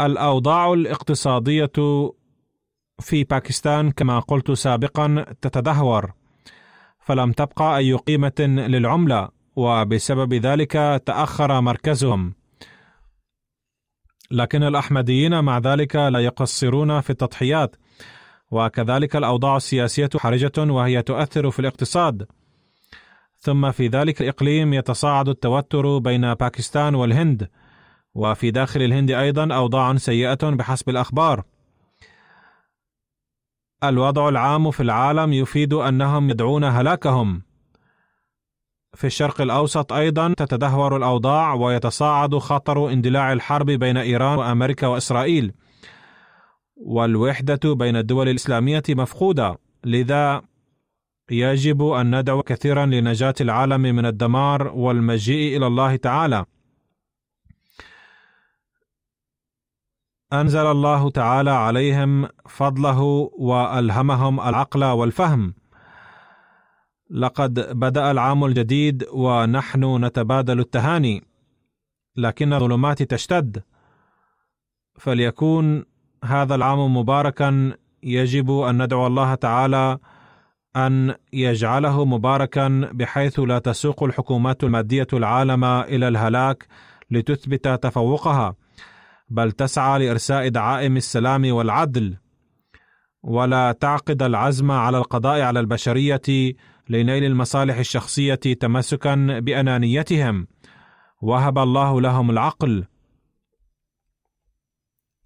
الأوضاع 0.00 0.72
الاقتصادية 0.72 1.72
في 3.00 3.24
باكستان 3.24 3.90
كما 3.90 4.18
قلت 4.18 4.50
سابقا 4.50 5.26
تتدهور 5.40 6.12
فلم 7.00 7.32
تبقى 7.32 7.76
أي 7.76 7.92
قيمة 7.92 8.40
للعملة 8.40 9.28
وبسبب 9.56 10.34
ذلك 10.34 11.02
تأخر 11.06 11.60
مركزهم. 11.60 12.34
لكن 14.30 14.62
الأحمديين 14.62 15.44
مع 15.44 15.58
ذلك 15.58 15.96
لا 15.96 16.18
يقصرون 16.18 17.00
في 17.00 17.10
التضحيات 17.10 17.76
وكذلك 18.50 19.16
الأوضاع 19.16 19.56
السياسية 19.56 20.10
حرجة 20.16 20.52
وهي 20.58 21.02
تؤثر 21.02 21.50
في 21.50 21.58
الاقتصاد. 21.58 22.26
ثم 23.38 23.70
في 23.70 23.88
ذلك 23.88 24.20
الإقليم 24.20 24.74
يتصاعد 24.74 25.28
التوتر 25.28 25.98
بين 25.98 26.34
باكستان 26.34 26.94
والهند 26.94 27.48
وفي 28.16 28.50
داخل 28.50 28.82
الهند 28.82 29.10
أيضا 29.10 29.54
أوضاع 29.54 29.96
سيئة 29.96 30.50
بحسب 30.50 30.88
الأخبار. 30.88 31.42
الوضع 33.84 34.28
العام 34.28 34.70
في 34.70 34.82
العالم 34.82 35.32
يفيد 35.32 35.72
أنهم 35.72 36.30
يدعون 36.30 36.64
هلاكهم. 36.64 37.42
في 38.94 39.06
الشرق 39.06 39.40
الأوسط 39.40 39.92
أيضا 39.92 40.34
تتدهور 40.34 40.96
الأوضاع 40.96 41.54
ويتصاعد 41.54 42.38
خطر 42.38 42.92
اندلاع 42.92 43.32
الحرب 43.32 43.66
بين 43.70 43.96
إيران 43.96 44.38
وأمريكا 44.38 44.86
وإسرائيل. 44.86 45.52
والوحدة 46.76 47.74
بين 47.74 47.96
الدول 47.96 48.28
الإسلامية 48.28 48.82
مفقودة 48.88 49.58
لذا 49.84 50.42
يجب 51.30 51.82
أن 51.82 52.20
ندعو 52.20 52.42
كثيرا 52.42 52.86
لنجاة 52.86 53.34
العالم 53.40 53.80
من 53.80 54.06
الدمار 54.06 54.68
والمجيء 54.68 55.56
إلى 55.56 55.66
الله 55.66 55.96
تعالى. 55.96 56.44
أنزل 60.32 60.66
الله 60.66 61.10
تعالى 61.10 61.50
عليهم 61.50 62.28
فضله 62.48 63.30
وألهمهم 63.38 64.40
العقل 64.40 64.84
والفهم. 64.84 65.54
لقد 67.10 67.78
بدأ 67.78 68.10
العام 68.10 68.44
الجديد 68.44 69.04
ونحن 69.12 70.04
نتبادل 70.04 70.60
التهاني 70.60 71.24
لكن 72.16 72.52
الظلمات 72.52 73.02
تشتد. 73.02 73.62
فليكون 74.98 75.84
هذا 76.24 76.54
العام 76.54 76.96
مباركا 76.96 77.72
يجب 78.02 78.50
أن 78.50 78.82
ندعو 78.82 79.06
الله 79.06 79.34
تعالى 79.34 79.98
أن 80.76 81.14
يجعله 81.32 82.04
مباركا 82.04 82.90
بحيث 82.92 83.40
لا 83.40 83.58
تسوق 83.58 84.02
الحكومات 84.02 84.64
المادية 84.64 85.06
العالم 85.12 85.64
إلى 85.64 86.08
الهلاك 86.08 86.66
لتثبت 87.10 87.68
تفوقها. 87.68 88.54
بل 89.28 89.52
تسعى 89.52 89.98
لإرساء 89.98 90.48
دعائم 90.48 90.96
السلام 90.96 91.52
والعدل 91.52 92.16
ولا 93.22 93.72
تعقد 93.72 94.22
العزم 94.22 94.70
على 94.70 94.98
القضاء 94.98 95.40
على 95.40 95.60
البشرية 95.60 96.54
لنيل 96.88 97.24
المصالح 97.24 97.78
الشخصية 97.78 98.34
تمسكا 98.34 99.14
بأنانيتهم. 99.40 100.46
وهب 101.22 101.58
الله 101.58 102.00
لهم 102.00 102.30
العقل. 102.30 102.84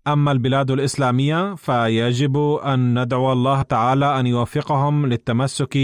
أما 0.07 0.33
البلاد 0.33 0.71
الإسلامية 0.71 1.55
فيجب 1.55 2.39
أن 2.65 3.03
ندعو 3.03 3.33
الله 3.33 3.63
تعالى 3.63 4.21
أن 4.21 4.27
يوفقهم 4.27 5.07
للتمسك 5.07 5.79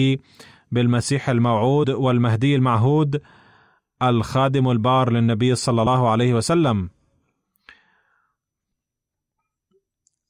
بالمسيح 0.73 1.29
الموعود 1.29 1.91
والمهدي 1.91 2.57
المعهود 2.57 3.21
الخادم 4.03 4.71
البار 4.71 5.13
للنبي 5.13 5.55
صلى 5.55 5.83
الله 5.83 6.09
عليه 6.09 6.35
وسلم. 6.35 6.96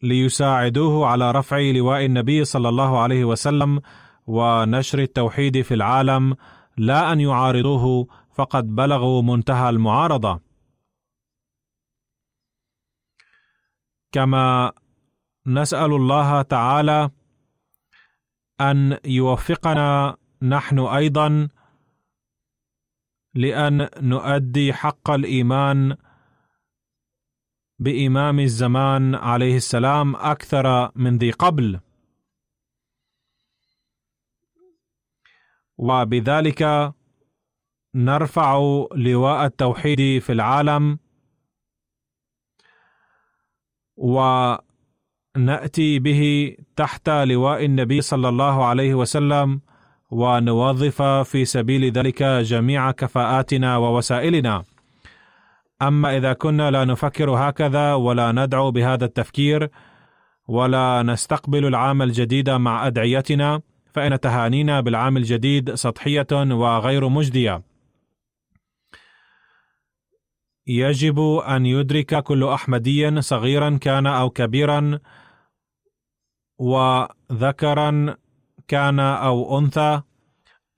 ليساعدوه 0.02 1.06
على 1.06 1.30
رفع 1.30 1.58
لواء 1.60 2.04
النبي 2.04 2.44
صلى 2.44 2.68
الله 2.68 2.98
عليه 2.98 3.24
وسلم 3.24 3.80
ونشر 4.26 4.98
التوحيد 4.98 5.62
في 5.62 5.74
العالم 5.74 6.36
لا 6.76 7.12
أن 7.12 7.20
يعارضوه 7.20 8.06
فقد 8.34 8.74
بلغوا 8.74 9.22
منتهى 9.22 9.68
المعارضة. 9.68 10.40
كما 14.12 14.72
نسأل 15.46 15.92
الله 15.92 16.42
تعالى 16.42 17.10
أن 18.60 18.98
يوفقنا 19.04 20.16
نحن 20.42 20.78
أيضا 20.78 21.48
لأن 23.34 23.88
نؤدي 24.00 24.72
حق 24.72 25.10
الإيمان 25.10 25.96
بإمام 27.78 28.40
الزمان 28.40 29.14
عليه 29.14 29.56
السلام 29.56 30.16
أكثر 30.16 30.90
من 30.96 31.18
ذي 31.18 31.30
قبل. 31.30 31.80
وبذلك 35.78 36.92
نرفع 37.94 38.58
لواء 38.94 39.46
التوحيد 39.46 40.22
في 40.22 40.32
العالم 40.32 40.98
ونأتي 43.96 45.98
به 45.98 46.56
تحت 46.76 47.08
لواء 47.08 47.64
النبي 47.64 48.00
صلى 48.00 48.28
الله 48.28 48.64
عليه 48.64 48.94
وسلم 48.94 49.60
ونوظف 50.10 51.02
في 51.02 51.44
سبيل 51.44 51.92
ذلك 51.92 52.22
جميع 52.22 52.90
كفاءاتنا 52.90 53.76
ووسائلنا. 53.76 54.64
أما 55.82 56.16
إذا 56.16 56.32
كنا 56.32 56.70
لا 56.70 56.84
نفكر 56.84 57.30
هكذا 57.30 57.94
ولا 57.94 58.32
ندعو 58.32 58.70
بهذا 58.70 59.04
التفكير 59.04 59.70
ولا 60.48 61.02
نستقبل 61.02 61.66
العام 61.66 62.02
الجديد 62.02 62.50
مع 62.50 62.86
أدعيتنا 62.86 63.60
فإن 63.94 64.20
تهانينا 64.20 64.80
بالعام 64.80 65.16
الجديد 65.16 65.74
سطحية 65.74 66.26
وغير 66.32 67.08
مجدية. 67.08 67.62
يجب 70.66 71.20
أن 71.48 71.66
يدرك 71.66 72.22
كل 72.22 72.44
أحمدي 72.44 73.22
صغيرا 73.22 73.78
كان 73.80 74.06
أو 74.06 74.30
كبيرا 74.30 74.98
وذكرا 76.58 78.16
كان 78.68 79.00
أو 79.00 79.58
أنثى 79.58 80.02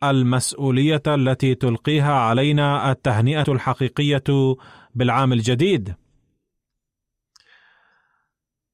المسؤولية 0.02 1.02
التي 1.06 1.54
تلقيها 1.54 2.12
علينا 2.12 2.90
التهنئة 2.90 3.44
الحقيقية 3.48 4.56
بالعام 4.98 5.32
الجديد. 5.32 5.94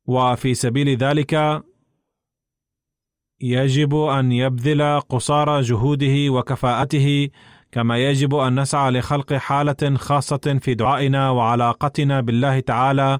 وفي 0.06 0.54
سبيل 0.54 0.96
ذلك 0.96 1.62
يجب 3.40 3.94
أن 3.94 4.32
يبذل 4.32 5.00
قصارى 5.00 5.60
جهوده 5.60 6.32
وكفاءته 6.32 7.28
كما 7.72 7.98
يجب 7.98 8.34
أن 8.34 8.60
نسعى 8.60 8.90
لخلق 8.90 9.32
حالة 9.32 9.96
خاصة 9.96 10.58
في 10.62 10.74
دعائنا 10.74 11.30
وعلاقتنا 11.30 12.20
بالله 12.20 12.60
تعالى. 12.60 13.18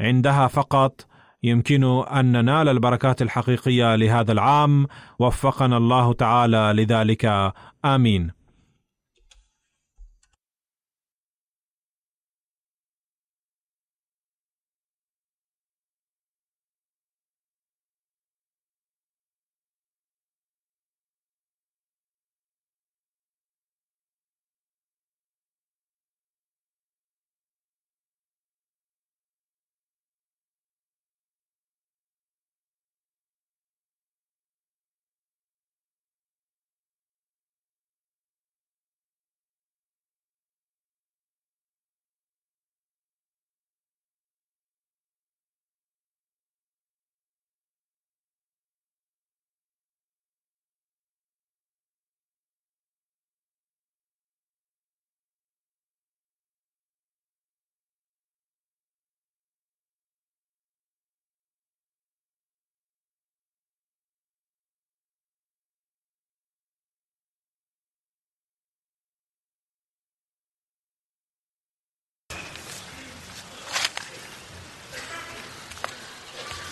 عندها 0.00 0.46
فقط 0.46 1.06
يمكن 1.42 1.84
أن 2.02 2.32
ننال 2.32 2.68
البركات 2.68 3.22
الحقيقية 3.22 3.96
لهذا 3.96 4.32
العام. 4.32 4.86
وفقنا 5.18 5.76
الله 5.76 6.12
تعالى 6.12 6.72
لذلك. 6.76 7.52
آمين. 7.84 8.41